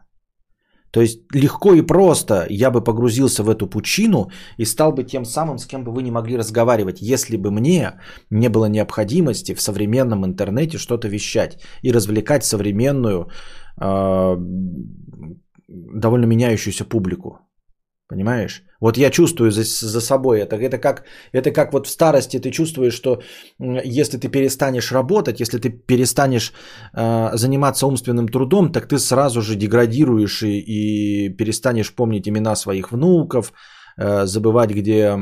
[0.91, 5.25] То есть легко и просто я бы погрузился в эту пучину и стал бы тем
[5.27, 8.01] самым, с кем бы вы не могли разговаривать, если бы мне
[8.31, 13.29] не было необходимости в современном интернете что-то вещать и развлекать современную
[15.69, 17.39] довольно меняющуюся публику.
[18.09, 18.63] Понимаешь?
[18.81, 20.57] Вот я чувствую за, за собой это.
[20.57, 23.21] Это как, это как вот в старости ты чувствуешь, что
[23.85, 26.53] если ты перестанешь работать, если ты перестанешь
[26.95, 32.93] э, заниматься умственным трудом, так ты сразу же деградируешь и, и перестанешь помнить имена своих
[32.93, 33.53] внуков,
[33.99, 35.15] э, забывать, где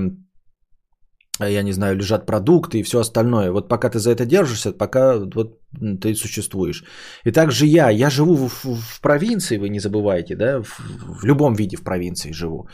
[1.40, 3.50] я не знаю, лежат продукты и все остальное.
[3.52, 5.58] Вот пока ты за это держишься, пока вот
[6.00, 6.84] ты существуешь.
[7.24, 10.80] И также я, я живу в, в, провинции, вы не забывайте, да, в,
[11.20, 12.68] в любом виде в провинции живу.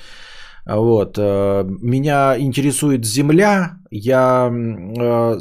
[0.66, 1.18] Вот.
[1.18, 5.40] Э, меня интересует земля, я э,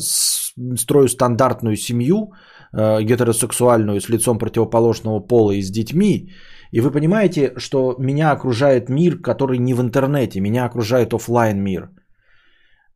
[0.75, 2.33] строю стандартную семью,
[2.73, 6.31] э, гетеросексуальную, с лицом противоположного пола и с детьми.
[6.71, 11.89] И вы понимаете, что меня окружает мир, который не в интернете, меня окружает офлайн мир–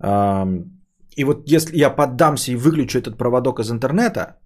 [0.02, 4.38] и вот если я поддамся и выключу этот проводок из интернета,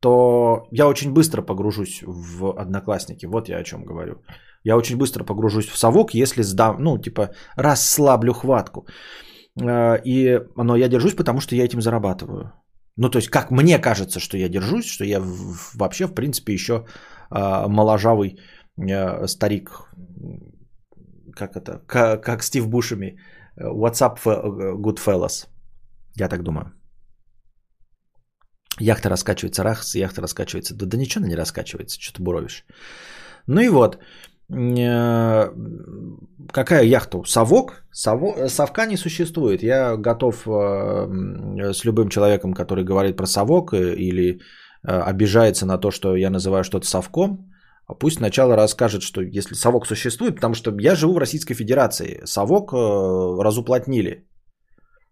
[0.00, 3.26] то я очень быстро погружусь в одноклассники.
[3.26, 4.22] Вот я о чем говорю.
[4.64, 8.86] Я очень быстро погружусь в совок, если сдам, ну, типа, расслаблю хватку.
[9.62, 12.52] А, и, но я держусь, потому что я этим зарабатываю.
[12.96, 15.22] Ну, то есть, как мне кажется, что я держусь, что я
[15.74, 16.84] вообще, в принципе, еще
[17.30, 18.38] а, моложавый
[18.78, 19.88] а, старик.
[21.32, 21.78] Как это?
[21.86, 23.18] Как Стив Бушами
[23.56, 25.46] What's up, good fellas?
[26.16, 26.72] Я так думаю.
[28.80, 30.74] Яхта раскачивается, рахс, яхта раскачивается.
[30.74, 32.64] Да, да ничего она не раскачивается, что ты буровишь.
[33.46, 33.98] Ну и вот.
[34.50, 35.50] Э,
[36.52, 37.22] какая яхта?
[37.26, 37.84] Совок?
[37.92, 38.48] Сово...
[38.48, 39.62] Совка не существует.
[39.62, 44.40] Я готов э, с любым человеком, который говорит про совок э, или
[44.82, 47.53] обижается на то, что я называю что-то совком,
[47.86, 52.22] а пусть сначала расскажет, что если совок существует, потому что я живу в Российской Федерации,
[52.24, 52.76] совок э,
[53.42, 54.26] разуплотнили.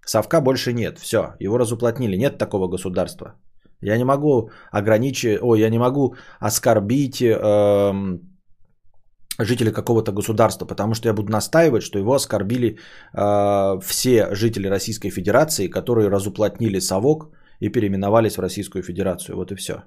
[0.07, 3.35] Совка больше нет, все, его разуплотнили, нет такого государства.
[3.81, 7.93] Я не могу ограничить, ой, я не могу оскорбить э,
[9.39, 12.79] жителя какого-то государства, потому что я буду настаивать, что его оскорбили
[13.13, 19.37] э, все жители Российской Федерации, которые разуплотнили совок и переименовались в Российскую Федерацию.
[19.37, 19.85] Вот и все.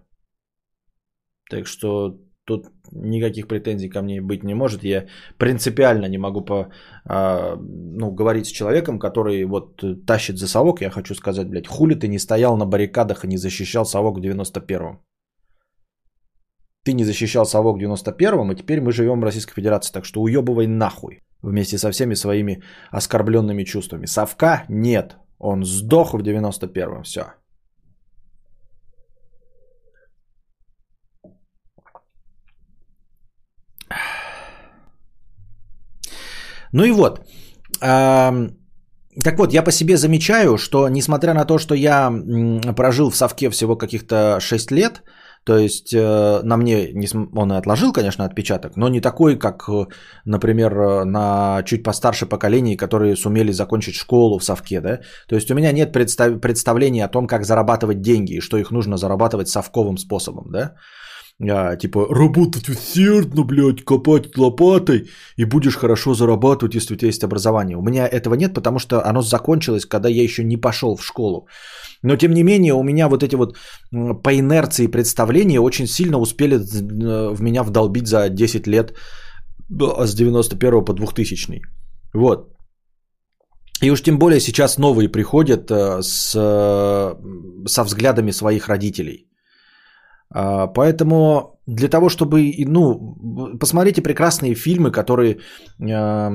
[1.50, 4.84] Так что тут никаких претензий ко мне быть не может.
[4.84, 5.06] Я
[5.38, 6.70] принципиально не могу по,
[7.06, 10.82] а, ну, говорить с человеком, который вот тащит за совок.
[10.82, 14.22] Я хочу сказать, блядь, хули ты не стоял на баррикадах и не защищал совок в
[14.22, 15.00] 91-м.
[16.86, 19.94] Ты не защищал совок в 91-м, и теперь мы живем в Российской Федерации.
[19.94, 22.62] Так что уебывай нахуй вместе со всеми своими
[22.92, 24.06] оскорбленными чувствами.
[24.06, 25.18] Совка нет.
[25.40, 27.04] Он сдох в 91-м.
[27.04, 27.34] Все.
[36.76, 37.22] Ну и вот.
[37.80, 42.12] Так вот, я по себе замечаю, что несмотря на то, что я
[42.76, 45.04] прожил в совке всего каких-то 6 лет,
[45.46, 46.94] то есть э, на мне
[47.36, 49.86] он и отложил, конечно, отпечаток, но не такой, как, э,
[50.26, 54.82] например, э, на чуть постарше поколении, которые сумели закончить школу в совке.
[54.82, 55.00] Да?
[55.28, 58.72] То есть у меня нет представ- представления о том, как зарабатывать деньги и что их
[58.72, 60.52] нужно зарабатывать совковым способом.
[60.52, 60.76] Да?
[61.42, 67.24] А, типа работать усердно, блядь, копать лопатой, и будешь хорошо зарабатывать, если у тебя есть
[67.24, 67.78] образование.
[67.78, 71.48] У меня этого нет, потому что оно закончилось, когда я еще не пошел в школу.
[72.04, 73.58] Но тем не менее, у меня вот эти вот
[74.24, 78.94] по инерции представления очень сильно успели э, в меня вдолбить за 10 лет
[79.70, 81.62] с 91 по 2000.
[82.14, 82.56] Вот.
[83.82, 89.28] И уж тем более сейчас новые приходят э, с, э, со взглядами своих родителей.
[90.30, 95.40] А, поэтому для того, чтобы, ну, посмотрите прекрасные фильмы, которые
[95.82, 96.32] а,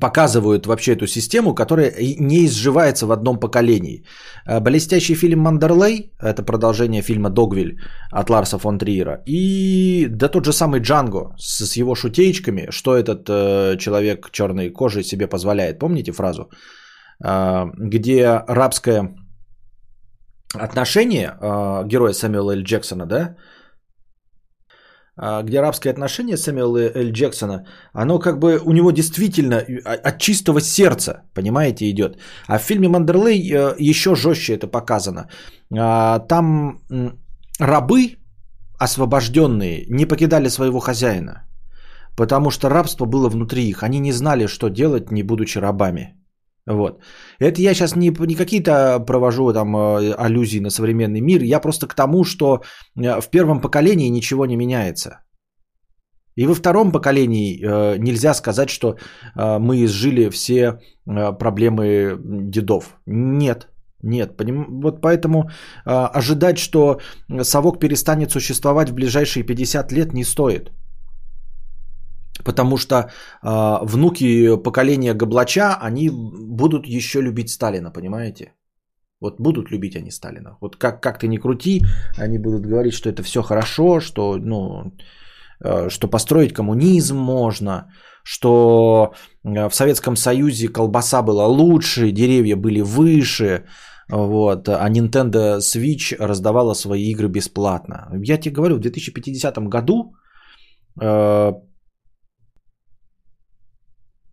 [0.00, 4.04] показывают вообще эту систему, которая не изживается в одном поколении.
[4.46, 7.78] А, блестящий фильм «Мандерлей»– это продолжение фильма «Догвиль»
[8.10, 9.22] от Ларса фон Триера.
[9.26, 15.02] И да тот же самый «Джанго» с его шутеечками, что этот э, человек черной кожи
[15.02, 15.78] себе позволяет.
[15.78, 16.50] Помните фразу?
[17.22, 19.10] Э, где рабская
[20.54, 22.62] отношение э, героя Сэмюэла Л.
[22.62, 23.36] Джексона, да,
[25.16, 27.12] где арабское отношение Сэмюэла Л.
[27.12, 32.18] Джексона, оно как бы у него действительно от чистого сердца, понимаете, идет.
[32.48, 35.28] А в фильме «Мандерлей» э, еще жестче это показано.
[35.78, 36.80] А, там
[37.60, 38.16] рабы,
[38.78, 41.44] освобожденные, не покидали своего хозяина,
[42.16, 43.82] потому что рабство было внутри их.
[43.82, 46.14] Они не знали, что делать, не будучи рабами.
[46.66, 47.02] Вот.
[47.38, 51.86] Это я сейчас не, не какие-то провожу там э, аллюзии на современный мир, я просто
[51.86, 52.62] к тому, что
[52.96, 55.20] э, в первом поколении ничего не меняется.
[56.36, 58.96] И во втором поколении э, нельзя сказать, что
[59.36, 62.18] э, мы изжили все э, проблемы
[62.50, 62.96] дедов.
[63.06, 63.68] Нет,
[64.02, 64.36] нет.
[64.36, 64.80] Поним...
[64.80, 65.50] Вот поэтому
[65.86, 66.98] э, ожидать, что
[67.42, 70.72] совок перестанет существовать в ближайшие 50 лет не стоит.
[72.44, 78.52] Потому что э, внуки поколения Гоблача, они будут еще любить Сталина, понимаете?
[79.20, 80.56] Вот будут любить они Сталина.
[80.60, 81.82] Вот как, как ты ни крути,
[82.18, 84.92] они будут говорить, что это все хорошо, что, ну,
[85.64, 87.86] э, что построить коммунизм можно,
[88.22, 93.64] что в Советском Союзе колбаса была лучше, деревья были выше,
[94.08, 98.08] вот, а Nintendo Switch раздавала свои игры бесплатно.
[98.22, 100.14] Я тебе говорю, в 2050 году
[101.00, 101.52] э,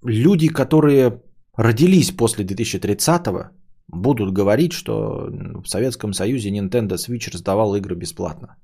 [0.01, 1.21] люди, которые
[1.55, 3.49] родились после 2030-го,
[3.87, 8.55] будут говорить, что в Советском Союзе Nintendo Switch раздавал игры бесплатно.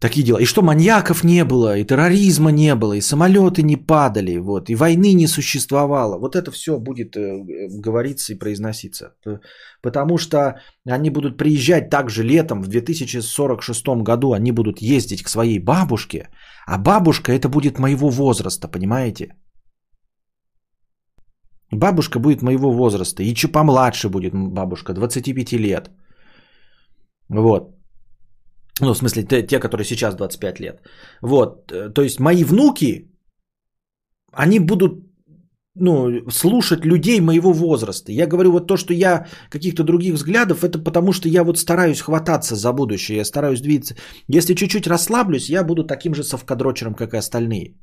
[0.00, 0.38] Такие дела.
[0.38, 4.74] И что маньяков не было, и терроризма не было, и самолеты не падали, вот, и
[4.74, 6.18] войны не существовало.
[6.18, 7.42] Вот это все будет э,
[7.82, 9.14] говориться и произноситься.
[9.82, 15.58] Потому что они будут приезжать также летом в 2046 году, они будут ездить к своей
[15.58, 16.28] бабушке,
[16.66, 19.34] а бабушка это будет моего возраста, понимаете?
[21.72, 23.22] Бабушка будет моего возраста.
[23.22, 25.90] И чуть помладше будет бабушка, 25 лет.
[27.28, 27.75] Вот.
[28.80, 30.80] Ну, в смысле, те, те, которые сейчас 25 лет.
[31.22, 31.72] Вот.
[31.72, 33.10] Э, то есть мои внуки,
[34.32, 35.06] они будут
[35.78, 38.12] ну, слушать людей моего возраста.
[38.12, 42.00] Я говорю вот то, что я каких-то других взглядов, это потому что я вот стараюсь
[42.00, 43.94] хвататься за будущее, я стараюсь двигаться.
[44.28, 47.76] Если чуть-чуть расслаблюсь, я буду таким же совкадрочером, как и остальные.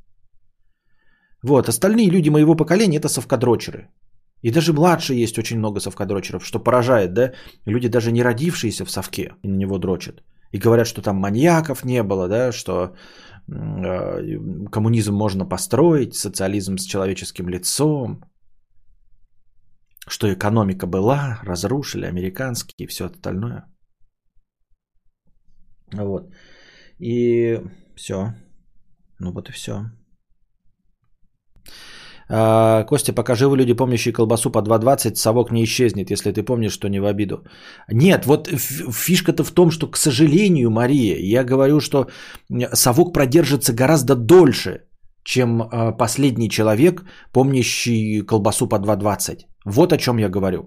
[1.44, 3.90] Вот, остальные люди моего поколения это совкадрочеры.
[4.42, 7.32] И даже младше есть очень много совкадрочеров, что поражает, да?
[7.66, 10.24] Люди даже не родившиеся в совке на него дрочат.
[10.54, 12.96] И говорят, что там маньяков не было, да, что
[13.48, 18.24] э, коммунизм можно построить, социализм с человеческим лицом,
[20.08, 23.66] что экономика была, разрушили американские и все остальное.
[25.92, 26.32] Вот.
[27.00, 27.60] И
[27.96, 28.34] все.
[29.20, 29.90] Ну вот и все.
[32.30, 36.74] А, Костя, пока живы люди, помнящие колбасу по 2,20, совок не исчезнет, если ты помнишь,
[36.74, 37.44] что не в обиду.
[37.92, 42.08] Нет, вот фишка-то в том, что, к сожалению, Мария, я говорю, что
[42.74, 44.82] совок продержится гораздо дольше,
[45.24, 49.46] чем а, последний человек, помнящий колбасу по 2,20.
[49.66, 50.64] Вот о чем я говорю.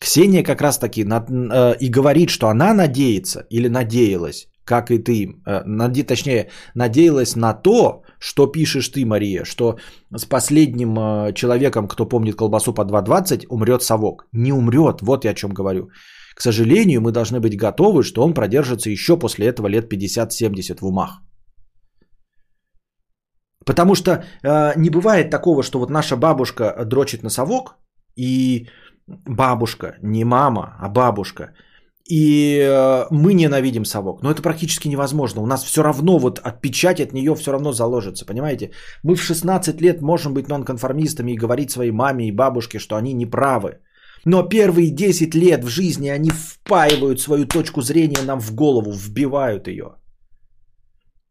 [0.00, 5.14] Ксения как раз таки э, и говорит, что она надеется или надеялась, как и ты,
[5.46, 9.78] э, наде- точнее, надеялась на то, что пишешь ты, Мария, что
[10.16, 14.26] с последним э, человеком, кто помнит колбасу по 2,20, умрет совок.
[14.32, 15.88] Не умрет, вот я о чем говорю.
[16.36, 20.86] К сожалению, мы должны быть готовы, что он продержится еще после этого лет 50-70 в
[20.86, 21.22] умах.
[23.64, 27.76] Потому что э, не бывает такого, что вот наша бабушка дрочит на совок,
[28.16, 28.68] и
[29.26, 31.54] бабушка, не мама, а бабушка,
[32.08, 34.22] и э, мы ненавидим совок.
[34.22, 35.42] Но это практически невозможно.
[35.42, 38.70] У нас все равно вот от печать от нее все равно заложится, понимаете?
[39.02, 43.12] Мы в 16 лет можем быть нонконформистами и говорить своей маме и бабушке, что они
[43.14, 43.78] неправы.
[44.24, 49.68] Но первые 10 лет в жизни они впаивают свою точку зрения нам в голову, вбивают
[49.68, 49.96] ее.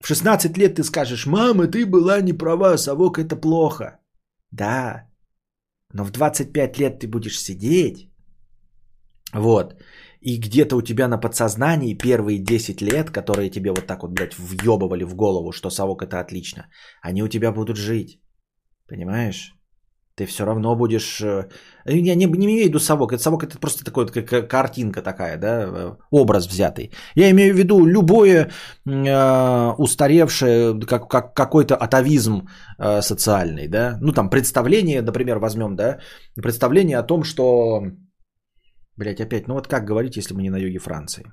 [0.03, 3.99] В 16 лет ты скажешь, мама, ты была не права, совок это плохо.
[4.51, 5.07] Да,
[5.93, 8.09] но в 25 лет ты будешь сидеть,
[9.33, 9.75] вот,
[10.21, 14.37] и где-то у тебя на подсознании первые 10 лет, которые тебе вот так вот, блядь,
[14.37, 16.67] въебывали в голову, что совок это отлично,
[17.01, 18.19] они у тебя будут жить.
[18.87, 19.53] Понимаешь?
[20.17, 21.21] Ты все равно будешь...
[21.21, 21.47] э,
[21.85, 23.13] Я не, не имею в виду совок.
[23.13, 26.91] Это совок это просто такой, как как картинка такая, да, э, образ взятый.
[27.15, 28.49] Я имею в виду любое
[28.87, 32.47] э, устаревшее, как, как какой-то атовизм
[32.79, 33.97] э, социальный, да.
[34.01, 35.99] Ну там представление, например, возьмем, да,
[36.35, 37.83] представление о том, что...
[38.97, 41.23] Блять, опять, ну вот как говорить, если мы не на юге Франции?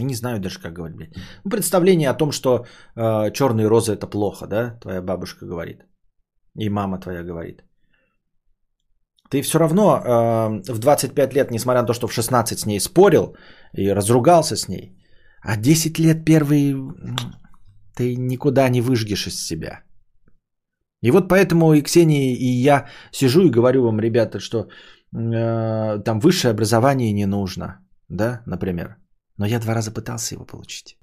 [0.00, 1.14] Не знаю даже, как говорить, блядь.
[1.44, 2.66] Ну, представление о том, что
[2.96, 5.84] э, черные розы это плохо, да, твоя бабушка говорит.
[6.58, 7.62] И мама твоя говорит.
[9.30, 12.80] Ты все равно э, в 25 лет, несмотря на то, что в 16 с ней
[12.80, 13.36] спорил
[13.72, 14.96] и разругался с ней,
[15.42, 16.74] а 10 лет первый
[17.94, 19.82] ты никуда не выжгешь из себя.
[21.04, 26.20] И вот поэтому и Ксения, и я сижу и говорю вам, ребята, что э, там
[26.20, 27.66] высшее образование не нужно,
[28.08, 28.96] да, например.
[29.36, 30.96] Но я два раза пытался его получить.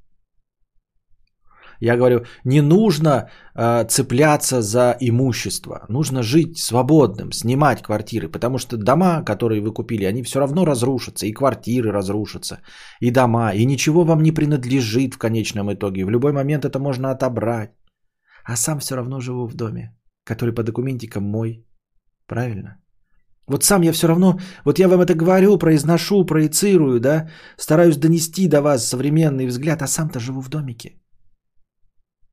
[1.81, 8.77] Я говорю, не нужно э, цепляться за имущество, нужно жить свободным, снимать квартиры, потому что
[8.77, 12.57] дома, которые вы купили, они все равно разрушатся, и квартиры разрушатся,
[13.01, 16.05] и дома, и ничего вам не принадлежит в конечном итоге.
[16.05, 17.71] В любой момент это можно отобрать.
[18.43, 21.65] А сам все равно живу в доме, который по документикам мой.
[22.27, 22.77] Правильно?
[23.47, 28.47] Вот сам я все равно, вот я вам это говорю, произношу, проецирую, да, стараюсь донести
[28.47, 30.95] до вас современный взгляд, а сам-то живу в домике.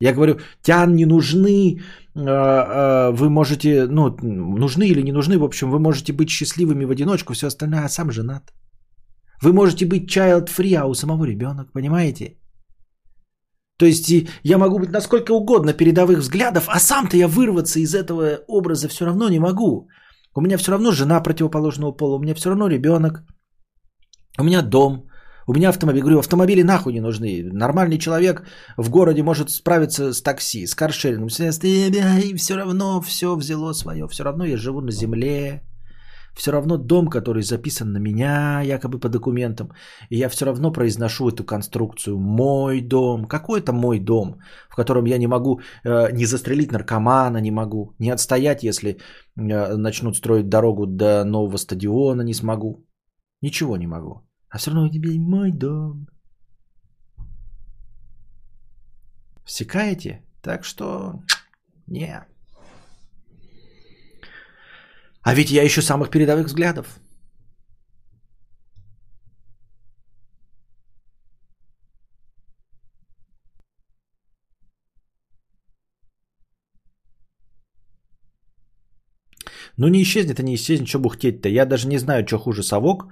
[0.01, 1.81] Я говорю, тян не нужны,
[2.15, 4.15] э, э, вы можете, ну,
[4.57, 7.89] нужны или не нужны, в общем, вы можете быть счастливыми в одиночку, все остальное, а
[7.89, 8.53] сам женат.
[9.41, 12.37] Вы можете быть child free, а у самого ребенок, понимаете?
[13.79, 14.11] То есть
[14.43, 19.05] я могу быть насколько угодно передовых взглядов, а сам-то я вырваться из этого образа все
[19.05, 19.87] равно не могу.
[20.35, 23.23] У меня все равно жена противоположного пола, у меня все равно ребенок,
[24.37, 25.05] у меня дом,
[25.47, 26.01] у меня автомобиль.
[26.01, 27.49] Говорю, автомобили нахуй не нужны.
[27.53, 28.43] Нормальный человек
[28.77, 31.29] в городе может справиться с такси, с каршерингом.
[31.29, 34.07] И все равно все взяло свое.
[34.07, 35.63] Все равно я живу на земле.
[36.39, 39.71] Все равно дом, который записан на меня, якобы по документам.
[40.09, 42.17] И я все равно произношу эту конструкцию.
[42.17, 43.25] Мой дом.
[43.25, 44.39] Какой это мой дом,
[44.69, 47.93] в котором я не могу э, не застрелить наркомана, не могу.
[47.99, 52.87] Не отстоять, если э, начнут строить дорогу до нового стадиона, не смогу.
[53.41, 54.21] Ничего не могу.
[54.49, 56.07] А все равно у тебя мой дом.
[59.45, 60.23] Всекаете?
[60.41, 61.21] Так что
[61.87, 62.28] не.
[65.29, 66.99] А ведь я ищу самых передовых взглядов.
[79.77, 81.47] Ну не исчезнет, и не исчезнет, что бухтеть-то.
[81.47, 83.03] Я даже не знаю, что хуже совок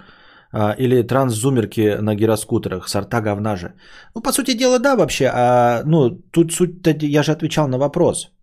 [0.52, 3.73] а, или трансзумерки на гироскутерах, сорта говна же.
[4.15, 5.30] Ну, по сути дела, да, вообще.
[5.31, 8.36] А, ну, тут суть я же отвечал на вопрос.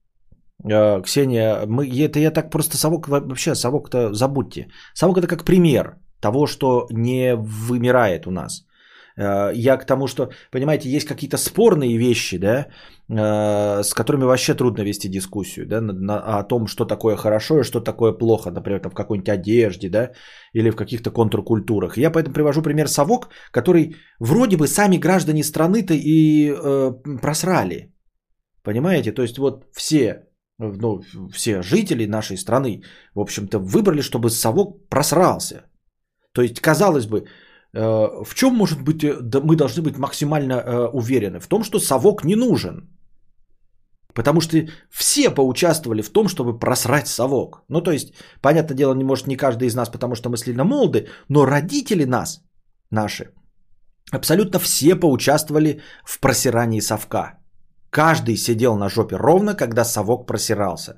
[0.63, 4.69] А, Ксения, мы, это я так просто совок, вообще совок-то забудьте.
[4.95, 8.65] Совок это как пример того, что не вымирает у нас.
[9.17, 12.67] Э, Я к тому, что, понимаете, есть какие-то спорные вещи, да,
[13.09, 15.79] э, с которыми вообще трудно вести дискуссию, да,
[16.39, 20.11] о том, что такое хорошо и что такое плохо, например, там, в какой-нибудь одежде, да,
[20.55, 21.99] или в каких-то контркультурах.
[21.99, 27.93] Я поэтому привожу пример совок, который вроде бы сами граждане страны-то и э, просрали.
[28.63, 29.13] Понимаете?
[29.13, 30.25] То есть вот все,
[30.59, 31.03] ну,
[31.33, 32.83] все жители нашей страны,
[33.15, 35.65] в общем-то, выбрали, чтобы совок просрался.
[36.33, 40.89] То есть, казалось бы, э, в чем может быть, э, мы должны быть максимально э,
[40.93, 41.41] уверены?
[41.41, 42.89] В том, что совок не нужен.
[44.15, 44.57] Потому что
[44.91, 47.65] все поучаствовали в том, чтобы просрать совок.
[47.69, 50.65] Ну, то есть, понятное дело, не может не каждый из нас, потому что мы сильно
[50.65, 52.41] молоды, но родители нас,
[52.91, 53.33] наши,
[54.13, 57.44] абсолютно все поучаствовали в просирании совка.
[57.95, 60.95] Каждый сидел на жопе ровно, когда совок просирался.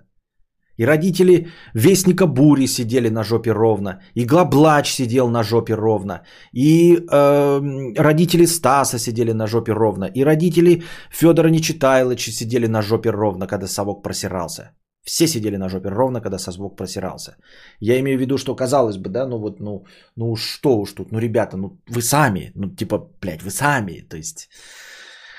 [0.79, 6.23] И родители Вестника Бури сидели на жопе ровно, и Глаблач сидел на жопе ровно,
[6.55, 7.61] и э,
[7.99, 13.67] родители Стаса сидели на жопе ровно, и родители Федора Нечитайловича сидели на жопе ровно, когда
[13.67, 14.71] совок просирался.
[15.05, 17.37] Все сидели на жопе ровно, когда совок просирался.
[17.81, 19.85] Я имею в виду, что казалось бы, да, ну вот, ну,
[20.17, 24.17] ну что уж тут, ну ребята, ну вы сами, ну типа, блядь, вы сами, то
[24.17, 24.49] есть,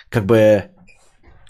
[0.10, 0.77] как бы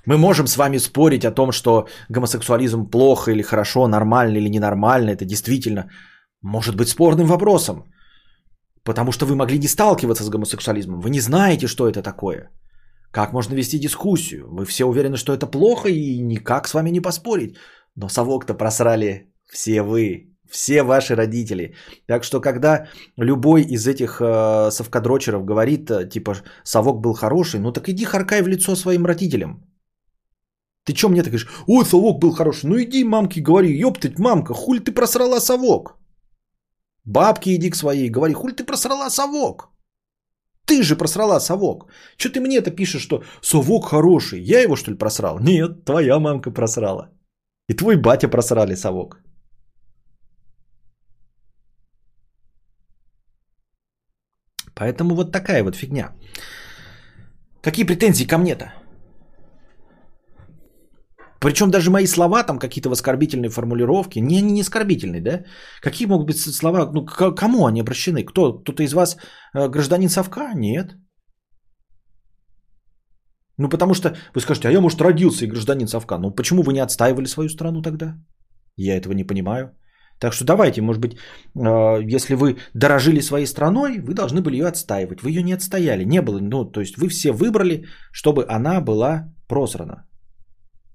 [0.08, 5.12] мы можем с вами спорить о том, что гомосексуализм плохо или хорошо, нормально или ненормально.
[5.12, 5.90] Это действительно
[6.42, 7.84] может быть спорным вопросом.
[8.84, 11.02] Потому что вы могли не сталкиваться с гомосексуализмом.
[11.02, 12.50] Вы не знаете, что это такое.
[13.12, 14.48] Как можно вести дискуссию?
[14.50, 17.58] Вы все уверены, что это плохо и никак с вами не поспорить.
[17.96, 21.76] Но совок-то просрали все вы, все ваши родители.
[22.08, 27.74] Так что, когда любой из этих э, совкадрочеров говорит, э, типа, совок был хороший, ну
[27.74, 29.67] так иди харкай в лицо своим родителям.
[30.88, 31.50] Ты чё мне так говоришь?
[31.68, 32.70] Ой, совок был хороший.
[32.70, 35.98] Ну иди, мамке, говори, ёптать, мамка, хуль ты просрала совок?
[37.04, 39.70] Бабки иди к своей, говори, хуль ты просрала совок?
[40.66, 41.92] Ты же просрала совок.
[42.18, 44.42] Чё ты мне это пишешь, что совок хороший?
[44.42, 45.40] Я его что ли просрал?
[45.40, 47.10] Нет, твоя мамка просрала.
[47.70, 49.22] И твой батя просрали совок.
[54.74, 56.14] Поэтому вот такая вот фигня.
[57.62, 58.72] Какие претензии ко мне-то?
[61.40, 65.44] Причем даже мои слова, там какие-то оскорбительные формулировки, не, не оскорбительные, да?
[65.82, 68.24] Какие могут быть слова, ну к кому они обращены?
[68.24, 68.60] Кто?
[68.60, 69.18] Кто-то из вас
[69.54, 70.54] э, гражданин совка?
[70.56, 70.96] Нет.
[73.58, 76.18] Ну потому что вы скажете, а я, может, родился и гражданин совка.
[76.18, 78.16] Ну почему вы не отстаивали свою страну тогда?
[78.76, 79.72] Я этого не понимаю.
[80.20, 84.68] Так что давайте, может быть, э, если вы дорожили своей страной, вы должны были ее
[84.68, 85.22] отстаивать.
[85.22, 86.06] Вы ее не отстояли.
[86.06, 90.07] Не было, ну, то есть вы все выбрали, чтобы она была просрана.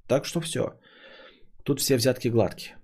[0.06, 0.78] Так что все.
[1.64, 2.76] Тут все взятки гладкие.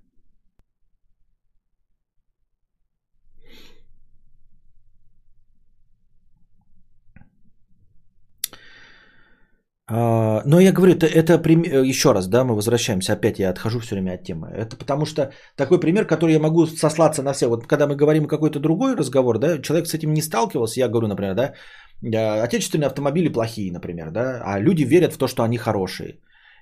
[9.90, 13.78] А, Но я говорю, это, это прим- еще раз, да, мы возвращаемся, опять я отхожу
[13.80, 14.48] все время от темы.
[14.54, 17.48] Это потому что такой пример, который я могу сослаться на всех.
[17.48, 21.08] Вот когда мы говорим какой-то другой разговор, да, человек с этим не сталкивался, я говорю,
[21.08, 21.54] например, да,
[22.02, 26.18] э, отечественные автомобили плохие, например, да, а люди верят в то, что они хорошие.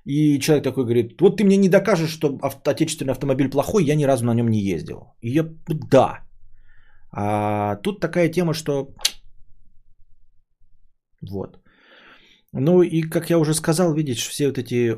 [0.06, 4.04] И человек такой говорит, вот ты мне не докажешь, что отечественный автомобиль плохой, я ни
[4.04, 5.14] разу на нем не ездил.
[5.20, 6.20] И я, да.
[7.10, 8.94] А тут такая тема, что
[11.30, 11.58] вот.
[12.52, 14.94] Ну и, как я уже сказал, видишь, все вот эти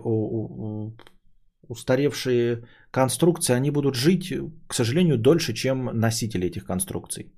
[1.68, 4.32] устаревшие конструкции, они будут жить,
[4.66, 7.32] к сожалению, дольше, чем носители этих конструкций.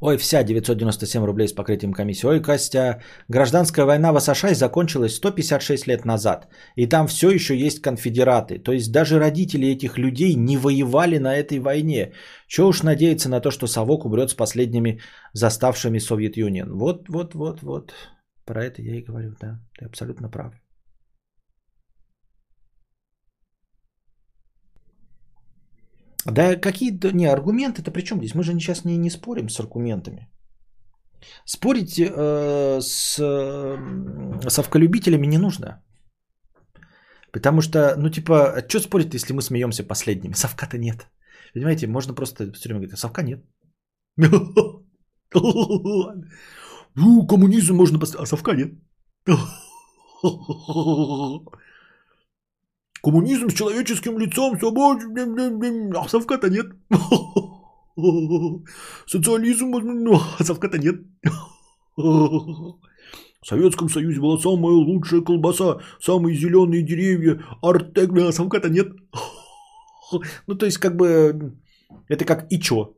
[0.00, 2.26] Ой, вся 997 рублей с покрытием комиссии.
[2.26, 6.48] Ой, Костя, гражданская война в США закончилась 156 лет назад.
[6.76, 8.58] И там все еще есть конфедераты.
[8.58, 12.12] То есть даже родители этих людей не воевали на этой войне.
[12.46, 15.00] Чего уж надеяться на то, что совок умрет с последними
[15.32, 16.78] заставшими Совет Юнион.
[16.78, 17.92] Вот, вот, вот, вот.
[18.44, 19.60] Про это я и говорю, да.
[19.78, 20.52] Ты абсолютно прав.
[26.32, 28.34] Да какие то не аргументы-то при чем здесь?
[28.34, 30.28] Мы же сейчас не, не спорим с аргументами.
[31.44, 35.82] Спорить э, с э, совколюбителями не нужно.
[37.32, 40.32] Потому что, ну типа, а что спорить, если мы смеемся последними?
[40.34, 41.06] Совка-то нет.
[41.54, 43.44] Понимаете, можно просто все время говорить, совка нет.
[46.98, 48.72] Ну, коммунизм можно поставить, а совка нет.
[53.06, 56.66] Коммунизм с человеческим лицом, свободен, а совка-то нет.
[59.06, 60.96] Социализм, ну, а совка-то нет.
[61.96, 62.74] В
[63.44, 68.88] Советском Союзе была самая лучшая колбаса, самые зеленые деревья, артек, а совка-то нет.
[70.48, 71.52] Ну, то есть, как бы,
[72.08, 72.96] это как и чё?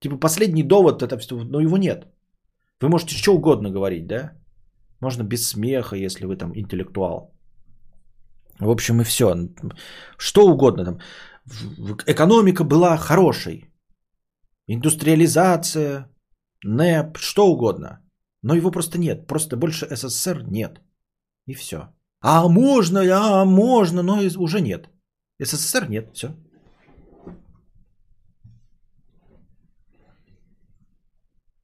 [0.00, 1.18] Типа, последний довод, это
[1.50, 2.06] но его нет.
[2.80, 4.32] Вы можете что угодно говорить, да?
[5.00, 7.31] Можно без смеха, если вы там интеллектуал.
[8.62, 9.34] В общем, и все.
[10.18, 11.00] Что угодно там.
[12.06, 13.64] Экономика была хорошей.
[14.68, 16.08] Индустриализация,
[16.64, 17.98] НЭП, что угодно.
[18.42, 19.26] Но его просто нет.
[19.26, 20.80] Просто больше СССР нет.
[21.48, 21.76] И все.
[22.20, 24.88] А можно, а можно, но уже нет.
[25.42, 26.28] СССР нет, все.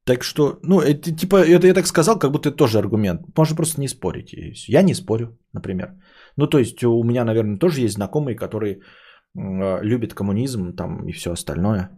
[0.05, 3.21] Так что, ну, это типа, это я так сказал, как будто это тоже аргумент.
[3.37, 4.33] Можно просто не спорить.
[4.69, 5.93] Я не спорю, например.
[6.39, 11.13] Ну, то есть у меня, наверное, тоже есть знакомые, которые э, любят коммунизм там и
[11.13, 11.91] все остальное.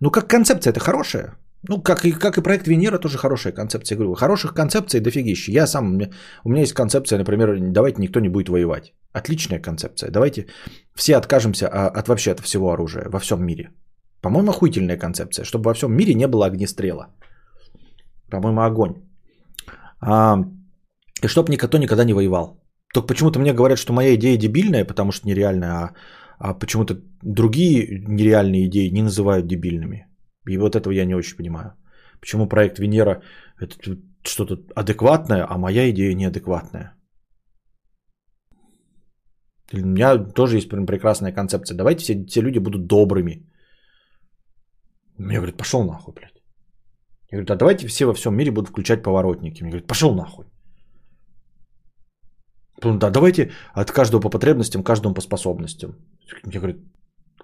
[0.00, 1.36] Ну, как концепция это хорошая.
[1.68, 3.94] Ну, как и, как и проект Венера, тоже хорошая концепция.
[3.94, 5.52] Я говорю, хороших концепций дофигища.
[5.52, 6.00] Я сам,
[6.44, 8.94] у меня есть концепция, например, давайте никто не будет воевать.
[9.12, 10.10] Отличная концепция.
[10.10, 10.46] Давайте
[10.94, 13.70] все откажемся от вообще от всего оружия во всем мире.
[14.22, 17.08] По-моему, охуительная концепция, чтобы во всем мире не было огнестрела.
[18.30, 18.94] По-моему, огонь.
[20.00, 20.38] А,
[21.22, 22.61] и чтобы никто никогда не воевал.
[22.92, 25.94] Только почему-то мне говорят, что моя идея дебильная, потому что нереальная, а,
[26.38, 30.06] а почему-то другие нереальные идеи не называют дебильными.
[30.48, 31.72] И вот этого я не очень понимаю.
[32.20, 33.22] Почему проект Венера
[33.58, 33.76] это
[34.24, 36.94] что-то адекватное, а моя идея неадекватная.
[39.72, 41.76] У меня тоже есть прекрасная концепция.
[41.76, 43.46] Давайте все, все люди будут добрыми.
[45.18, 46.42] Мне говорят, пошел нахуй, блядь.
[47.30, 49.62] Я говорю, да давайте все во всем мире будут включать поворотники.
[49.62, 50.51] Мне говорят, пошел нахуй.
[52.84, 55.96] Да, давайте от каждого по потребностям, каждому по способностям.
[56.52, 56.78] Я говорю,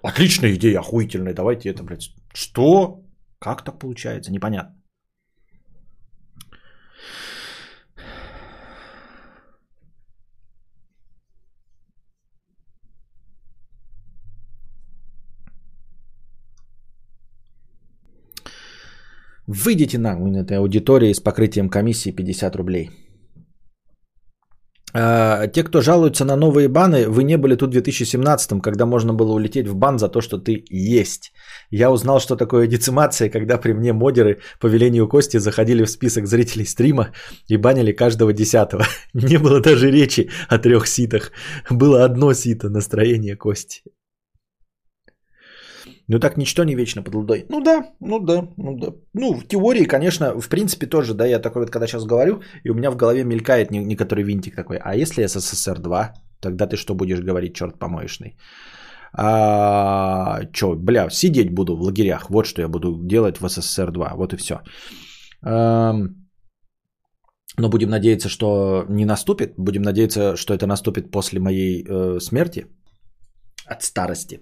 [0.03, 2.11] отличная идея, охуительная, давайте это, блядь.
[2.33, 3.01] Что?
[3.39, 4.31] Как так получается?
[4.31, 4.75] Непонятно.
[19.47, 23.08] Выйдите на этой аудитории с покрытием комиссии 50 рублей.
[25.01, 29.13] А, те, кто жалуются на новые баны, вы не были тут в 2017, когда можно
[29.13, 31.31] было улететь в бан за то, что ты есть.
[31.69, 36.27] Я узнал, что такое децимация, когда при мне модеры по велению Кости заходили в список
[36.27, 37.09] зрителей стрима
[37.47, 38.85] и банили каждого десятого.
[39.13, 41.31] Не было даже речи о трех ситах.
[41.69, 43.83] Было одно сито, настроение Кости.
[46.09, 47.45] Ну так ничто не вечно под лудой.
[47.49, 48.87] Ну да, ну да, ну да.
[49.13, 52.71] Ну в теории, конечно, в принципе тоже, да, я такой вот когда сейчас говорю, и
[52.71, 54.77] у меня в голове мелькает некоторый винтик такой.
[54.77, 58.37] А если СССР 2, тогда ты что будешь говорить, черт помоечный?
[59.13, 62.29] А, чё, бля, сидеть буду в лагерях.
[62.29, 64.13] Вот что я буду делать в СССР 2.
[64.15, 64.61] Вот и все.
[65.43, 65.93] А,
[67.57, 69.53] но будем надеяться, что не наступит.
[69.57, 72.65] Будем надеяться, что это наступит после моей э, смерти
[73.67, 74.39] от старости.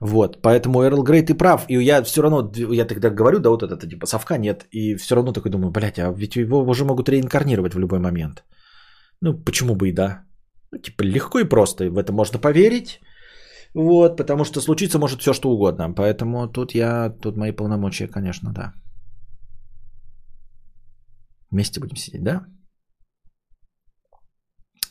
[0.00, 1.64] Вот, поэтому Эрл Грей, ты прав.
[1.68, 4.66] И я все равно, я тогда говорю, да вот это типа совка нет.
[4.70, 8.44] И все равно такой думаю, блядь, а ведь его уже могут реинкарнировать в любой момент.
[9.22, 10.24] Ну, почему бы и да.
[10.72, 13.00] Ну, типа легко и просто, в это можно поверить.
[13.74, 15.94] Вот, потому что случиться может все что угодно.
[15.94, 18.72] Поэтому тут я, тут мои полномочия, конечно, да.
[21.50, 22.46] Вместе будем сидеть, да?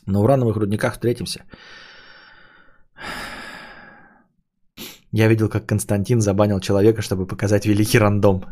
[0.06, 1.44] На урановых рудниках встретимся.
[5.16, 8.44] Я видел, как Константин забанил человека, чтобы показать великий рандом.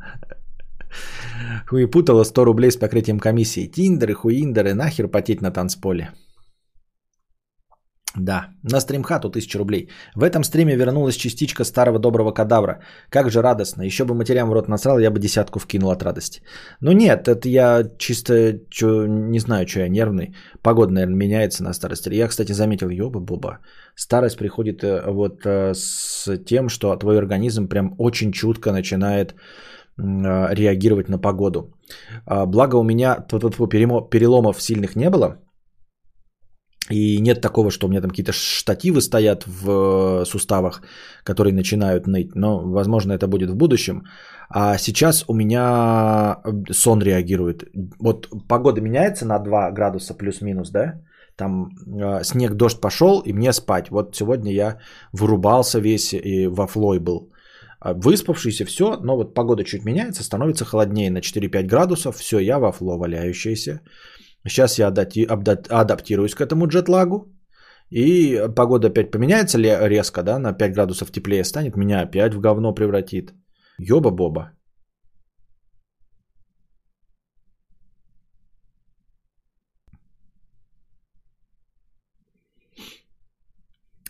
[1.67, 3.67] Хуепутало 100 рублей с покрытием комиссии.
[3.67, 6.13] Тиндеры, хуиндеры, нахер потеть на танцполе.
[8.17, 9.89] Да, на стримхату 1000 рублей.
[10.15, 12.81] В этом стриме вернулась частичка старого доброго кадавра.
[13.11, 13.83] Как же радостно.
[13.83, 16.41] Еще бы матерям в рот насрал, я бы десятку вкинул от радости.
[16.81, 20.35] Ну нет, это я чисто чё, не знаю, что я нервный.
[20.63, 22.15] Погода, наверное, меняется на старости.
[22.15, 23.59] Я, кстати, заметил, ёба боба.
[23.97, 29.35] Старость приходит э, вот э, с тем, что твой организм прям очень чутко начинает
[29.99, 31.75] э, реагировать на погоду.
[32.27, 35.44] А, благо у меня переломов сильных не было.
[36.91, 40.83] И нет такого, что у меня там какие-то штативы стоят в э, суставах,
[41.25, 42.35] которые начинают ныть.
[42.35, 44.05] Но, возможно, это будет в будущем.
[44.51, 47.65] А сейчас у меня э, сон реагирует.
[47.99, 51.01] Вот погода меняется на 2 градуса плюс-минус, да?
[51.37, 53.91] Там э, снег, дождь пошел, и мне спать.
[53.91, 54.79] Вот сегодня я
[55.13, 57.31] вырубался весь и во флой был.
[57.81, 62.17] А выспавшийся, все, но вот погода чуть меняется, становится холоднее на 4-5 градусов.
[62.17, 63.81] Все, я во фло валяющийся.
[64.47, 67.31] Сейчас я адаптируюсь к этому джетлагу.
[67.91, 72.75] И погода опять поменяется резко, да, на 5 градусов теплее станет, меня опять в говно
[72.75, 73.33] превратит.
[73.79, 74.53] Ёба-боба.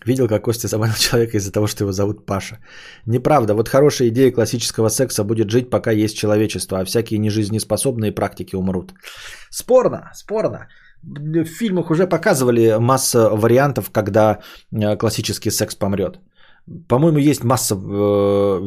[0.07, 2.59] Видел, как Костя забанил человека из-за того, что его зовут Паша.
[3.07, 3.55] Неправда.
[3.55, 8.95] Вот хорошая идея классического секса будет жить, пока есть человечество, а всякие нежизнеспособные практики умрут.
[9.51, 10.69] Спорно, спорно.
[11.03, 14.41] В фильмах уже показывали масса вариантов, когда
[14.73, 16.19] э, классический секс помрет.
[16.89, 17.79] По-моему, есть масса э,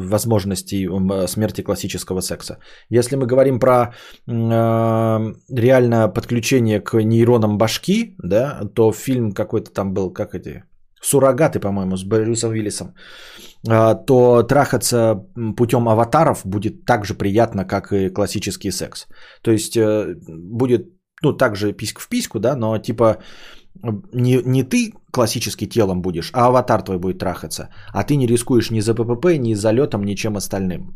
[0.09, 0.87] возможностей
[1.27, 2.59] смерти классического секса.
[2.89, 9.93] Если мы говорим про э, реально подключение к нейронам башки, да, то фильм какой-то там
[9.93, 10.63] был, как эти,
[11.07, 12.87] суррогаты, по-моему, с Брюсом Уиллисом,
[13.67, 15.23] э, то трахаться
[15.57, 19.07] путем аватаров будет так же приятно, как и классический секс.
[19.41, 20.87] То есть э, будет,
[21.23, 23.17] ну, также писька в письку, да, но типа
[24.13, 27.69] не, не ты классически телом будешь, а аватар твой будет трахаться.
[27.93, 30.95] А ты не рискуешь ни за ППП, ни за летом, ничем остальным.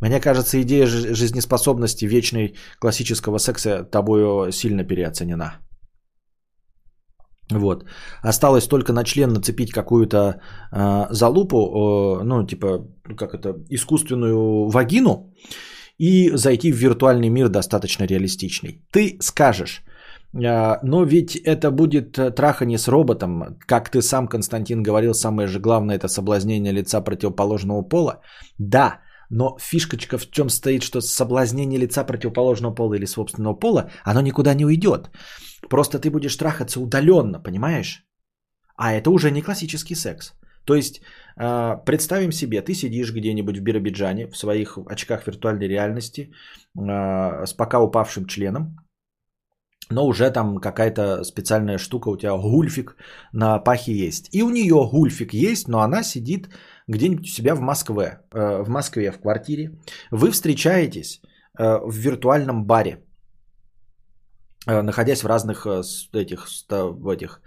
[0.00, 5.60] Мне кажется, идея жизнеспособности вечной классического секса тобою сильно переоценена.
[7.50, 7.84] Вот.
[8.22, 10.40] Осталось только на член нацепить какую-то
[10.72, 15.34] э, залупу, э, ну, типа, как это, искусственную вагину
[15.98, 18.82] и зайти в виртуальный мир достаточно реалистичный.
[18.90, 19.82] Ты скажешь,
[20.34, 23.58] а, но ведь это будет э, трахание с роботом.
[23.66, 28.20] Как ты сам, Константин, говорил, самое же главное это соблазнение лица противоположного пола.
[28.58, 29.00] Да,
[29.30, 34.54] но фишкочка в чем стоит, что соблазнение лица противоположного пола или собственного пола, оно никуда
[34.54, 35.10] не уйдет.
[35.68, 38.04] Просто ты будешь трахаться удаленно, понимаешь?
[38.76, 40.32] А это уже не классический секс.
[40.64, 41.02] То есть,
[41.36, 46.32] а, представим себе, ты сидишь где-нибудь в Биробиджане в своих очках виртуальной реальности
[46.76, 48.78] а, с пока упавшим членом,
[49.90, 52.96] но уже там какая-то специальная штука у тебя, гульфик
[53.32, 54.34] на пахе есть.
[54.34, 56.48] И у нее гульфик есть, но она сидит
[56.88, 59.78] где-нибудь у себя в Москве, э, в Москве, в квартире.
[60.10, 61.20] Вы встречаетесь
[61.58, 63.03] э, в виртуальном баре,
[64.66, 65.66] находясь в разных
[66.12, 67.40] этих, в этих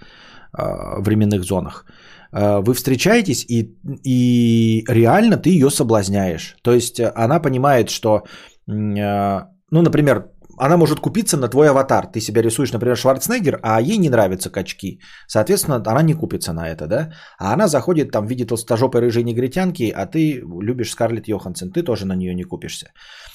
[0.53, 1.85] временных зонах.
[2.31, 6.55] Вы встречаетесь и, и реально ты ее соблазняешь.
[6.61, 8.23] То есть она понимает, что,
[8.65, 12.07] ну, например, она может купиться на твой аватар.
[12.07, 14.99] Ты себя рисуешь, например, Шварценеггер, а ей не нравятся качки.
[15.27, 17.13] Соответственно, она не купится на это, да?
[17.39, 21.83] А она заходит там в виде толстожопой рыжей негритянки, а ты любишь Скарлетт Йоханссон, ты
[21.83, 22.91] тоже на нее не купишься.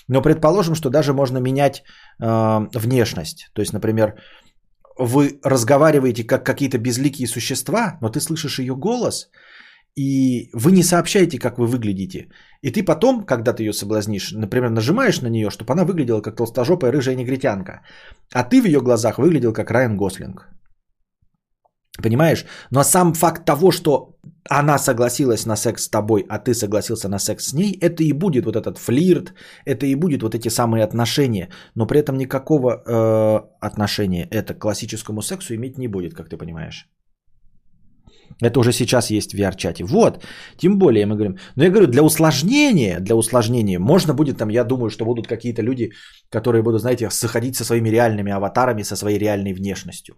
[0.08, 1.82] Но предположим, что даже можно менять
[2.20, 3.50] э, внешность.
[3.54, 4.14] То есть, например,
[4.98, 9.28] вы разговариваете как какие-то безликие существа, но ты слышишь ее голос–
[9.96, 12.28] и вы не сообщаете, как вы выглядите.
[12.62, 16.36] И ты потом, когда ты ее соблазнишь, например, нажимаешь на нее, чтобы она выглядела как
[16.36, 17.82] толстожопая рыжая негритянка.
[18.32, 20.48] А ты в ее глазах выглядел как Райан Гослинг.
[22.02, 22.46] Понимаешь?
[22.70, 24.16] Но сам факт того, что
[24.48, 28.12] она согласилась на секс с тобой, а ты согласился на секс с ней, это и
[28.12, 29.34] будет вот этот флирт,
[29.66, 31.50] это и будет вот эти самые отношения.
[31.74, 36.38] Но при этом никакого э, отношения это к классическому сексу иметь не будет, как ты
[36.38, 36.88] понимаешь.
[38.40, 39.84] Это уже сейчас есть в VR-чате.
[39.84, 40.24] Вот,
[40.56, 41.36] тем более мы говорим.
[41.56, 45.62] Но я говорю, для усложнения, для усложнения, можно будет там, я думаю, что будут какие-то
[45.62, 45.92] люди,
[46.30, 50.14] которые будут, знаете, заходить со своими реальными аватарами, со своей реальной внешностью.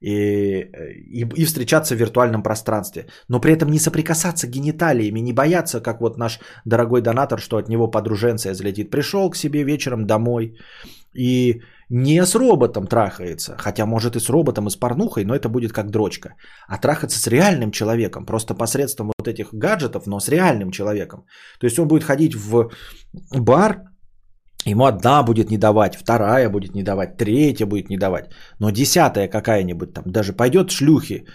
[0.00, 3.06] И, и, и встречаться в виртуальном пространстве.
[3.28, 7.68] Но при этом не соприкасаться гениталиями, не бояться, как вот наш дорогой донатор, что от
[7.68, 8.90] него подруженция залетит.
[8.90, 10.56] Пришел к себе вечером домой
[11.14, 15.48] и не с роботом трахается, хотя может и с роботом, и с порнухой, но это
[15.48, 16.34] будет как дрочка.
[16.68, 21.24] А трахаться с реальным человеком, просто посредством вот этих гаджетов, но с реальным человеком.
[21.60, 22.70] То есть он будет ходить в
[23.32, 23.82] бар,
[24.66, 29.28] ему одна будет не давать, вторая будет не давать, третья будет не давать, но десятая
[29.28, 31.26] какая-нибудь там, даже пойдет шлюхи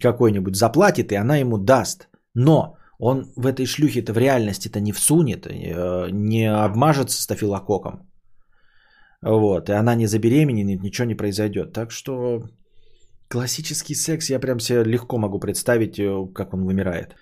[0.00, 2.08] какой-нибудь, заплатит, и она ему даст.
[2.34, 8.11] Но он в этой шлюхе-то в реальности-то не всунет, э, не обмажется стафилококком.
[9.22, 11.72] Вот, и она не забеременеет, ничего не произойдет.
[11.72, 12.42] Так что
[13.28, 17.14] классический секс я прям себе легко могу представить, э, как он вымирает.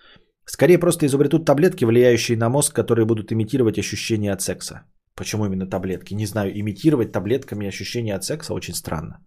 [0.46, 4.82] Скорее просто изобретут таблетки, влияющие на мозг, которые будут имитировать ощущения от секса.
[5.14, 6.14] Почему именно таблетки?
[6.14, 9.18] Не знаю, имитировать таблетками ощущения от секса очень странно.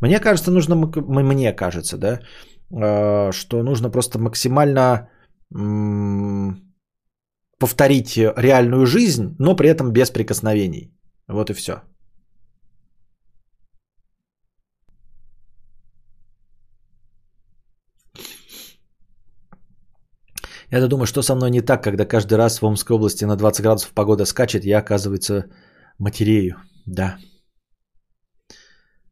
[0.00, 2.20] Мне кажется, нужно, мне кажется, да,
[2.70, 5.08] э, что нужно просто максимально
[7.58, 10.97] повторить реальную жизнь, но при этом без прикосновений.
[11.28, 11.82] Вот и все.
[20.70, 23.62] Я думаю, что со мной не так, когда каждый раз в Омской области на 20
[23.62, 25.46] градусов погода скачет, я, оказывается,
[25.98, 26.56] матерею.
[26.86, 27.16] Да.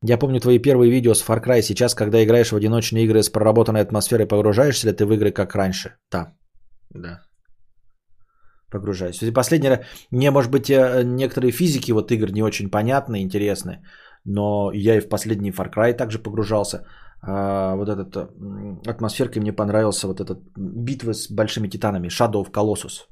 [0.02, 1.62] Я помню твои первые видео с Far Cry.
[1.62, 5.54] Сейчас, когда играешь в одиночные игры с проработанной атмосферой, погружаешься ли ты в игры как
[5.54, 5.96] раньше?
[6.10, 6.34] Да.
[6.90, 7.25] Да
[8.76, 9.22] погружаюсь.
[9.22, 13.82] И последнее, мне, может быть, э, некоторые физики вот игр не очень понятны, интересны,
[14.24, 16.86] но я и в последний Far Cry также погружался.
[17.22, 18.30] а, вот этот
[18.86, 23.08] атмосферкой мне понравился вот этот битва с большими титанами, Shadow of Colossus.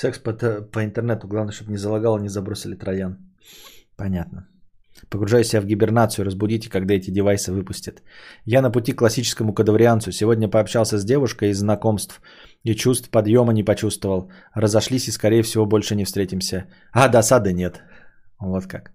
[0.00, 1.26] Секс по, по интернету.
[1.26, 3.16] Главное, чтобы не залагало, не забросили троян.
[3.96, 4.46] Понятно.
[5.10, 8.02] Погружаю себя в гибернацию, разбудите, когда эти девайсы выпустят.
[8.44, 10.12] Я на пути к классическому кадаврианцу.
[10.12, 12.20] Сегодня пообщался с девушкой из знакомств
[12.62, 14.30] и чувств подъема не почувствовал.
[14.54, 16.66] Разошлись и, скорее всего, больше не встретимся.
[16.92, 17.82] А досады нет.
[18.38, 18.92] Вот как.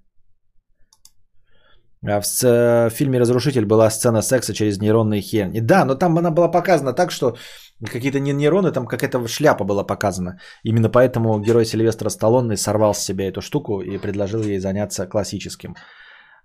[2.05, 5.61] А в фильме «Разрушитель» была сцена секса через нейронные херни.
[5.61, 7.37] Да, но там она была показана так, что
[7.85, 10.39] какие-то не нейроны, там какая-то шляпа была показана.
[10.63, 15.75] Именно поэтому герой Сильвестра Сталлоне сорвал с себя эту штуку и предложил ей заняться классическим.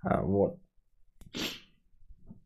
[0.01, 0.59] А, Вот.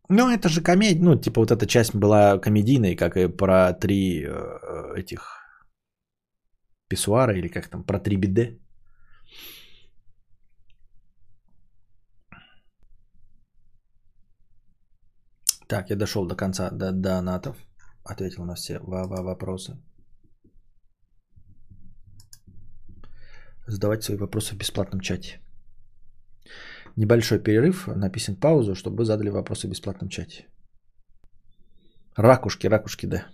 [0.09, 1.03] Ну, это же комедия.
[1.03, 5.39] Ну, типа вот эта часть была комедийной, как и про три э, этих
[6.87, 8.59] писсуара или как там, про три биде.
[15.67, 17.55] Так, я дошел до конца, до донатов.
[18.03, 19.77] Ответил на все во- во- вопросы.
[23.67, 25.39] Задавайте свои вопросы в бесплатном чате.
[26.97, 30.47] Небольшой перерыв, написан паузу, чтобы вы задали вопросы в бесплатном чате.
[32.17, 33.25] Ракушки, ракушки, да.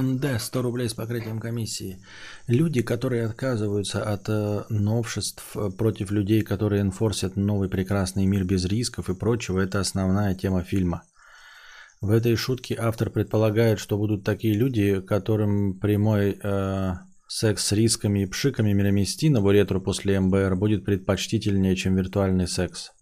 [0.00, 1.98] НД 100 рублей с покрытием комиссии.
[2.46, 8.64] Люди, которые отказываются от э, новшеств э, против людей, которые инфорсят новый прекрасный мир без
[8.64, 11.02] рисков и прочего, это основная тема фильма.
[12.00, 16.92] В этой шутке автор предполагает, что будут такие люди, которым прямой э,
[17.28, 22.92] секс с рисками и пшиками мироместинову ретро после МБР будет предпочтительнее, чем виртуальный секс.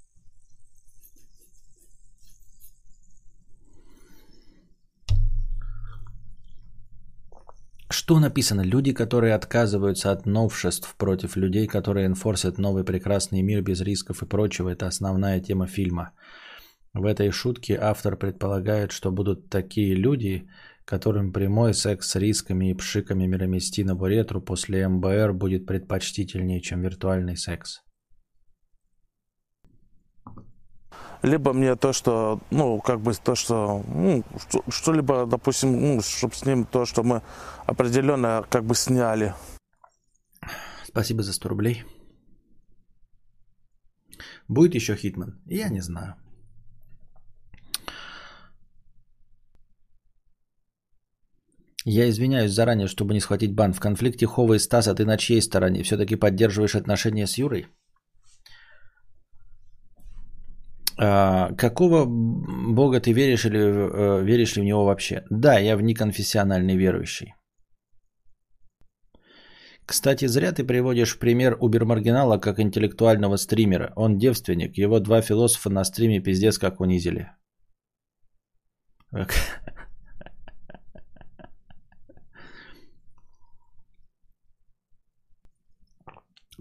[8.10, 8.62] Что написано?
[8.62, 14.26] Люди, которые отказываются от новшеств против людей, которые инфорсят новый прекрасный мир без рисков и
[14.26, 14.68] прочего.
[14.68, 16.10] Это основная тема фильма.
[16.92, 20.48] В этой шутке автор предполагает, что будут такие люди,
[20.84, 27.36] которым прямой секс с рисками и пшиками мироместинову ретро после МБР будет предпочтительнее, чем виртуальный
[27.36, 27.80] секс.
[31.22, 36.34] Либо мне то, что, ну, как бы то, что, ну, что- что-либо, допустим, ну, чтобы
[36.34, 37.22] с ним то, что мы
[37.66, 39.34] определенно как бы сняли.
[40.84, 41.84] Спасибо за 100 рублей.
[44.48, 45.40] Будет еще Хитман?
[45.46, 46.16] Я не знаю.
[51.84, 53.72] Я извиняюсь заранее, чтобы не схватить бан.
[53.72, 55.82] В конфликте Хова и Стаса ты на чьей стороне?
[55.82, 57.68] Все-таки поддерживаешь отношения с Юрой?
[60.89, 65.24] А, какого бога ты веришь или э, веришь ли в него вообще?
[65.30, 67.34] Да, я в неконфессиональный верующий.
[69.86, 73.92] Кстати, зря ты приводишь в пример Убермаргинала как интеллектуального стримера.
[73.96, 77.30] Он девственник, его два философа на стриме пиздец как унизили.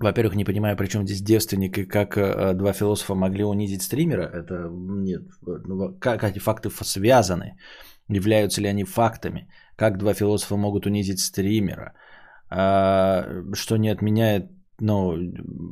[0.02, 4.24] Во-первых, не понимаю, при чем здесь девственник и как э, два философа могли унизить стримера.
[4.24, 5.24] Это нет.
[5.46, 7.58] ну, Как эти факты связаны?
[8.08, 9.48] Являются ли они фактами?
[9.76, 11.94] Как два философа могут унизить стримера?
[12.50, 14.50] А, что не отменяет,
[14.80, 15.18] ну,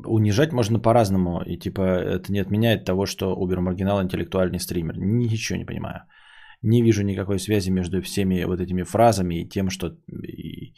[0.05, 1.41] унижать можно по-разному.
[1.45, 4.97] И типа это не отменяет того, что Убер Маргинал интеллектуальный стример.
[4.97, 6.01] Ничего не понимаю.
[6.61, 10.73] Не вижу никакой связи между всеми вот этими фразами и тем, что и,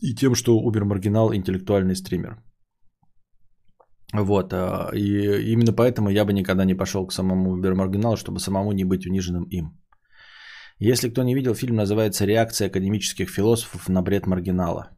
[0.00, 2.38] и тем, что Убер Маргинал интеллектуальный стример.
[4.14, 8.38] Вот, а, и именно поэтому я бы никогда не пошел к самому Убер Маргиналу, чтобы
[8.38, 9.76] самому не быть униженным им.
[10.78, 14.90] Если кто не видел, фильм называется «Реакция академических философов на бред маргинала».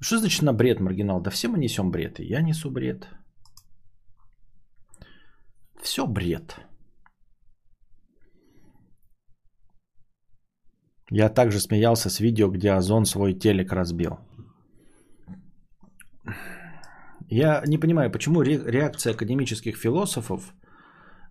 [0.00, 1.20] Что значит на бред маргинал?
[1.20, 3.08] Да все мы несем бред, и я несу бред.
[5.80, 6.56] Все бред.
[11.10, 14.18] Я также смеялся с видео, где Озон свой телек разбил.
[17.32, 20.54] Я не понимаю, почему ре- реакция академических философов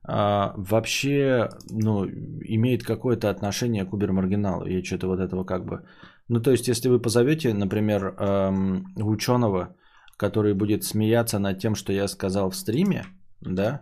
[0.03, 4.65] а, вообще ну, имеет какое-то отношение к Убер-маргиналу.
[4.65, 5.85] Я что-то вот этого как бы...
[6.27, 9.75] Ну, то есть, если вы позовете, например, эм, ученого,
[10.17, 13.05] который будет смеяться над тем, что я сказал в стриме,
[13.41, 13.81] да,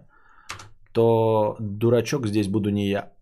[0.91, 3.13] то дурачок здесь буду не я,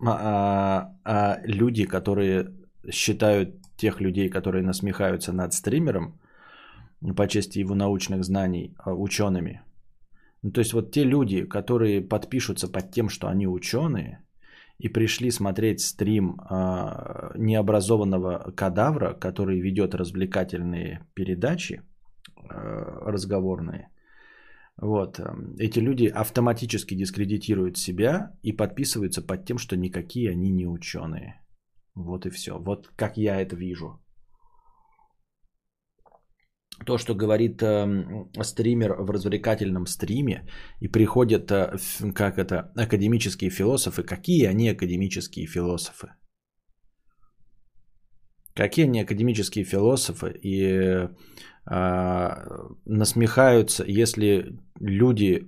[0.00, 2.54] а, а, а люди, которые
[2.90, 6.18] считают тех людей, которые насмехаются над стримером,
[7.14, 9.62] по части его научных знаний, а, учеными.
[10.42, 14.22] Ну, то есть вот те люди, которые подпишутся под тем, что они ученые,
[14.78, 21.82] и пришли смотреть стрим э, необразованного кадавра, который ведет развлекательные передачи
[22.38, 23.88] э, разговорные,
[24.78, 25.18] вот,
[25.58, 31.40] эти люди автоматически дискредитируют себя и подписываются под тем, что никакие они не ученые.
[31.94, 32.58] Вот и все.
[32.58, 34.02] Вот как я это вижу.
[36.84, 37.86] То, что говорит э,
[38.42, 40.46] стример в развлекательном стриме,
[40.80, 41.76] и приходят, э,
[42.14, 44.02] как это, академические философы.
[44.02, 46.08] Какие они академические философы?
[48.54, 50.38] Какие они академические философы?
[50.42, 51.08] И э,
[52.84, 55.46] насмехаются, если люди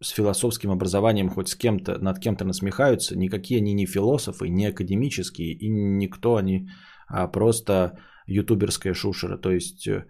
[0.00, 5.52] с философским образованием хоть с кем-то, над кем-то насмехаются, никакие они не философы, не академические,
[5.52, 6.68] и никто они,
[7.08, 9.36] а просто ютуберская шушера.
[9.36, 10.06] То есть э,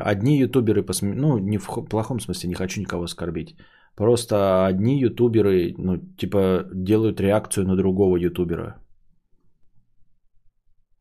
[0.00, 1.14] одни ютуберы, посме...
[1.14, 3.56] ну не в плохом смысле, не хочу никого оскорбить,
[3.94, 8.76] просто одни ютуберы, ну типа делают реакцию на другого ютубера.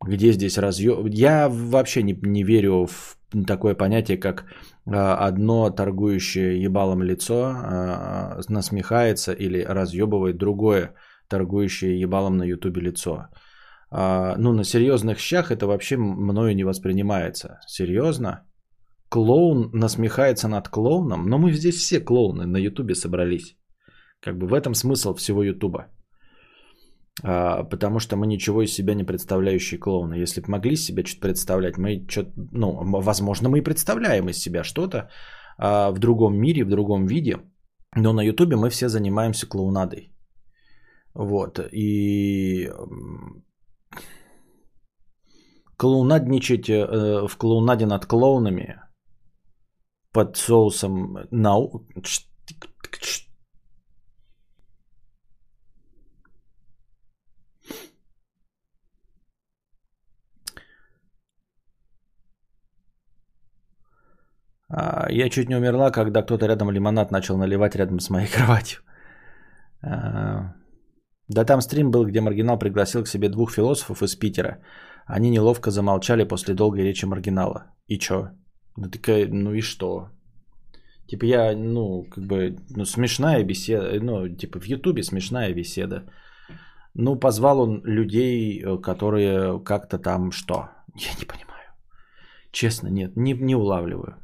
[0.06, 1.08] Где здесь разъем?
[1.08, 3.18] Я вообще не, не верю в
[3.48, 4.46] такое понятие, как
[4.86, 10.94] а, одно торгующее ебалом лицо а, насмехается или разъебывает другое
[11.28, 13.28] торгующее ебалом на ютубе лицо.
[13.90, 17.60] А, ну, на серьезных щах это вообще мною не воспринимается.
[17.68, 18.44] Серьезно?
[19.16, 21.30] Клоун насмехается над клоуном?
[21.30, 23.56] Но мы здесь все клоуны на ютубе собрались.
[24.20, 25.88] Как бы в этом смысл всего ютуба.
[27.24, 30.24] А, потому что мы ничего из себя не представляющие клоуны.
[30.24, 34.64] Если бы могли себе что-то представлять, мы что-то, ну, возможно, мы и представляем из себя
[34.64, 35.10] что-то
[35.58, 37.38] а, в другом мире, в другом виде,
[37.96, 40.14] но на Ютубе мы все занимаемся клоунадой.
[41.14, 42.70] Вот, и
[45.78, 48.85] клоунадничать э, в клоунаде над клоунами
[50.16, 51.86] под соусом нау...
[64.70, 68.80] А, я чуть не умерла, когда кто-то рядом лимонад начал наливать рядом с моей кроватью.
[69.82, 70.54] А,
[71.28, 74.60] да там стрим был, где Маргинал пригласил к себе двух философов из Питера.
[75.06, 77.66] Они неловко замолчали после долгой речи Маргинала.
[77.88, 78.30] И чё?
[78.78, 80.10] Ну такая, ну и что?
[81.08, 86.04] Типа я, ну, как бы, ну, смешная беседа, ну, типа в Ютубе смешная беседа.
[86.94, 90.70] Ну, позвал он людей, э, которые как-то там что?
[90.96, 91.74] Я не понимаю.
[92.52, 94.16] Честно, нет, не, не улавливаю.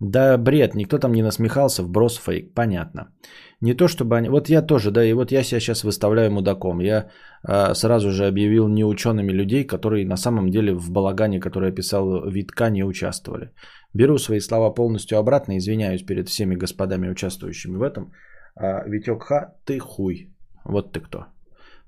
[0.00, 3.12] Да бред, никто там не насмехался, вброс фейк, понятно.
[3.60, 4.28] Не то чтобы они...
[4.28, 6.80] Вот я тоже, да, и вот я себя сейчас выставляю мудаком.
[6.80, 7.08] Я
[7.48, 12.70] э, сразу же объявил неучеными людей, которые на самом деле в балагане, который писал Витка,
[12.70, 13.50] не участвовали.
[13.94, 18.12] Беру свои слова полностью обратно, извиняюсь перед всеми господами, участвующими в этом.
[18.54, 20.30] А, Витек Ха, ты хуй.
[20.64, 21.26] Вот ты кто.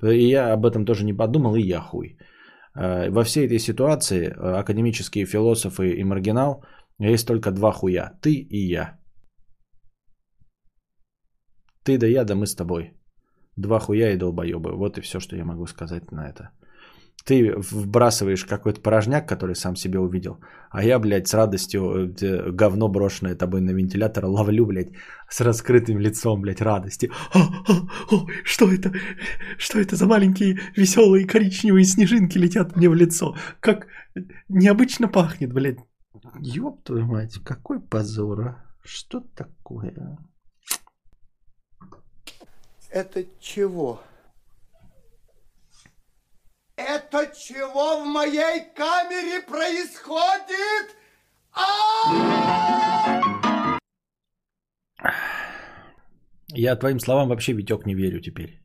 [0.03, 2.17] И я об этом тоже не подумал, и я хуй.
[2.75, 6.65] А, во всей этой ситуации академические философы и маргинал–
[7.01, 8.13] есть только два хуя.
[8.21, 8.99] Ты и я.
[11.85, 12.93] Ты да я, да мы с тобой.
[13.57, 14.77] Два хуя и долбоебы.
[14.77, 16.51] Вот и все, что я могу сказать на это.
[17.25, 20.41] Ты вбрасываешь какой-то порожняк, который сам себе увидел,
[20.71, 24.93] а я, блядь, с радостью э, говно брошенное тобой на вентилятор ловлю, блядь,
[25.29, 27.11] с раскрытым лицом, блядь, радости.
[27.35, 27.73] А, а,
[28.11, 28.93] а, что это?
[29.59, 33.37] Что это за маленькие веселые коричневые снежинки летят мне в лицо?
[33.61, 33.87] Как
[34.49, 35.79] необычно пахнет, блядь.
[36.41, 38.65] Ёб твою мать, какой позор, а?
[38.83, 40.19] Что такое?
[42.91, 44.01] Это чего?
[46.77, 50.97] Это чего в моей камере происходит?
[51.53, 52.51] А!
[56.49, 58.61] Я твоим словам вообще, Витек, не верю теперь.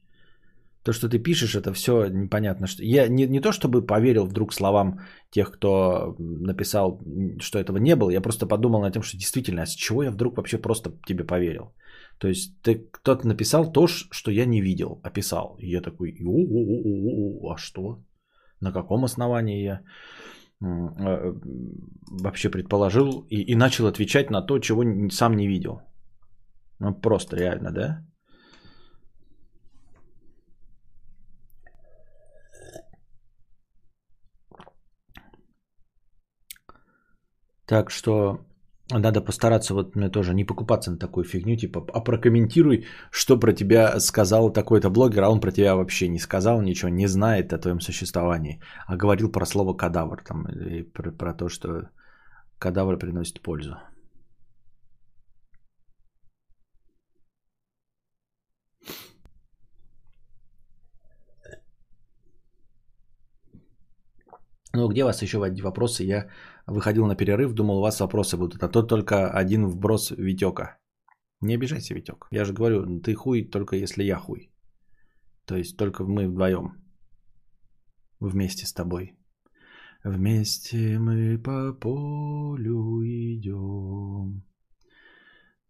[0.83, 2.67] То, что ты пишешь, это все непонятно.
[2.67, 2.83] Что...
[2.83, 4.99] Я не, не то, чтобы поверил вдруг словам
[5.31, 6.99] тех, кто написал,
[7.39, 8.09] что этого не было.
[8.11, 11.23] Я просто подумал над тем, что действительно, а с чего я вдруг вообще просто тебе
[11.23, 11.73] поверил?
[12.17, 15.57] То есть ты кто-то написал то, что я не видел, а описал.
[15.59, 18.03] И я такой, о, а что?
[18.61, 19.81] На каком основании я
[20.61, 21.33] а,
[22.23, 25.81] вообще предположил и, и начал отвечать на то, чего сам не видел.
[26.79, 28.05] Ну, просто реально, да?
[37.65, 38.45] Так что
[38.91, 43.53] надо постараться вот мне тоже не покупаться на такую фигню, типа, а прокомментируй, что про
[43.53, 47.57] тебя сказал такой-то блогер, а он про тебя вообще не сказал ничего, не знает о
[47.57, 51.89] твоем существовании, а говорил про слово кадавр там, и про, про то, что
[52.59, 53.75] кадавр приносит пользу.
[64.75, 66.03] Ну, где у вас еще вопросы?
[66.03, 66.27] Я
[66.67, 68.63] выходил на перерыв, думал, у вас вопросы будут.
[68.63, 70.77] А то только один вброс Витека.
[71.41, 72.27] Не обижайся, Витек.
[72.31, 74.51] Я же говорю, ты хуй только если я хуй.
[75.45, 76.73] То есть только мы вдвоем.
[78.19, 79.17] Вместе с тобой.
[80.03, 84.43] Вместе мы по полю идем.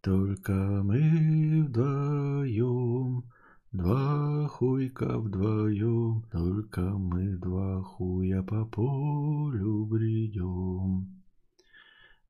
[0.02, 0.52] Только
[0.84, 3.24] мы вдвоем.
[3.76, 11.22] Два хуйка вдвоем, только мы два хуя по полю бредем.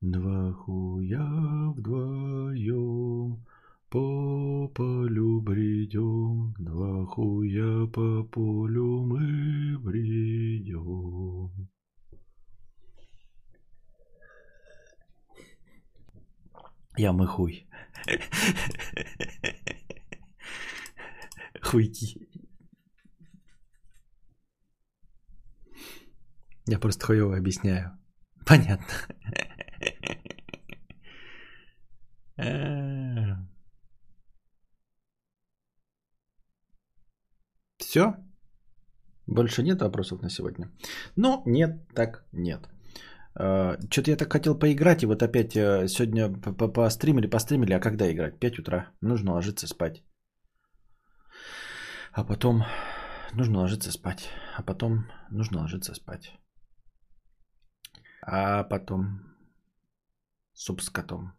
[0.00, 3.46] Два хуя вдвоем,
[3.90, 11.52] по полю бредем, два хуя по полю мы бредем.
[16.96, 17.68] Я мы хуй.
[21.66, 22.28] Хуйки.
[26.68, 27.90] Я просто хуево объясняю.
[28.46, 28.86] Понятно.
[37.78, 38.14] Все?
[39.26, 40.70] Больше нет вопросов на сегодня?
[41.16, 42.68] Ну, нет, так нет.
[43.34, 46.28] А, Что-то я так хотел поиграть, и вот опять э, сегодня
[46.74, 48.38] постримили, постримили, а когда играть?
[48.38, 48.90] 5 утра.
[49.00, 50.04] Нужно ложиться спать.
[52.16, 52.64] А потом
[53.34, 54.30] нужно ложиться спать.
[54.56, 56.32] А потом нужно ложиться спать.
[58.22, 59.20] А потом
[60.54, 61.32] суп с котом.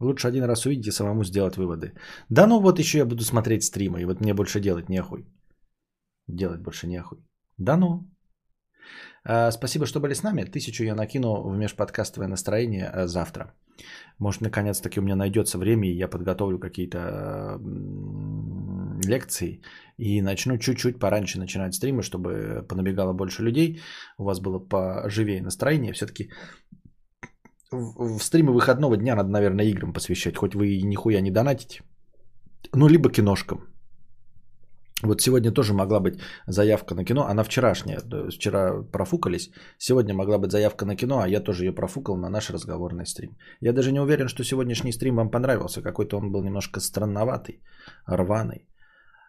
[0.00, 1.92] Лучше один раз увидеть и самому сделать выводы.
[2.30, 5.26] Да ну вот еще я буду смотреть стримы, и вот мне больше делать нехуй.
[6.26, 7.18] Делать больше нехуй.
[7.58, 8.10] Да ну.
[9.24, 10.44] А, спасибо, что были с нами.
[10.44, 13.52] Тысячу я накину в межподкастовое настроение а, завтра.
[14.18, 17.58] Может, наконец-таки у меня найдется время, и я подготовлю какие-то
[19.08, 19.62] лекции
[19.98, 23.80] и начну чуть-чуть пораньше начинать стримы, чтобы понабегало больше людей,
[24.18, 25.92] у вас было поживее настроение.
[25.92, 26.30] Все-таки
[27.70, 31.82] в стримы выходного дня надо, наверное, играм посвящать, хоть вы нихуя не донатите.
[32.74, 33.58] Ну, либо киношкам.
[35.02, 40.50] Вот сегодня тоже могла быть заявка на кино, она вчерашняя, вчера профукались, сегодня могла быть
[40.50, 43.36] заявка на кино, а я тоже ее профукал на наш разговорный стрим.
[43.60, 47.62] Я даже не уверен, что сегодняшний стрим вам понравился, какой-то он был немножко странноватый,
[48.06, 48.66] рваный.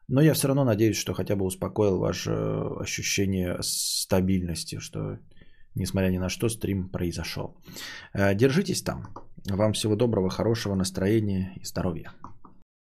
[0.10, 5.20] Но я все равно надеюсь, что хотя бы успокоил ваше ощущение стабильности, что
[5.76, 7.56] несмотря ни на что стрим произошел.
[8.14, 9.14] Э, держитесь там.
[9.46, 12.12] Вам всего доброго, хорошего настроения и здоровья.